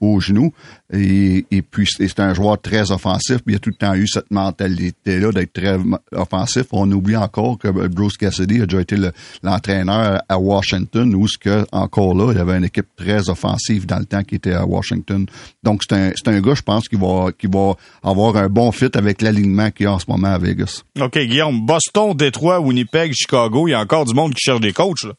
au 0.00 0.20
genou. 0.20 0.52
Et, 0.90 1.44
puis 1.70 1.86
c'est 1.86 2.20
un 2.20 2.32
joueur 2.32 2.60
très 2.60 2.90
offensif. 2.90 3.38
Puis 3.44 3.54
il 3.54 3.56
a 3.56 3.58
tout 3.58 3.70
le 3.70 3.76
temps 3.76 3.94
eu 3.94 4.06
cette 4.06 4.30
mentalité-là 4.30 5.32
d'être 5.32 5.52
très 5.52 5.76
offensif. 6.12 6.66
On 6.72 6.90
oublie 6.90 7.16
encore 7.16 7.58
que 7.58 7.68
Bruce 7.88 8.16
Cassidy 8.16 8.62
a 8.62 8.66
déjà 8.66 8.80
été 8.80 8.96
le- 8.96 9.12
l'entraîneur 9.42 10.22
à 10.28 10.38
Washington, 10.38 11.14
où 11.14 11.28
ce 11.28 11.36
que 11.36 11.66
encore 11.72 12.14
là, 12.14 12.32
il 12.32 12.38
avait 12.38 12.56
une 12.56 12.64
équipe 12.64 12.88
très 12.96 13.28
offensive 13.28 13.86
dans 13.86 13.98
le 13.98 14.06
temps 14.06 14.22
qui 14.22 14.36
était 14.36 14.52
à 14.52 14.64
Washington. 14.64 15.26
Donc 15.62 15.82
c'est 15.88 16.28
un 16.28 16.38
un 16.38 16.40
gars, 16.40 16.54
je 16.54 16.62
pense, 16.62 16.88
qui 16.88 16.96
va 16.96 17.30
qui 17.36 17.46
va 17.46 17.74
avoir 18.02 18.36
un 18.36 18.48
bon 18.48 18.70
fit 18.72 18.90
avec 18.94 19.22
l'alignement 19.22 19.70
qu'il 19.70 19.84
y 19.84 19.86
a 19.86 19.92
en 19.92 19.98
ce 19.98 20.06
moment 20.08 20.28
à 20.28 20.38
Vegas. 20.38 20.82
OK, 21.00 21.18
Guillaume, 21.18 21.64
Boston, 21.66 22.14
Détroit, 22.14 22.60
Winnipeg, 22.60 23.12
Chicago, 23.12 23.68
il 23.68 23.72
y 23.72 23.74
a 23.74 23.80
encore 23.80 24.04
du 24.04 24.14
monde 24.14 24.34
qui 24.34 24.40
cherche 24.40 24.60
des 24.60 24.72
coachs. 24.72 25.04
Là. 25.04 25.12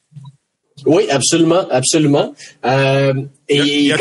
Oui, 0.85 1.03
absolument, 1.09 1.67
absolument. 1.69 2.33
Euh, 2.65 3.13
et 3.47 3.55
Y 3.55 3.91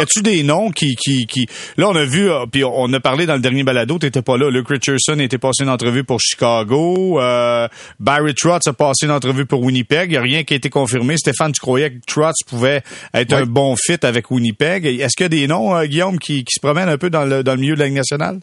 a-tu- 0.00 0.22
des 0.22 0.42
noms 0.42 0.70
qui, 0.70 0.94
qui, 0.96 1.26
qui, 1.26 1.46
là, 1.78 1.88
on 1.88 1.96
a 1.96 2.04
vu, 2.04 2.30
euh, 2.30 2.44
puis 2.50 2.62
on 2.64 2.92
a 2.92 3.00
parlé 3.00 3.24
dans 3.26 3.34
le 3.34 3.40
dernier 3.40 3.62
balado, 3.62 3.98
t'étais 3.98 4.20
pas 4.22 4.36
là. 4.36 4.50
Luke 4.50 4.68
Richardson 4.68 5.18
était 5.18 5.38
passé 5.38 5.64
une 5.64 5.70
entrevue 5.70 6.04
pour 6.04 6.20
Chicago. 6.20 7.18
Euh, 7.20 7.68
Barry 8.00 8.34
Trotz 8.34 8.66
a 8.68 8.72
passé 8.72 9.06
une 9.06 9.12
entrevue 9.12 9.46
pour 9.46 9.62
Winnipeg. 9.62 10.10
Il 10.10 10.14
y 10.14 10.18
a 10.18 10.22
rien 10.22 10.44
qui 10.44 10.52
a 10.54 10.56
été 10.58 10.68
confirmé. 10.70 11.16
Stéphane, 11.16 11.52
tu 11.52 11.60
croyais 11.60 11.90
que 11.90 11.98
Trotz 12.06 12.34
pouvait 12.46 12.82
être 13.14 13.32
un 13.32 13.46
bon 13.46 13.74
fit 13.76 13.96
avec 14.02 14.30
Winnipeg. 14.30 14.84
Est-ce 14.84 15.16
qu'il 15.16 15.24
y 15.24 15.26
a 15.26 15.28
des 15.30 15.46
noms, 15.46 15.74
euh, 15.74 15.86
Guillaume, 15.86 16.18
qui, 16.18 16.44
qui 16.44 16.52
se 16.54 16.60
promènent 16.60 16.88
un 16.90 16.98
peu 16.98 17.08
dans 17.10 17.24
le, 17.24 17.42
dans 17.42 17.54
le 17.54 17.60
milieu 17.60 17.74
de 17.74 17.80
la 17.80 17.86
Ligue 17.86 17.96
nationale? 17.96 18.40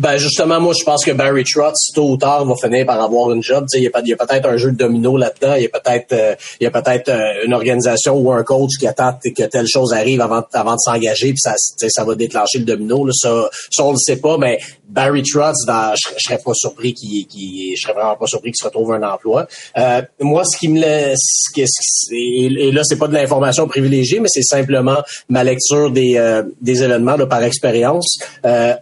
Ben 0.00 0.16
justement, 0.16 0.58
moi 0.62 0.72
je 0.78 0.82
pense 0.82 1.04
que 1.04 1.10
Barry 1.10 1.44
Trotz, 1.44 1.92
tôt 1.94 2.12
ou 2.12 2.16
tard, 2.16 2.46
va 2.46 2.54
finir 2.56 2.86
par 2.86 3.02
avoir 3.02 3.32
une 3.32 3.42
job. 3.42 3.66
Il 3.74 3.82
y 3.82 3.86
a, 3.86 3.90
peut-être 4.16 4.48
un 4.48 4.56
jeu 4.56 4.72
de 4.72 4.76
domino 4.78 5.18
là-dedans. 5.18 5.56
Il 5.56 5.64
y 5.64 5.66
a 5.66 5.68
peut-être 5.68 6.12
euh, 6.14 6.34
il 6.58 6.64
y 6.64 6.66
a 6.66 6.70
peut-être 6.70 7.10
euh, 7.10 7.44
une 7.44 7.52
organisation 7.52 8.16
ou 8.16 8.32
un 8.32 8.42
coach 8.42 8.78
qui 8.78 8.86
attend 8.86 9.12
que 9.22 9.42
telle 9.42 9.66
chose 9.66 9.92
arrive 9.92 10.22
avant, 10.22 10.42
avant 10.54 10.72
de 10.72 10.78
s'engager, 10.78 11.34
puis 11.34 11.40
ça, 11.40 11.52
ça 11.56 12.04
va 12.04 12.14
déclencher 12.14 12.60
le 12.60 12.64
domino. 12.64 13.04
Là. 13.04 13.12
Ça, 13.14 13.50
ça, 13.70 13.84
on 13.84 13.90
le 13.90 13.98
sait 13.98 14.16
pas, 14.16 14.38
mais 14.38 14.58
Barry 14.88 15.22
Trotz, 15.22 15.66
dans, 15.66 15.94
je, 15.94 16.14
serais 16.16 16.40
pas 16.42 16.54
surpris 16.54 16.94
qu'il, 16.94 17.76
je 17.76 17.82
serais 17.82 17.92
vraiment 17.92 18.16
pas 18.16 18.26
surpris 18.26 18.52
qu'il 18.52 18.58
se 18.58 18.64
retrouve 18.64 18.94
un 18.94 19.02
emploi. 19.02 19.46
Euh, 19.76 20.00
moi, 20.20 20.44
ce 20.44 20.56
qui 20.56 20.68
me 20.68 20.80
laisse, 20.80 21.18
ce 21.54 22.14
et, 22.14 22.46
et 22.46 22.72
là, 22.72 22.80
c'est 22.84 22.96
pas 22.96 23.06
de 23.06 23.12
l'information 23.12 23.68
privilégiée, 23.68 24.18
mais 24.18 24.28
c'est 24.30 24.42
simplement 24.42 25.02
ma 25.28 25.44
lecture 25.44 25.90
des, 25.90 26.14
euh, 26.16 26.42
des 26.62 26.82
événements 26.82 27.16
là, 27.16 27.26
par 27.26 27.42
expérience. 27.42 28.18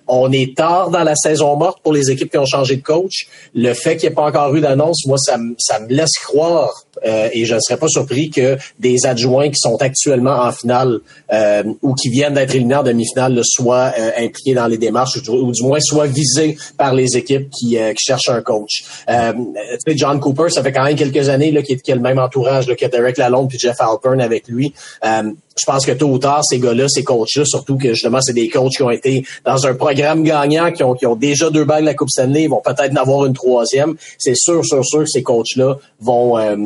On 0.07 0.31
est 0.31 0.57
tard 0.57 0.91
dans 0.91 1.08
la 1.09 1.17
saison 1.17 1.57
morte 1.57 1.81
pour 1.83 1.93
les 1.93 2.11
équipes 2.11 2.31
qui 2.31 2.39
ont 2.39 2.47
changé 2.47 2.77
de 2.77 2.83
coach. 2.83 3.27
Le 3.55 3.75
fait 3.75 3.97
qu'il 3.97 4.09
n'y 4.09 4.13
ait 4.13 4.17
pas 4.17 4.27
encore 4.27 4.55
eu 4.55 4.61
d'annonce, 4.61 5.07
moi, 5.07 5.19
ça, 5.19 5.39
ça 5.59 5.81
me 5.81 5.89
laisse 5.89 6.19
croire 6.19 6.85
euh, 7.07 7.29
et 7.33 7.45
je 7.45 7.55
ne 7.55 7.61
serais 7.61 7.79
pas 7.79 7.89
surpris 7.89 8.31
que 8.31 8.57
des 8.79 9.07
adjoints 9.07 9.49
qui 9.49 9.59
sont 9.59 9.77
actuellement 9.77 10.43
en 10.43 10.53
finale 10.53 11.01
euh, 11.33 11.63
ou 11.83 11.95
qui 11.95 12.09
viennent 12.09 12.35
d'être 12.35 12.55
éliminés 12.55 12.77
en 12.77 12.83
demi-finale 12.83 13.41
soient 13.45 13.93
euh, 13.99 14.11
impliqués 14.19 14.55
dans 14.55 14.67
les 14.67 14.79
démarches 14.79 15.19
ou, 15.29 15.53
du 15.53 15.63
moins 15.63 15.81
soient 15.81 16.07
visés 16.07 16.57
par 16.77 16.95
les 16.95 17.17
équipes 17.17 17.49
qui, 17.51 17.79
euh, 17.79 17.93
qui 17.93 18.05
cherchent 18.05 18.29
un 18.29 18.43
coach. 18.43 18.85
John 19.89 20.21
Cooper, 20.21 20.49
ça 20.51 20.63
fait 20.63 20.73
quand 20.73 20.85
même 20.85 20.97
quelques 20.97 21.29
années 21.29 21.51
là, 21.51 21.63
qu'il 21.63 21.81
qu'il 21.81 21.93
a 21.93 21.97
le 21.97 22.03
même 22.03 22.19
entourage 22.19 22.69
là, 22.69 22.75
que 22.75 22.87
Derek 22.87 23.19
Lalonde 23.19 23.49
puis 23.49 23.59
Jeff 23.59 23.77
Alpern 23.81 24.21
avec 24.21 24.49
lui. 24.49 24.73
Je 25.03 25.65
pense 25.67 25.85
que 25.85 25.93
tôt 25.93 26.07
ou 26.07 26.19
tard, 26.19 26.43
ces 26.45 26.61
gars-là, 26.61 26.89
ces 26.89 27.03
coachs-là, 27.03 27.45
surtout 27.45 27.77
que 27.77 27.89
justement, 27.89 28.21
c'est 28.21 28.33
des 28.33 28.49
coachs 28.49 28.73
qui 28.73 28.83
ont 28.83 28.91
été 28.91 29.25
dans 29.45 29.67
un 29.67 29.75
programme 29.75 30.23
gagnant, 30.23 30.71
qui 30.71 30.85
ont, 30.85 30.95
qui 30.95 31.05
ont 31.07 31.17
déjà 31.17 31.51
deux 31.51 31.65
bagues 31.65 31.81
de 31.81 31.87
la 31.87 31.95
Coupe 31.95 32.11
Stanley, 32.11 32.45
ils 32.45 32.49
vont 32.49 32.63
peut-être 32.65 32.93
en 32.93 32.97
avoir 32.97 33.27
une 33.27 33.33
troisième. 33.33 33.97
C'est 34.19 34.37
sûr, 34.37 34.65
sûr, 34.65 34.85
sûr 34.85 35.01
que 35.01 35.11
ces 35.11 35.23
coachs-là 35.23 35.77
vont... 36.01 36.39
euh, 36.39 36.57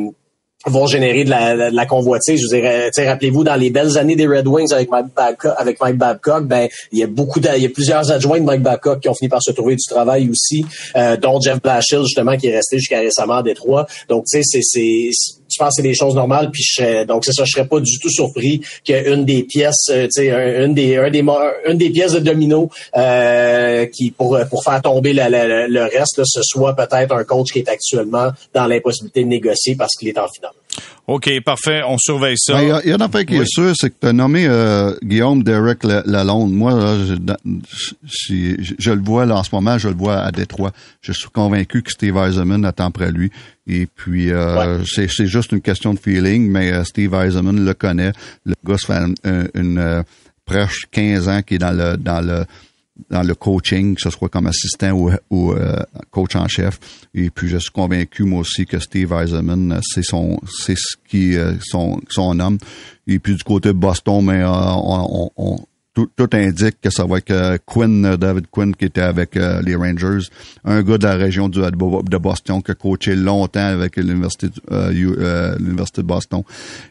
vont 0.65 0.87
générer 0.87 1.23
de 1.23 1.29
la, 1.29 1.69
de 1.71 1.75
la 1.75 1.85
convoitise. 1.85 2.41
Je 2.41 2.47
dire, 2.47 2.63
euh, 2.65 3.07
rappelez-vous, 3.09 3.43
dans 3.43 3.55
les 3.55 3.69
belles 3.69 3.97
années 3.97 4.15
des 4.15 4.27
Red 4.27 4.47
Wings 4.47 4.73
avec 4.73 4.89
Mike 4.89 5.07
Babcock, 5.15 5.53
avec 5.57 5.79
Mike 5.81 5.97
Babcock 5.97 6.45
ben, 6.45 6.67
il 6.91 6.99
y 6.99 7.03
a 7.03 7.07
beaucoup 7.07 7.39
de, 7.39 7.49
il 7.55 7.63
y 7.63 7.65
a 7.65 7.69
plusieurs 7.69 8.09
adjoints 8.11 8.39
de 8.39 8.45
Mike 8.45 8.61
Babcock 8.61 8.99
qui 8.99 9.09
ont 9.09 9.13
fini 9.13 9.29
par 9.29 9.41
se 9.41 9.51
trouver 9.51 9.75
du 9.75 9.83
travail 9.87 10.29
aussi, 10.29 10.65
euh, 10.95 11.17
dont 11.17 11.39
Jeff 11.41 11.61
Blashill, 11.61 12.03
justement, 12.03 12.37
qui 12.37 12.47
est 12.47 12.55
resté 12.55 12.77
jusqu'à 12.77 12.99
récemment 12.99 13.35
à 13.35 13.43
Détroit. 13.43 13.87
Donc, 14.09 14.25
tu 14.25 14.41
sais, 14.41 14.59
c'est, 14.61 15.09
je 15.53 15.57
pense 15.63 15.69
que 15.69 15.81
c'est 15.81 15.87
des 15.87 15.93
choses 15.93 16.15
normales. 16.15 16.49
Puis 16.51 16.63
je 16.63 17.03
donc 17.05 17.25
c'est 17.25 17.31
ça, 17.33 17.43
je 17.45 17.51
serais 17.51 17.67
pas 17.67 17.79
du 17.79 17.99
tout 17.99 18.09
surpris 18.09 18.61
qu'une 18.85 19.25
des 19.25 19.43
pièces, 19.43 19.87
euh, 19.89 20.03
tu 20.03 20.09
sais, 20.23 20.31
un- 20.31 20.65
une 20.65 20.73
des, 20.73 20.97
un 20.97 21.09
des, 21.09 21.23
une 21.69 21.77
des 21.77 21.89
pièces 21.89 22.13
de 22.13 22.19
domino 22.19 22.69
euh, 22.97 23.85
qui 23.87 24.11
pour 24.11 24.37
pour 24.49 24.63
faire 24.63 24.81
tomber 24.81 25.13
le 25.13 25.83
reste, 25.83 26.17
là, 26.17 26.23
ce 26.25 26.41
soit 26.43 26.75
peut-être 26.75 27.13
un 27.13 27.23
coach 27.23 27.51
qui 27.51 27.59
est 27.59 27.69
actuellement 27.69 28.29
dans 28.53 28.67
l'impossibilité 28.67 29.23
de 29.23 29.27
négocier 29.29 29.75
parce 29.75 29.95
qu'il 29.97 30.07
est 30.09 30.17
en 30.17 30.27
finale. 30.27 30.51
OK, 31.07 31.29
parfait. 31.43 31.81
On 31.85 31.97
surveille 31.97 32.37
ça. 32.37 32.53
Ben, 32.53 32.61
Il 32.83 32.87
y, 32.87 32.89
y 32.89 32.91
a 32.93 32.95
une 32.95 33.01
affaire 33.01 33.25
qui 33.25 33.35
Oui. 33.37 33.41
est 33.43 33.45
sûre, 33.47 33.73
c'est 33.75 33.89
que 33.89 33.95
tu 34.01 34.07
as 34.07 34.13
nommé 34.13 34.45
euh, 34.47 34.93
Guillaume 35.03 35.43
Derek 35.43 35.83
La- 35.83 36.01
Lalonde. 36.05 36.53
Moi, 36.53 36.71
là, 36.73 36.95
je, 38.05 38.91
le 38.91 39.01
vois 39.03 39.25
là, 39.25 39.35
en 39.37 39.43
ce 39.43 39.49
moment, 39.53 39.77
je 39.77 39.89
le 39.89 39.95
vois 39.95 40.19
à 40.19 40.31
Détroit. 40.31 40.71
Je 41.01 41.11
suis 41.11 41.29
convaincu 41.29 41.81
que 41.83 41.91
Steve 41.91 42.15
Eisenman 42.17 42.63
attend 42.65 42.91
près 42.91 43.11
lui. 43.11 43.31
Et 43.67 43.85
puis, 43.85 44.31
euh, 44.31 44.83
c'est, 44.85 45.09
c'est 45.09 45.27
juste 45.27 45.51
une 45.51 45.61
question 45.61 45.93
de 45.93 45.99
feeling, 45.99 46.49
mais 46.49 46.71
euh, 46.71 46.83
Steve 46.83 47.13
Eisenman 47.13 47.63
le 47.63 47.73
connaît. 47.73 48.11
Le 48.45 48.55
gars, 48.65 48.77
fait 48.77 48.93
une, 48.93 49.15
une, 49.55 49.77
euh, 49.77 50.03
presque 50.45 50.87
15 50.91 51.27
ans 51.29 51.41
qui 51.41 51.55
est 51.55 51.59
dans 51.59 51.71
le 51.71 51.97
dans 51.97 52.21
le 52.25 52.45
dans 53.09 53.23
le 53.23 53.33
coaching, 53.33 53.95
que 53.95 54.01
ce 54.01 54.09
soit 54.11 54.29
comme 54.29 54.45
assistant 54.47 54.91
ou, 55.29 55.51
euh, 55.53 55.75
coach 56.11 56.35
en 56.35 56.47
chef. 56.47 56.79
Et 57.15 57.29
puis 57.31 57.47
je 57.47 57.57
suis 57.57 57.71
convaincu 57.71 58.23
moi 58.23 58.41
aussi 58.41 58.65
que 58.65 58.79
Steve 58.79 59.11
Eisenman, 59.13 59.71
euh, 59.71 59.79
c'est 59.83 60.03
son 60.03 60.39
c'est 60.47 60.75
ce 60.77 60.95
qui 61.07 61.35
euh, 61.35 61.53
son 61.61 61.99
son 62.09 62.39
homme. 62.39 62.57
Et 63.07 63.17
puis 63.19 63.35
du 63.35 63.43
côté 63.43 63.69
de 63.69 63.73
Boston, 63.73 64.23
mais 64.25 64.41
euh, 64.41 64.47
on- 64.49 65.29
on- 65.37 65.57
tout, 65.93 66.09
tout 66.15 66.29
indique 66.33 66.81
que 66.81 66.89
ça 66.89 67.05
va 67.05 67.19
être 67.19 67.31
euh, 67.31 67.57
Quinn, 67.65 68.05
euh, 68.05 68.17
David 68.17 68.47
Quinn 68.49 68.75
qui 68.75 68.85
était 68.85 69.01
avec 69.01 69.37
euh, 69.37 69.61
les 69.61 69.75
Rangers, 69.75 70.27
un 70.65 70.81
gars 70.81 70.97
de 70.97 71.05
la 71.05 71.15
région 71.15 71.49
du, 71.49 71.59
de 71.59 72.17
Boston 72.17 72.61
qui 72.63 72.71
a 72.71 72.75
coaché 72.75 73.15
longtemps 73.15 73.67
avec 73.67 73.97
l'université 73.97 74.47
euh, 74.71 74.91
euh, 74.91 75.55
l'université 75.59 76.01
de 76.01 76.07
Boston. 76.07 76.43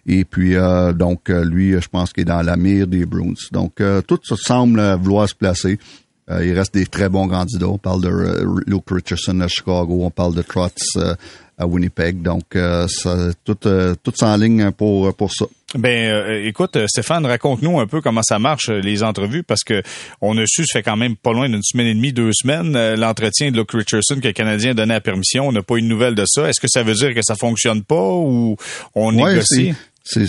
Et 0.07 0.25
puis 0.25 0.55
donc 0.95 1.29
lui, 1.29 1.73
je 1.73 1.89
pense 1.89 2.13
qu'il 2.13 2.23
est 2.23 2.27
dans 2.27 2.43
la 2.43 2.57
mire 2.57 2.87
des 2.87 3.07
Bruins. 3.07 3.35
Donc 3.51 3.83
tout 4.07 4.21
ça 4.23 4.37
semble 4.37 4.81
vouloir 4.95 5.29
se 5.29 5.35
placer. 5.35 5.79
Il 6.29 6.53
reste 6.53 6.75
des 6.75 6.87
très 6.87 7.09
bons 7.09 7.29
candidats. 7.29 7.69
On 7.69 7.79
parle 7.79 8.03
de 8.03 8.63
Luke 8.67 8.91
Richardson 8.91 9.41
à 9.41 9.49
Chicago, 9.49 10.01
on 10.03 10.11
parle 10.11 10.35
de 10.35 10.43
Trotz 10.43 10.97
à 11.59 11.67
Winnipeg. 11.67 12.23
Donc, 12.23 12.57
euh, 12.57 12.87
ça, 12.89 13.31
tout, 13.45 13.57
euh, 13.67 13.95
tout 14.03 14.13
s'enligne 14.17 14.71
pour, 14.73 15.15
pour 15.15 15.33
ça. 15.33 15.45
Ben, 15.75 16.11
euh, 16.11 16.47
écoute, 16.47 16.77
Stéphane, 16.87 17.25
raconte-nous 17.25 17.81
un 17.81 17.87
peu 17.87 18.01
comment 18.03 18.23
ça 18.23 18.39
marche 18.39 18.69
les 18.69 19.03
entrevues, 19.03 19.43
parce 19.43 19.65
que 19.65 19.83
on 20.21 20.37
a 20.37 20.45
su, 20.47 20.65
ça 20.67 20.79
fait 20.81 20.83
quand 20.83 20.97
même 20.97 21.17
pas 21.17 21.33
loin 21.33 21.49
d'une 21.49 21.63
semaine 21.63 21.87
et 21.87 21.95
demie, 21.95 22.13
deux 22.13 22.31
semaines, 22.35 22.77
euh, 22.77 22.95
l'entretien 22.97 23.51
de 23.51 23.57
Luke 23.57 23.73
Richardson 23.73 24.17
que 24.21 24.27
le 24.29 24.33
Canadien 24.35 24.73
a 24.73 24.75
donné 24.75 24.93
la 24.95 25.01
permission. 25.01 25.49
On 25.49 25.53
n'a 25.53 25.63
pas 25.63 25.77
eu 25.77 25.83
de 25.83 25.87
nouvelles 25.87 26.15
de 26.15 26.25
ça. 26.27 26.47
Est-ce 26.49 26.61
que 26.61 26.69
ça 26.69 26.83
veut 26.83 26.95
dire 26.95 27.15
que 27.15 27.23
ça 27.23 27.37
fonctionne 27.37 27.83
pas 27.85 27.95
ou 28.13 28.57
on 28.95 29.17
Ouais, 29.19 29.33
négocie? 29.33 29.73
c'est- 30.05 30.27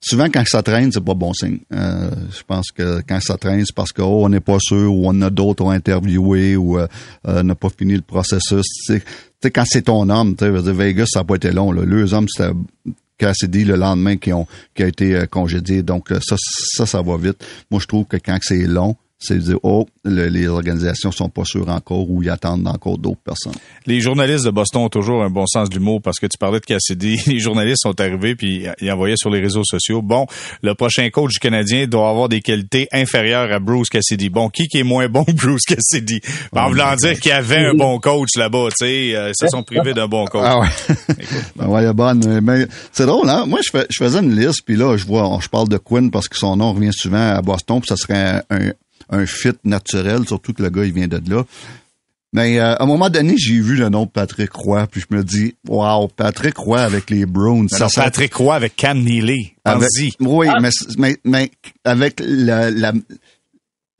souvent 0.00 0.26
quand 0.26 0.44
ça 0.46 0.62
traîne, 0.62 0.92
c'est 0.92 1.04
pas 1.04 1.14
bon 1.14 1.32
signe. 1.32 1.58
Euh, 1.72 2.10
je 2.30 2.42
pense 2.46 2.70
que 2.70 3.02
quand 3.08 3.20
ça 3.20 3.36
traîne, 3.36 3.64
c'est 3.64 3.74
parce 3.74 3.92
que 3.92 4.02
oh, 4.02 4.28
n'est 4.28 4.40
pas 4.40 4.58
sûr 4.60 4.92
ou 4.92 5.08
on 5.08 5.20
a 5.22 5.30
d'autres 5.30 5.66
à 5.66 5.72
interviewer 5.72 6.56
ou 6.56 6.78
euh, 6.78 6.86
euh, 7.26 7.42
n'a 7.42 7.54
pas 7.54 7.68
fini 7.70 7.94
le 7.94 8.02
processus. 8.02 8.66
Tu 8.86 9.02
sais, 9.42 9.50
quand 9.50 9.64
c'est 9.66 9.82
ton 9.82 10.08
homme, 10.08 10.36
tu 10.36 10.44
sais, 10.44 10.72
Vegas, 10.72 11.06
ça 11.10 11.20
n'a 11.20 11.24
pas 11.24 11.36
été 11.36 11.50
long. 11.50 11.72
Là. 11.72 11.84
Les 11.84 12.14
hommes, 12.14 12.28
c'était 12.28 12.52
Cassidy 13.18 13.64
le 13.64 13.74
lendemain 13.74 14.16
qui 14.16 14.32
ont 14.32 14.46
qui 14.74 14.84
a 14.84 14.86
été 14.86 15.16
euh, 15.16 15.26
congédié. 15.26 15.82
Donc 15.82 16.08
ça, 16.20 16.36
ça, 16.38 16.86
ça 16.86 17.02
va 17.02 17.16
vite. 17.16 17.44
Moi, 17.70 17.80
je 17.80 17.86
trouve 17.86 18.04
que 18.04 18.16
quand 18.16 18.38
c'est 18.40 18.66
long, 18.66 18.96
c'est 19.18 19.34
de 19.34 19.40
dire, 19.40 19.58
oh, 19.62 19.86
les 20.04 20.46
organisations 20.46 21.10
sont 21.10 21.28
pas 21.28 21.44
sûres 21.44 21.68
encore 21.68 22.08
ou 22.08 22.22
ils 22.22 22.30
attendent 22.30 22.66
encore 22.68 22.98
d'autres 22.98 23.20
personnes. 23.24 23.54
Les 23.84 24.00
journalistes 24.00 24.44
de 24.44 24.50
Boston 24.50 24.82
ont 24.82 24.88
toujours 24.88 25.22
un 25.22 25.30
bon 25.30 25.46
sens 25.46 25.68
d'humour 25.68 26.00
parce 26.00 26.18
que 26.18 26.26
tu 26.26 26.38
parlais 26.38 26.60
de 26.60 26.64
Cassidy. 26.64 27.18
Les 27.26 27.40
journalistes 27.40 27.82
sont 27.82 28.00
arrivés 28.00 28.36
puis 28.36 28.66
ils 28.80 28.92
envoyaient 28.92 29.16
sur 29.16 29.30
les 29.30 29.40
réseaux 29.40 29.64
sociaux, 29.64 30.02
bon, 30.02 30.26
le 30.62 30.74
prochain 30.74 31.08
coach 31.10 31.32
du 31.32 31.38
Canadien 31.38 31.86
doit 31.86 32.08
avoir 32.08 32.28
des 32.28 32.40
qualités 32.40 32.86
inférieures 32.92 33.52
à 33.52 33.58
Bruce 33.58 33.88
Cassidy. 33.88 34.28
Bon, 34.28 34.48
qui 34.48 34.68
qui 34.68 34.78
est 34.78 34.84
moins 34.84 35.08
bon 35.08 35.24
que 35.26 35.32
Bruce 35.32 35.64
Cassidy? 35.66 36.20
En 36.52 36.68
voulant 36.68 36.94
dire 36.94 37.18
qu'il 37.18 37.30
y 37.30 37.34
avait 37.34 37.66
un 37.66 37.74
bon 37.74 37.98
coach 37.98 38.30
là-bas, 38.36 38.68
tu 38.78 38.86
sais, 38.86 39.16
euh, 39.16 39.30
ils 39.30 39.34
se 39.34 39.48
sont 39.48 39.62
privés 39.62 39.94
d'un 39.94 40.08
bon 40.08 40.26
coach. 40.26 40.44
Ah 40.44 40.60
ouais. 40.60 40.68
ben 41.56 41.66
ouais, 41.66 41.92
bonne. 41.92 42.40
Mais 42.40 42.66
c'est 42.92 43.06
drôle, 43.06 43.28
hein? 43.28 43.46
Moi, 43.46 43.60
je, 43.64 43.78
je 43.90 43.96
faisais 43.96 44.20
une 44.20 44.38
liste 44.38 44.62
puis 44.64 44.76
là, 44.76 44.96
je 44.96 45.04
vois, 45.04 45.38
je 45.42 45.48
parle 45.48 45.68
de 45.68 45.78
Quinn 45.78 46.10
parce 46.10 46.28
que 46.28 46.36
son 46.36 46.56
nom 46.56 46.72
revient 46.72 46.92
souvent 46.92 47.34
à 47.36 47.42
Boston 47.42 47.80
puis 47.80 47.88
ça 47.88 47.96
serait 47.96 48.42
un 48.50 48.58
un 48.58 48.72
fit 49.26 49.52
naturel, 49.64 50.26
surtout 50.26 50.52
que 50.52 50.62
le 50.62 50.70
gars, 50.70 50.84
il 50.84 50.92
vient 50.92 51.08
de 51.08 51.20
là. 51.30 51.44
Mais 52.32 52.58
euh, 52.58 52.74
à 52.74 52.82
un 52.82 52.86
moment 52.86 53.08
donné, 53.08 53.34
j'ai 53.38 53.58
vu 53.58 53.76
le 53.76 53.88
nom 53.88 54.04
de 54.04 54.10
Patrick 54.10 54.52
Roy, 54.52 54.86
puis 54.86 55.00
je 55.00 55.16
me 55.16 55.24
dis, 55.24 55.54
wow, 55.66 56.08
Patrick 56.08 56.56
Roy 56.58 56.80
avec 56.80 57.08
les 57.08 57.24
Browns. 57.24 57.68
ça, 57.70 57.88
Patrick 57.94 58.34
Roy 58.34 58.54
avec 58.54 58.76
Cam 58.76 59.02
Neely. 59.02 59.54
Oui, 60.20 60.46
mais, 60.60 60.68
mais, 60.98 61.16
mais, 61.24 61.50
avec 61.84 62.20
la, 62.22 62.70
la, 62.70 62.92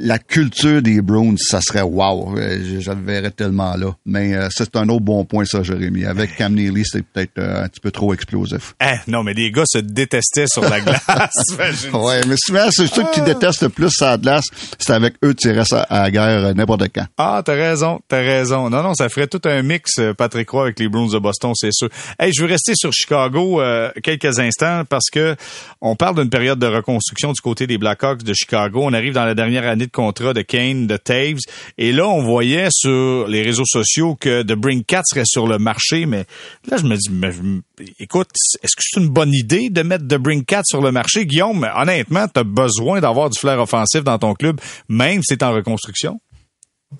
la 0.01 0.18
culture 0.20 0.80
des 0.80 1.03
Browns, 1.03 1.38
ça 1.38 1.61
serait 1.61 1.82
wow. 1.82 2.38
Euh, 2.38 2.80
je, 2.80 2.90
le 2.90 3.03
verrais 3.03 3.32
tellement 3.32 3.74
là. 3.74 3.96
Mais 4.07 4.34
euh, 4.34 4.49
c'est 4.51 4.76
un 4.76 4.88
autre 4.88 5.05
bon 5.05 5.24
point, 5.24 5.44
ça, 5.44 5.64
Jérémy. 5.64 6.05
Avec 6.05 6.36
Cam 6.36 6.55
Neely, 6.55 6.84
c'est 6.84 7.03
peut-être 7.03 7.38
euh, 7.38 7.64
un 7.64 7.68
petit 7.68 7.80
peu 7.80 7.90
trop 7.90 8.14
explosif. 8.14 8.74
Eh, 8.80 9.11
non, 9.11 9.24
mais 9.24 9.34
les 9.34 9.51
gars 9.51 9.64
se 9.66 9.78
détestaient 9.78 10.46
sur 10.46 10.62
la 10.62 10.80
glace. 10.80 11.05
ouais, 11.92 12.20
mais 12.28 12.36
souvent, 12.38 12.68
c'est 12.70 12.86
ceux 12.86 13.05
qui 13.12 13.22
détestent 13.22 13.62
le 13.62 13.70
plus 13.70 14.01
la 14.01 14.16
glace, 14.16 14.44
c'est 14.78 14.92
avec 14.92 15.14
eux 15.24 15.34
tu 15.34 15.51
restes 15.51 15.72
à 15.72 16.03
la 16.03 16.11
guerre 16.11 16.55
n'importe 16.55 16.88
quand. 16.94 17.07
Ah, 17.16 17.42
t'as 17.44 17.55
raison, 17.55 18.01
t'as 18.07 18.20
raison. 18.20 18.70
Non, 18.70 18.82
non, 18.82 18.94
ça 18.94 19.09
ferait 19.09 19.26
tout 19.26 19.40
un 19.46 19.62
mix, 19.62 20.01
Patrick 20.16 20.49
Roy, 20.51 20.64
avec 20.64 20.78
les 20.78 20.88
Browns 20.88 21.11
de 21.11 21.18
Boston, 21.18 21.53
c'est 21.57 21.72
sûr. 21.72 21.88
Hey, 22.20 22.32
je 22.32 22.42
veux 22.42 22.49
rester 22.49 22.72
sur 22.76 22.92
Chicago 22.92 23.61
quelques 24.03 24.38
instants 24.38 24.84
parce 24.88 25.11
que 25.11 25.34
on 25.80 25.96
parle 25.96 26.16
d'une 26.16 26.30
période 26.30 26.59
de 26.59 26.66
reconstruction 26.66 27.32
du 27.32 27.40
côté 27.40 27.66
des 27.66 27.78
Blackhawks 27.78 28.22
de 28.22 28.32
Chicago. 28.32 28.82
On 28.84 28.92
arrive 28.92 29.12
dans 29.12 29.24
la 29.24 29.34
dernière 29.34 29.66
année 29.66 29.88
contrat 29.91 30.32
de 30.32 30.43
Kane, 30.43 30.86
de 30.86 30.97
Taves. 30.97 31.41
Et 31.76 31.93
là, 31.93 32.09
on 32.09 32.22
voyait 32.22 32.68
sur 32.70 33.26
les 33.28 33.43
réseaux 33.43 33.66
sociaux 33.66 34.14
que 34.14 34.43
The 34.43 34.55
Bring 34.55 34.84
Cat 34.84 35.03
serait 35.05 35.24
sur 35.24 35.47
le 35.47 35.59
marché, 35.59 36.07
mais 36.07 36.24
là, 36.68 36.76
je 36.76 36.84
me 36.84 36.97
dis, 36.97 37.62
écoute, 37.99 38.28
est-ce 38.62 38.76
que 38.76 38.82
c'est 38.82 39.01
une 39.01 39.09
bonne 39.09 39.32
idée 39.32 39.70
de 39.70 39.82
mettre 39.82 40.07
The 40.07 40.16
Bring 40.16 40.45
Cat 40.45 40.62
sur 40.64 40.80
le 40.80 40.93
marché? 40.93 41.26
Guillaume, 41.26 41.68
honnêtement, 41.76 42.26
tu 42.28 42.41
as 42.41 42.45
besoin 42.45 43.01
d'avoir 43.01 43.30
du 43.30 43.39
flair 43.39 43.61
offensif 43.61 44.03
dans 44.05 44.18
ton 44.18 44.34
club, 44.34 44.61
même 44.89 45.18
si 45.18 45.26
c'est 45.28 45.43
en 45.43 45.53
reconstruction? 45.53 46.20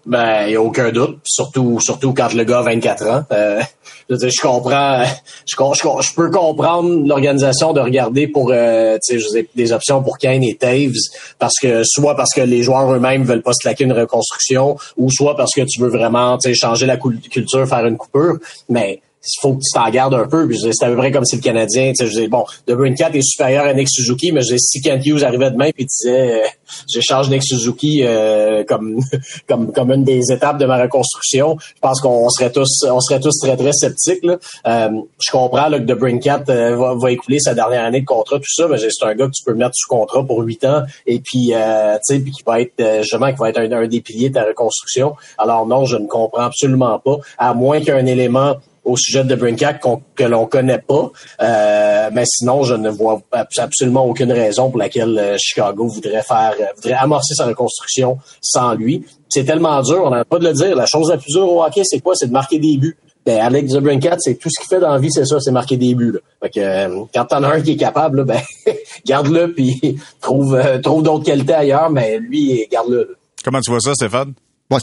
Ben, 0.05 0.45
il 0.47 0.51
n'y 0.51 0.57
a 0.57 0.63
aucun 0.63 0.91
doute, 0.91 1.19
surtout 1.25 1.81
surtout 1.81 2.13
quand 2.13 2.35
le 2.35 2.45
gars 2.45 2.59
a 2.59 2.63
24 2.63 3.07
ans. 3.09 3.23
Euh, 3.33 3.63
je, 4.11 4.17
je 4.17 4.41
comprends, 4.41 5.03
je, 5.47 5.55
je, 5.57 6.09
je 6.09 6.15
peux 6.15 6.31
comprendre 6.31 7.07
l'organisation 7.07 7.73
de 7.73 7.81
regarder 7.81 8.29
pour 8.29 8.51
euh, 8.53 8.99
des 9.55 9.73
options 9.73 10.03
pour 10.03 10.19
Kane 10.19 10.43
et 10.43 10.57
Taves, 10.57 10.93
parce 11.39 11.55
que 11.61 11.83
soit 11.85 12.17
parce 12.17 12.35
que 12.35 12.43
les 12.43 12.63
joueurs 12.63 12.93
eux-mêmes 12.93 13.25
veulent 13.25 13.43
pas 13.43 13.55
se 13.55 13.61
claquer 13.63 13.85
une 13.85 13.93
reconstruction, 13.93 14.77
ou 14.99 15.11
soit 15.11 15.37
parce 15.37 15.55
que 15.55 15.63
tu 15.63 15.81
veux 15.81 15.89
vraiment 15.89 16.39
changer 16.55 16.85
la 16.85 16.99
culture, 16.99 17.67
faire 17.67 17.87
une 17.87 17.97
coupure. 17.97 18.37
Mais 18.69 19.01
faut 19.41 19.55
que 19.55 19.61
tu 19.61 19.71
t'en 19.75 19.91
gardes 19.91 20.15
un 20.15 20.27
peu. 20.27 20.49
C'est 20.53 20.85
à 20.85 20.89
peu 20.89 20.97
près 20.97 21.11
comme 21.11 21.25
si 21.25 21.37
le 21.37 21.43
Canadien, 21.43 21.93
tu 21.93 22.05
sais, 22.05 22.07
je 22.07 22.21
dis, 22.21 22.29
bon, 22.29 22.45
De 22.67 22.75
Bruyne 22.75 22.95
4 22.95 23.15
est 23.15 23.23
supérieur 23.23 23.65
à 23.65 23.75
Nick 23.75 23.89
Suzuki, 23.91 24.33
mais 24.33 24.43
si 24.43 24.81
Kent 24.81 25.05
Hughes 25.07 25.25
arrivait 25.25 25.51
demain 25.51 25.71
et 25.77 25.85
disait, 25.85 26.43
euh, 26.43 26.47
j'échange 26.89 27.29
Nick 27.31 27.43
Suzuki 27.43 28.01
euh, 28.03 28.65
comme, 28.65 29.01
comme, 29.49 29.73
comme 29.73 29.93
une 29.93 30.05
des 30.05 30.33
étapes 30.33 30.59
de 30.59 30.67
ma 30.67 30.81
reconstruction, 30.81 31.57
je 31.61 31.81
pense 31.81 32.01
qu'on 32.01 32.29
serait 32.29 32.53
tous, 32.53 32.85
on 32.91 33.01
serait 33.01 33.21
tous 33.21 33.39
très, 33.39 33.57
très 33.57 33.73
sceptiques. 33.73 34.25
Là. 34.25 34.39
Euh, 34.67 34.91
je 35.21 35.31
comprends 35.31 35.69
là, 35.69 35.79
que 35.79 35.85
De 35.85 35.95
Bruyne 35.95 36.21
4 36.21 36.49
euh, 36.49 36.77
va, 36.77 36.95
va, 36.95 37.11
écouler 37.11 37.39
sa 37.41 37.55
dernière 37.55 37.85
année 37.85 38.01
de 38.01 38.07
contrat, 38.07 38.37
tout 38.37 38.45
ça, 38.49 38.67
mais 38.69 38.79
c'est 38.79 39.05
un 39.05 39.15
gars 39.15 39.27
que 39.27 39.33
tu 39.33 39.45
peux 39.45 39.55
mettre 39.55 39.75
sous 39.75 39.89
contrat 39.89 40.25
pour 40.25 40.41
huit 40.41 40.65
ans 40.65 40.83
et 41.07 41.21
puis, 41.21 41.53
euh, 41.55 41.97
tu 41.97 42.15
sais, 42.15 42.21
puis 42.21 42.33
qui 42.33 42.43
va 42.45 42.61
être, 42.61 43.01
justement, 43.01 43.31
qui 43.33 43.39
va 43.39 43.51
être 43.51 43.59
un, 43.59 43.71
un 43.73 43.87
des 43.87 44.01
piliers 44.01 44.29
de 44.29 44.35
ta 44.35 44.45
reconstruction. 44.45 45.15
Alors 45.37 45.67
non, 45.67 45.85
je 45.85 45.97
ne 45.97 46.07
comprends 46.07 46.43
absolument 46.43 46.99
pas, 46.99 47.19
à 47.39 47.55
moins 47.55 47.81
qu'un 47.81 48.07
élément 48.07 48.57
au 48.89 48.97
sujet 48.97 49.25
de 49.25 49.35
Brinkat 49.35 49.75
que 50.15 50.25
l'on 50.25 50.47
connaît 50.47 50.79
pas. 50.79 51.11
Euh, 51.43 52.11
mais 52.13 52.25
sinon, 52.27 52.63
je 52.63 52.75
ne 52.75 52.89
vois 52.89 53.21
absolument 53.33 54.05
aucune 54.07 54.33
raison 54.33 54.71
pour 54.71 54.79
laquelle 54.79 55.19
euh, 55.19 55.37
Chicago 55.39 55.87
voudrait 55.87 56.23
faire, 56.23 56.55
euh, 56.59 56.65
voudrait 56.77 56.95
amorcer 56.95 57.35
sa 57.35 57.47
reconstruction 57.47 58.19
sans 58.41 58.75
lui. 58.75 59.05
C'est 59.29 59.45
tellement 59.45 59.81
dur, 59.83 60.03
on 60.05 60.11
n'a 60.11 60.25
pas 60.25 60.39
de 60.39 60.49
le 60.49 60.55
dire. 60.55 60.75
La 60.75 60.87
chose 60.87 61.11
la 61.11 61.19
plus 61.19 61.33
dure 61.33 61.49
au 61.49 61.63
hockey, 61.63 61.83
c'est 61.85 62.01
quoi? 62.01 62.15
C'est 62.17 62.29
de 62.29 62.33
marquer 62.33 62.59
des 62.59 62.79
buts. 62.79 62.97
Ben, 63.27 63.41
Alex 63.41 63.75
Brinkat, 63.75 64.17
c'est 64.21 64.37
tout 64.37 64.49
ce 64.49 64.59
qu'il 64.59 64.69
fait 64.69 64.81
dans 64.81 64.93
la 64.93 64.99
vie, 64.99 65.13
c'est 65.13 65.27
ça, 65.27 65.39
c'est 65.39 65.51
marquer 65.51 65.77
des 65.77 65.95
buts. 65.95 66.13
Là. 66.13 66.21
Fait 66.43 66.51
que, 66.51 67.05
quand 67.13 67.27
t'en 67.27 67.43
as 67.43 67.57
un 67.57 67.61
qui 67.61 67.73
est 67.73 67.77
capable, 67.77 68.25
ben, 68.25 68.41
garde-le 69.07 69.53
puis 69.53 70.01
trouve, 70.21 70.59
trouve 70.83 71.03
d'autres 71.03 71.25
qualités 71.25 71.55
ailleurs, 71.55 71.91
mais 71.91 72.19
lui, 72.19 72.67
garde-le. 72.73 73.17
Comment 73.45 73.61
tu 73.61 73.71
vois 73.71 73.81
ça, 73.81 73.93
Stéphane? 73.95 74.33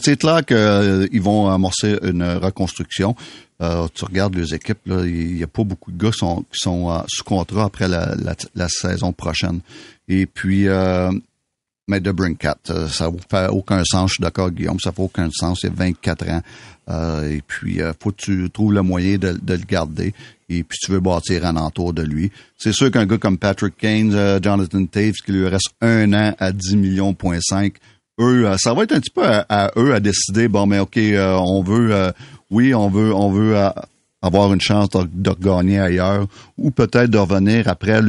C'est 0.02 0.18
clair 0.18 0.44
qu'ils 0.44 1.22
vont 1.22 1.48
amorcer 1.48 1.98
une 2.02 2.24
reconstruction. 2.24 3.14
Euh, 3.62 3.86
tu 3.94 4.04
regardes 4.04 4.34
les 4.34 4.54
équipes, 4.54 4.80
il 4.86 5.34
n'y 5.34 5.42
a 5.42 5.46
pas 5.46 5.64
beaucoup 5.64 5.90
de 5.90 5.96
gars 5.96 6.10
qui 6.10 6.18
sont, 6.18 6.44
qui 6.52 6.58
sont 6.58 6.90
euh, 6.90 6.98
sous 7.08 7.24
contrat 7.24 7.64
après 7.64 7.88
la, 7.88 8.14
la, 8.54 8.68
saison 8.68 9.12
prochaine. 9.12 9.60
Et 10.08 10.26
puis, 10.26 10.68
euh, 10.68 11.10
mais 11.88 12.00
de 12.00 12.12
Brinkat, 12.12 12.58
euh, 12.68 12.86
ça 12.88 13.10
ne 13.10 13.16
fait 13.30 13.48
aucun 13.48 13.82
sens, 13.84 14.10
je 14.10 14.14
suis 14.14 14.22
d'accord, 14.22 14.50
Guillaume, 14.50 14.78
ça 14.78 14.92
fait 14.92 15.00
aucun 15.00 15.30
sens, 15.30 15.60
c'est 15.62 15.72
24 15.72 16.28
ans. 16.28 16.42
Euh, 16.90 17.30
et 17.30 17.42
puis, 17.46 17.80
faut 18.00 18.10
que 18.10 18.16
tu 18.16 18.50
trouves 18.50 18.74
le 18.74 18.82
moyen 18.82 19.16
de, 19.16 19.32
de, 19.32 19.54
le 19.54 19.64
garder. 19.64 20.12
Et 20.50 20.62
puis, 20.62 20.78
tu 20.78 20.92
veux 20.92 21.00
bâtir 21.00 21.46
un 21.46 21.56
entour 21.56 21.94
de 21.94 22.02
lui. 22.02 22.30
C'est 22.58 22.72
sûr 22.72 22.90
qu'un 22.90 23.06
gars 23.06 23.18
comme 23.18 23.38
Patrick 23.38 23.76
Kane, 23.78 24.12
Jonathan 24.42 24.84
Taves, 24.84 25.14
qui 25.24 25.32
lui 25.32 25.48
reste 25.48 25.70
un 25.80 26.12
an 26.12 26.34
à 26.38 26.52
10 26.52 26.76
millions, 26.76 27.14
point 27.14 27.38
5, 27.40 27.72
eux, 28.18 28.48
ça 28.58 28.74
va 28.74 28.84
être 28.84 28.92
un 28.92 29.00
petit 29.00 29.10
peu 29.10 29.24
à, 29.24 29.70
eux 29.76 29.94
à 29.94 30.00
décider, 30.00 30.48
bon, 30.48 30.66
mais 30.66 30.78
OK, 30.78 30.98
on 30.98 31.62
veut 31.62 32.12
oui, 32.50 32.74
on 32.74 32.88
veut, 32.88 33.12
on 33.12 33.30
veut 33.30 33.56
euh, 33.56 33.70
avoir 34.22 34.52
une 34.52 34.60
chance 34.60 34.90
de, 34.90 35.08
de 35.12 35.32
gagner 35.40 35.80
ailleurs 35.80 36.26
ou 36.56 36.70
peut-être 36.70 37.10
de 37.10 37.18
revenir 37.18 37.68
après 37.68 38.00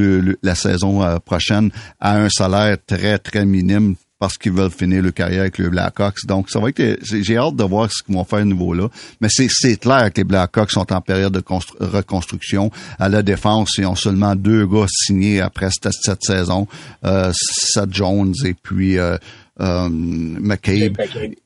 la 0.43 0.55
saison 0.55 1.03
euh, 1.03 1.17
prochaine 1.17 1.71
à 1.99 2.17
un 2.17 2.29
salaire 2.29 2.77
très, 2.85 3.17
très 3.17 3.45
minime 3.45 3.95
parce 4.19 4.37
qu'ils 4.37 4.51
veulent 4.51 4.71
finir 4.71 5.03
le 5.03 5.11
carrière 5.11 5.41
avec 5.41 5.59
le 5.59 5.69
Blackhawks. 5.69 6.25
Donc, 6.25 6.49
ça 6.49 6.59
va 6.59 6.69
être, 6.69 6.97
j'ai 7.03 7.37
hâte 7.37 7.55
de 7.55 7.63
voir 7.63 7.91
ce 7.91 8.01
qu'ils 8.01 8.15
vont 8.15 8.23
faire 8.23 8.39
à 8.39 8.45
niveau-là. 8.45 8.87
Mais 9.21 9.27
c'est 9.29 9.77
clair 9.77 10.11
que 10.11 10.21
les 10.21 10.23
Blackhawks 10.23 10.71
sont 10.71 10.91
en 10.91 11.01
période 11.01 11.33
de 11.33 11.43
reconstruction. 11.79 12.71
À 12.97 13.09
la 13.09 13.21
défense, 13.21 13.77
ils 13.77 13.85
ont 13.85 13.95
seulement 13.95 14.35
deux 14.35 14.65
gars 14.65 14.87
signés 14.89 15.39
après 15.39 15.69
cette, 15.69 16.23
saison. 16.23 16.67
Euh, 17.05 17.31
Seth 17.31 17.93
Jones 17.93 18.33
et 18.43 18.55
puis 18.55 18.97
euh, 18.97 19.17
euh, 19.59 19.89
McCabe. 19.89 20.97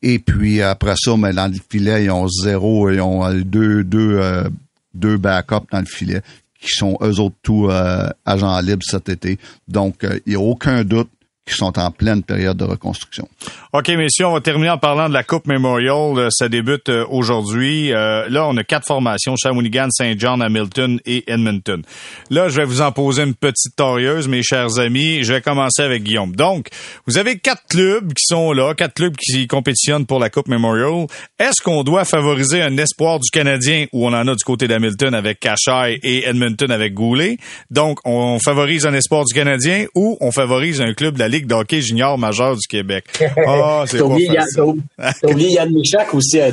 Et 0.02 0.20
puis 0.20 0.62
après 0.62 0.96
ça, 0.98 1.16
mais 1.18 1.34
dans 1.34 1.48
le 1.48 1.58
filet, 1.70 2.06
ils 2.06 2.12
ont 2.12 2.28
zéro, 2.28 2.90
ils 2.90 3.02
ont 3.02 3.26
euh, 3.26 3.42
deux, 3.44 3.84
deux, 3.84 4.18
euh, 4.20 4.50
deux 4.94 5.18
backups 5.18 5.68
dans 5.72 5.80
le 5.80 5.86
filet 5.86 6.22
qui 6.60 6.70
sont 6.70 6.98
eux 7.02 7.20
autres 7.20 7.36
tous 7.42 7.70
euh, 7.70 8.08
agents 8.26 8.60
libres 8.62 8.84
cet 8.86 9.10
été. 9.10 9.40
Donc, 9.68 10.06
il 10.26 10.30
n'y 10.30 10.36
a 10.36 10.40
aucun 10.40 10.84
doute 10.84 11.10
qui 11.52 11.58
sont 11.58 11.78
en 11.78 11.92
pleine 11.92 12.24
période 12.24 12.58
de 12.58 12.64
reconstruction. 12.64 13.28
OK, 13.74 13.90
messieurs, 13.90 14.26
on 14.26 14.34
va 14.34 14.42
terminer 14.42 14.70
en 14.70 14.78
parlant 14.78 15.10
de 15.10 15.14
la 15.14 15.24
Coupe 15.24 15.48
Memorial. 15.48 16.18
Euh, 16.18 16.30
ça 16.30 16.50
débute 16.50 16.90
euh, 16.90 17.06
aujourd'hui. 17.10 17.94
Euh, 17.94 18.28
là, 18.30 18.48
on 18.48 18.56
a 18.58 18.64
quatre 18.64 18.88
formations, 18.88 19.36
Shawinigan, 19.36 19.88
Saint 19.92 20.14
John, 20.18 20.42
Hamilton 20.42 21.00
et 21.06 21.30
Edmonton. 21.32 21.82
Là, 22.30 22.50
je 22.50 22.58
vais 22.58 22.66
vous 22.66 22.82
en 22.82 22.92
poser 22.92 23.24
une 23.24 23.36
petite 23.36 23.76
torieuse, 23.76 24.28
mes 24.28 24.44
chers 24.44 24.80
amis. 24.80 25.24
Je 25.24 25.34
vais 25.34 25.42
commencer 25.42 25.82
avec 25.82 26.04
Guillaume. 26.04 26.36
Donc, 26.36 26.68
vous 27.06 27.18
avez 27.18 27.38
quatre 27.38 27.64
clubs 27.70 28.14
qui 28.14 28.26
sont 28.26 28.54
là, 28.54 28.74
quatre 28.74 28.94
clubs 28.94 29.16
qui 29.16 29.48
compétitionnent 29.48 30.06
pour 30.06 30.20
la 30.20 30.30
Coupe 30.30 30.48
Memorial. 30.48 31.08
Est-ce 31.40 31.62
qu'on 31.62 31.84
doit 31.84 32.06
favoriser 32.06 32.62
un 32.62 32.78
espoir 32.78 33.20
du 33.20 33.30
Canadien, 33.30 33.86
où 33.92 34.08
on 34.08 34.14
en 34.14 34.28
a 34.28 34.36
du 34.36 34.44
côté 34.44 34.68
d'Hamilton 34.68 35.14
avec 35.14 35.40
Cachay 35.40 36.00
et 36.04 36.28
Edmonton 36.28 36.72
avec 36.72 36.94
Goulet? 36.94 37.38
Donc, 37.70 38.00
on 38.06 38.40
favorise 38.44 38.86
un 38.86 38.94
espoir 38.94 39.26
du 39.26 39.34
Canadien 39.34 39.86
ou 39.96 40.18
on 40.22 40.32
favorise 40.32 40.82
un 40.82 40.94
club 40.94 41.16
de 41.16 41.20
la 41.20 41.28
Ligue 41.28 41.41
d'hockey 41.48 41.82
junior 41.82 42.18
majeur 42.18 42.56
du 42.56 42.68
Québec? 42.68 43.06
Ah, 43.54 43.86
c'est 43.88 43.98
T'as 43.98 44.04
oublié 44.04 45.54
Yann 45.54 45.72
Michak 45.72 46.14
aussi 46.14 46.40
à, 46.40 46.48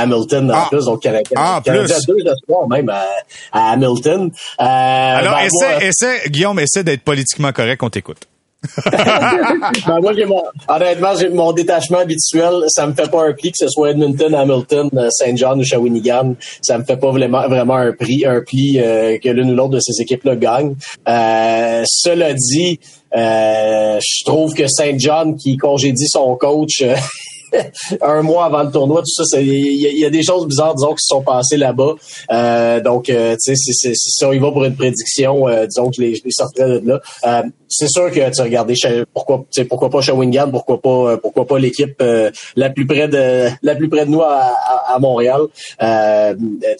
Hamilton, 0.00 0.50
en 0.50 0.54
ah, 0.54 0.66
plus, 0.70 0.84
donc 0.84 1.02
Canadien. 1.02 1.36
Ah, 1.36 1.60
plus. 1.64 2.06
deux 2.06 2.26
espoirs 2.26 2.68
même 2.68 2.88
à, 2.88 3.04
à 3.52 3.72
Hamilton. 3.72 4.30
Euh, 4.60 4.64
Alors, 4.64 5.36
ben, 5.36 5.46
essaie, 5.46 5.86
essaie, 5.86 6.28
Guillaume, 6.28 6.58
essaie 6.58 6.84
d'être 6.84 7.02
politiquement 7.02 7.52
correct, 7.52 7.82
on 7.82 7.90
t'écoute. 7.90 8.26
ben, 9.86 10.00
moi, 10.00 10.12
mon, 10.26 10.42
honnêtement, 10.68 11.14
j'ai 11.18 11.30
mon 11.30 11.52
détachement 11.52 11.98
habituel. 11.98 12.64
Ça 12.68 12.86
me 12.86 12.92
fait 12.92 13.10
pas 13.10 13.26
un 13.26 13.32
pli 13.32 13.52
que 13.52 13.56
ce 13.58 13.68
soit 13.68 13.90
Edmonton, 13.90 14.34
Hamilton, 14.34 14.90
euh, 14.96 15.08
Saint 15.10 15.34
John 15.34 15.60
ou 15.60 15.64
Shawinigan. 15.64 16.34
Ça 16.60 16.78
me 16.78 16.84
fait 16.84 16.98
pas 16.98 17.10
vraiment, 17.10 17.48
vraiment 17.48 17.76
un 17.76 17.92
prix, 17.92 18.24
un 18.26 18.42
pli 18.42 18.78
euh, 18.78 19.18
que 19.18 19.28
l'une 19.30 19.52
ou 19.52 19.54
l'autre 19.54 19.74
de 19.74 19.80
ces 19.80 20.02
équipes-là 20.02 20.36
gagne. 20.36 20.74
Euh, 21.08 21.82
cela 21.86 22.34
dit, 22.34 22.80
je 23.12 24.24
trouve 24.24 24.54
que 24.54 24.66
Saint 24.68 24.96
John 24.98 25.36
qui 25.36 25.56
congédie 25.56 26.08
son 26.08 26.36
coach 26.36 26.82
un 28.02 28.22
mois 28.22 28.44
avant 28.46 28.62
le 28.62 28.70
tournoi, 28.70 29.02
tout 29.02 29.24
ça, 29.24 29.40
il 29.40 29.74
y, 29.76 30.04
a 30.04 30.10
des 30.10 30.22
choses 30.22 30.46
bizarres, 30.46 30.74
disons, 30.74 30.94
qui 30.94 31.04
se 31.04 31.14
sont 31.14 31.22
passées 31.22 31.56
là-bas. 31.56 31.94
Euh, 32.32 32.80
donc, 32.80 33.08
euh, 33.08 33.36
tu 33.42 33.54
sais, 33.54 33.92
si 33.94 34.24
on 34.24 34.32
y 34.32 34.38
va 34.38 34.50
pour 34.50 34.64
une 34.64 34.76
prédiction, 34.76 35.48
euh, 35.48 35.66
disons 35.66 35.90
que 35.90 35.96
je 35.96 36.02
les, 36.02 36.14
je 36.14 36.22
les 36.24 36.30
sortirais 36.30 36.80
de 36.80 36.88
là. 36.88 37.00
Euh, 37.24 37.42
c'est 37.68 37.88
sûr 37.88 38.10
que 38.10 38.34
tu 38.34 38.42
regardais 38.42 38.74
pourquoi 39.14 39.44
pourquoi 39.68 39.90
pas 39.90 40.00
Shawinigan, 40.00 40.50
pourquoi 40.50 40.82
pas 40.82 41.16
pourquoi 41.18 41.46
pas 41.46 41.58
l'équipe 41.58 42.02
la 42.56 42.70
plus 42.70 42.84
près 42.84 43.06
de 43.06 43.48
la 43.62 43.76
plus 43.76 43.88
près 43.88 44.06
de 44.06 44.10
nous 44.10 44.22
à, 44.22 44.56
à, 44.88 44.98
Montréal. 44.98 45.42
Euh, 45.80 46.34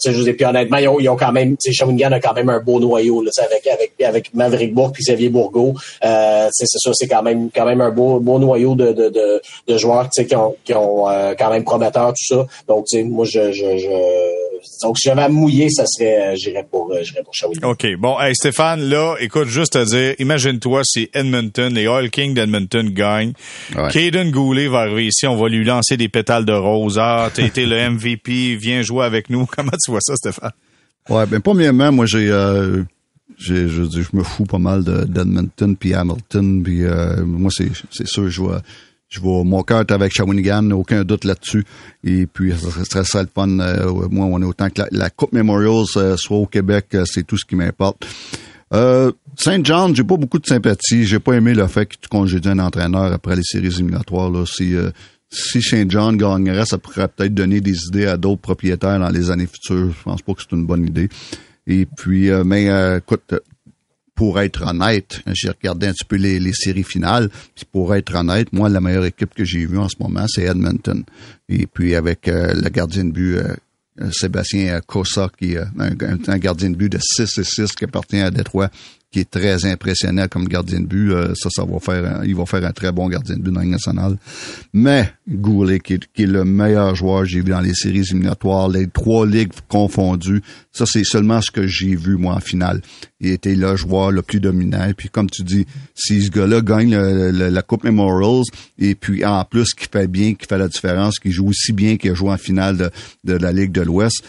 je 0.05 0.11
vous 0.11 0.33
puis 0.33 0.45
honnêtement, 0.45 0.77
ils 0.77 0.87
ont, 0.89 0.99
ils 0.99 1.07
ont 1.07 1.15
quand 1.15 1.31
même 1.31 1.55
Shawinigan 1.65 2.11
a 2.11 2.19
quand 2.19 2.33
même 2.33 2.49
un 2.49 2.59
beau 2.59 2.79
noyau 2.81 3.23
là, 3.23 3.31
avec 3.45 3.67
avec 3.67 3.93
avec 4.03 4.33
Maverick 4.33 4.73
Bourg 4.73 4.91
puis 4.91 5.03
Xavier 5.03 5.29
Bourgault. 5.29 5.75
Euh, 6.03 6.49
c'est 6.51 6.65
ça, 6.67 6.91
c'est 6.93 7.07
quand 7.07 7.23
même 7.23 7.49
quand 7.55 7.65
même 7.65 7.79
un 7.79 7.91
beau 7.91 8.19
beau 8.19 8.37
noyau 8.39 8.75
de 8.75 8.91
de, 8.91 9.09
de, 9.09 9.41
de 9.67 9.77
joueurs 9.77 10.09
qui 10.09 10.35
ont 10.35 10.55
qui 10.63 10.73
ont 10.73 11.09
euh, 11.09 11.33
quand 11.37 11.49
même 11.49 11.63
prometteurs 11.63 12.09
tout 12.09 12.35
ça. 12.35 12.45
Donc 12.67 12.85
tu 12.87 12.97
sais 12.97 13.03
moi 13.03 13.25
je, 13.25 13.51
je, 13.51 13.77
je 13.77 14.41
donc 14.83 14.97
si 14.97 15.07
j'avais 15.07 15.23
à 15.23 15.29
mouiller, 15.29 15.69
ça 15.69 15.85
serait 15.85 16.35
j'irais 16.35 16.65
pour 16.69 16.93
j'irais 17.01 17.23
pour 17.23 17.33
Shawinigan. 17.33 17.71
OK. 17.71 17.87
Bon, 17.97 18.19
hey 18.19 18.35
Stéphane, 18.35 18.81
là, 18.81 19.15
écoute 19.19 19.47
juste 19.47 19.73
te 19.73 19.83
dire, 19.85 20.15
imagine-toi 20.19 20.81
si 20.83 21.09
Edmonton, 21.13 21.73
les 21.73 21.87
Oil 21.87 22.09
Kings 22.09 22.33
d'Edmonton 22.33 22.89
gagnent. 22.89 23.33
Ouais. 23.75 24.11
Goulet 24.31 24.67
va 24.67 24.79
arriver 24.79 25.07
ici, 25.07 25.27
on 25.27 25.35
va 25.35 25.49
lui 25.49 25.63
lancer 25.63 25.97
des 25.97 26.09
pétales 26.09 26.45
de 26.45 26.53
rose. 26.53 26.99
Ah, 26.99 27.29
t'as 27.33 27.45
été 27.45 27.65
le 27.65 27.89
MVP, 27.91 28.55
viens 28.55 28.81
jouer 28.81 29.05
avec 29.05 29.29
nous. 29.29 29.45
Comment 29.55 29.71
tu 29.83 29.91
vois 29.91 30.01
ça, 30.01 30.15
Stéphane? 30.15 30.51
Ouais, 31.09 31.25
ben 31.25 31.41
premièrement, 31.41 31.91
moi 31.91 32.05
j'ai 32.05 32.29
euh, 32.29 32.83
je, 33.37 33.67
je, 33.67 33.83
je 33.83 34.09
me 34.15 34.23
fous 34.23 34.45
pas 34.45 34.59
mal 34.59 34.83
d'Edmonton 34.83 35.75
puis 35.75 35.93
Hamilton 35.93 36.61
puis 36.63 36.83
euh, 36.83 37.25
moi 37.25 37.49
c'est 37.51 37.69
c'est 37.89 38.07
sûr 38.07 38.29
je 38.29 38.41
vois 38.41 38.61
je 39.11 39.19
vois 39.19 39.43
mon 39.43 39.61
cœur 39.61 39.81
est 39.81 39.91
avec 39.91 40.13
Shawinigan, 40.13 40.71
aucun 40.71 41.03
doute 41.03 41.25
là-dessus. 41.25 41.65
Et 42.03 42.25
puis, 42.25 42.53
ça 42.57 42.83
serait 42.85 43.03
ça 43.03 43.21
le 43.21 43.29
fun. 43.33 43.59
Euh, 43.59 43.91
moi, 44.09 44.25
on 44.25 44.41
est 44.41 44.45
autant 44.45 44.69
que 44.69 44.81
la, 44.89 45.09
Coupe 45.09 45.33
Memorials 45.33 46.17
soit 46.17 46.37
au 46.37 46.47
Québec, 46.47 46.95
c'est 47.05 47.27
tout 47.27 47.37
ce 47.37 47.45
qui 47.45 47.55
m'importe. 47.55 48.07
Euh, 48.73 49.11
Saint 49.37 49.61
John, 49.63 49.95
j'ai 49.95 50.03
pas 50.03 50.17
beaucoup 50.17 50.39
de 50.39 50.45
sympathie. 50.45 51.05
J'ai 51.05 51.19
pas 51.19 51.33
aimé 51.33 51.53
le 51.53 51.67
fait 51.67 51.85
que 51.85 51.95
tu 51.99 52.07
congédies 52.09 52.49
un 52.49 52.59
entraîneur 52.59 53.11
après 53.11 53.35
les 53.35 53.43
séries 53.43 53.67
éliminatoires. 53.67 54.29
Là. 54.29 54.45
Si, 54.45 54.75
euh, 54.75 54.91
si 55.29 55.61
Saint 55.61 55.85
John 55.87 56.17
gagnerait, 56.17 56.65
ça 56.65 56.77
pourrait 56.77 57.07
peut-être 57.07 57.33
donner 57.33 57.61
des 57.61 57.87
idées 57.87 58.05
à 58.05 58.17
d'autres 58.17 58.41
propriétaires 58.41 58.99
dans 58.99 59.09
les 59.09 59.29
années 59.29 59.47
futures. 59.47 59.91
Je 59.91 60.03
pense 60.03 60.21
pas 60.21 60.33
que 60.33 60.41
c'est 60.41 60.55
une 60.55 60.65
bonne 60.65 60.85
idée. 60.85 61.09
Et 61.67 61.85
puis, 61.85 62.29
euh, 62.29 62.43
mais 62.43 62.69
écoute, 62.97 63.33
pour 64.21 64.39
être 64.39 64.67
honnête, 64.67 65.23
j'ai 65.33 65.49
regardé 65.49 65.87
un 65.87 65.93
petit 65.93 66.05
peu 66.05 66.15
les, 66.15 66.53
séries 66.53 66.83
finales. 66.83 67.31
Puis 67.55 67.65
pour 67.65 67.95
être 67.95 68.13
honnête, 68.13 68.53
moi, 68.53 68.69
la 68.69 68.79
meilleure 68.79 69.05
équipe 69.05 69.33
que 69.33 69.43
j'ai 69.43 69.65
vue 69.65 69.79
en 69.79 69.89
ce 69.89 69.95
moment, 69.99 70.27
c'est 70.27 70.43
Edmonton. 70.43 71.03
Et 71.49 71.65
puis 71.65 71.95
avec 71.95 72.27
le 72.27 72.69
gardien 72.69 73.05
de 73.05 73.09
but 73.09 73.37
euh, 73.37 73.55
Sébastien 74.11 74.79
Cossa, 74.81 75.31
qui 75.35 75.53
est 75.53 75.57
un, 75.57 75.95
un, 76.27 76.37
gardien 76.37 76.69
de 76.69 76.75
but 76.75 76.91
de 76.91 76.99
6 77.01 77.39
et 77.39 77.43
6 77.43 77.71
qui 77.71 77.85
appartient 77.85 78.19
à 78.19 78.29
Détroit 78.29 78.69
qui 79.11 79.19
est 79.19 79.29
très 79.29 79.65
impressionnant 79.65 80.27
comme 80.29 80.47
gardien 80.47 80.79
de 80.79 80.85
but. 80.85 81.11
Euh, 81.11 81.33
ça, 81.35 81.49
ça 81.51 81.65
va 81.65 81.79
faire, 81.79 82.21
il 82.23 82.35
va 82.35 82.45
faire 82.45 82.63
un 82.65 82.71
très 82.71 82.91
bon 82.91 83.09
gardien 83.09 83.35
de 83.35 83.41
but 83.41 83.51
dans 83.51 83.59
la 83.59 83.65
nationale. 83.65 84.17
Mais 84.73 85.11
Goulet, 85.27 85.79
qui 85.79 85.95
est, 85.95 86.25
le 86.25 86.45
meilleur 86.45 86.95
joueur 86.95 87.23
que 87.23 87.27
j'ai 87.27 87.41
vu 87.41 87.51
dans 87.51 87.59
les 87.59 87.73
séries 87.73 87.99
éliminatoires, 87.99 88.69
les 88.69 88.87
trois 88.87 89.27
ligues 89.27 89.51
confondues, 89.67 90.41
ça, 90.71 90.85
c'est 90.85 91.03
seulement 91.03 91.41
ce 91.41 91.51
que 91.51 91.67
j'ai 91.67 91.95
vu, 91.95 92.15
moi, 92.15 92.35
en 92.35 92.39
finale. 92.39 92.81
Il 93.19 93.31
était 93.31 93.55
le 93.55 93.75
joueur 93.75 94.11
le 94.11 94.21
plus 94.21 94.39
dominant. 94.39 94.89
Puis, 94.95 95.09
comme 95.09 95.29
tu 95.29 95.43
dis, 95.43 95.65
si 95.93 96.23
ce 96.23 96.31
gars-là 96.31 96.61
gagne 96.61 96.95
la 96.95 97.61
Coupe 97.61 97.83
Memorials, 97.83 98.45
et 98.79 98.95
puis 98.95 99.25
en 99.25 99.43
plus, 99.43 99.73
qui 99.73 99.87
fait 99.91 100.07
bien, 100.07 100.33
qui 100.35 100.47
fait 100.47 100.57
la 100.57 100.69
différence, 100.69 101.19
qui 101.19 101.31
joue 101.31 101.49
aussi 101.49 101.73
bien 101.73 101.97
qu'il 101.97 102.11
a 102.11 102.13
joué 102.13 102.31
en 102.31 102.37
finale 102.37 102.77
de, 102.77 102.89
de 103.25 103.33
la 103.33 103.51
Ligue 103.51 103.73
de 103.73 103.81
l'Ouest, 103.81 104.23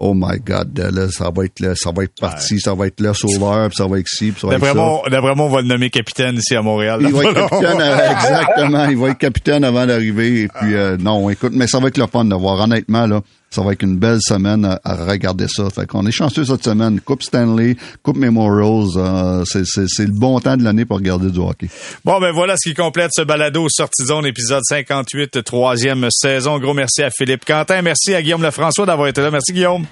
Oh 0.00 0.12
my 0.12 0.38
God, 0.44 0.76
là, 0.76 1.08
ça 1.08 1.30
va 1.34 1.44
être 1.44 1.60
là, 1.60 1.74
ça 1.76 1.92
va 1.94 2.02
être 2.02 2.20
parti, 2.20 2.58
ça 2.58 2.74
va 2.74 2.88
être 2.88 3.00
là 3.00 3.14
sauveur, 3.14 3.68
puis 3.68 3.76
ça 3.76 3.86
va 3.86 3.98
être 4.00 4.08
ci, 4.08 4.32
puis 4.32 4.40
ça 4.40 4.48
va 4.48 4.54
être 4.54 4.60
ça. 4.66 5.10
D'après 5.10 5.34
moi, 5.36 5.46
on 5.46 5.50
va 5.50 5.62
le 5.62 5.68
nommer 5.68 5.88
capitaine 5.88 6.34
ici 6.36 6.56
à 6.56 6.62
Montréal. 6.62 6.98
Il 7.00 7.12
va 7.12 7.22
être 7.22 7.34
capitaine, 7.34 7.80
exactement. 7.80 8.84
Il 8.86 8.96
va 8.96 9.08
être 9.10 9.18
capitaine 9.18 9.62
avant 9.64 9.86
d'arriver. 9.86 10.42
Et 10.42 10.48
puis, 10.48 10.74
euh, 10.74 10.96
non, 10.96 11.30
écoute, 11.30 11.52
mais 11.54 11.68
ça 11.68 11.78
va 11.78 11.88
être 11.88 11.98
le 11.98 12.06
fun 12.08 12.24
de 12.24 12.34
voir. 12.34 12.60
Honnêtement, 12.60 13.06
là, 13.06 13.20
ça 13.54 13.62
va 13.62 13.72
être 13.72 13.82
une 13.82 13.96
belle 13.96 14.18
semaine 14.20 14.64
à, 14.64 14.94
regarder 14.96 15.46
ça. 15.48 15.70
Fait 15.70 15.86
qu'on 15.86 16.06
est 16.06 16.12
chanceux 16.12 16.44
cette 16.44 16.64
semaine. 16.64 17.00
Coupe 17.00 17.22
Stanley, 17.22 17.76
Coupe 18.02 18.16
Memorials, 18.16 18.96
euh, 18.96 19.44
c'est 19.44 20.06
le 20.06 20.12
bon 20.12 20.40
temps 20.40 20.56
de 20.56 20.64
l'année 20.64 20.84
pour 20.84 20.96
regarder 20.96 21.30
du 21.30 21.38
hockey. 21.38 21.68
Bon, 22.04 22.20
ben 22.20 22.32
voilà 22.32 22.56
ce 22.56 22.68
qui 22.68 22.74
complète 22.74 23.10
ce 23.12 23.22
balado 23.22 23.66
Sortie 23.68 24.04
Zone, 24.04 24.26
épisode 24.26 24.62
58, 24.68 25.44
troisième 25.44 26.08
saison. 26.10 26.58
Gros 26.58 26.74
merci 26.74 27.02
à 27.02 27.10
Philippe 27.10 27.44
Quentin. 27.44 27.82
Merci 27.82 28.14
à 28.14 28.22
Guillaume 28.22 28.42
Lefrançois 28.42 28.86
d'avoir 28.86 29.08
été 29.08 29.20
là. 29.20 29.30
Merci, 29.30 29.52
Guillaume. 29.52 29.86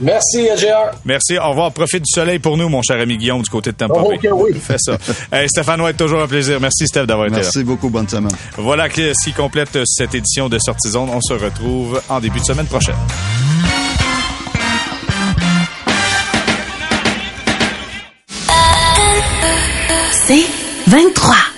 Merci, 0.00 0.48
AGR. 0.48 0.98
Merci. 1.04 1.38
Au 1.38 1.50
revoir. 1.50 1.72
Profite 1.72 2.02
du 2.02 2.12
soleil 2.12 2.38
pour 2.38 2.56
nous, 2.56 2.68
mon 2.68 2.82
cher 2.82 3.00
ami 3.00 3.16
Guillaume, 3.16 3.42
du 3.42 3.50
côté 3.50 3.72
de 3.72 3.76
Tampa 3.76 4.02
Bay. 4.02 4.16
OK, 4.16 4.28
oui. 4.32 4.58
Fais 4.60 4.78
ça. 4.78 4.98
hey, 5.32 5.48
Stéphane 5.48 5.80
White, 5.80 5.96
toujours 5.96 6.20
un 6.20 6.28
plaisir. 6.28 6.60
Merci, 6.60 6.86
Steph, 6.86 7.06
d'avoir 7.06 7.28
été 7.28 7.36
là. 7.36 7.42
Merci 7.42 7.64
beaucoup. 7.64 7.88
Bonne 7.88 8.08
semaine. 8.08 8.32
Voilà 8.56 8.88
ce 8.90 9.24
qui 9.24 9.32
complète 9.32 9.78
cette 9.84 10.14
édition 10.14 10.48
de 10.48 10.58
Sortie 10.58 10.90
Zone. 10.90 11.08
On 11.10 11.20
se 11.20 11.32
retrouve 11.32 12.00
en 12.08 12.20
début 12.20 12.40
de 12.40 12.44
semaine 12.44 12.66
prochaine. 12.66 12.94
C'est 20.26 20.44
23. 20.88 21.55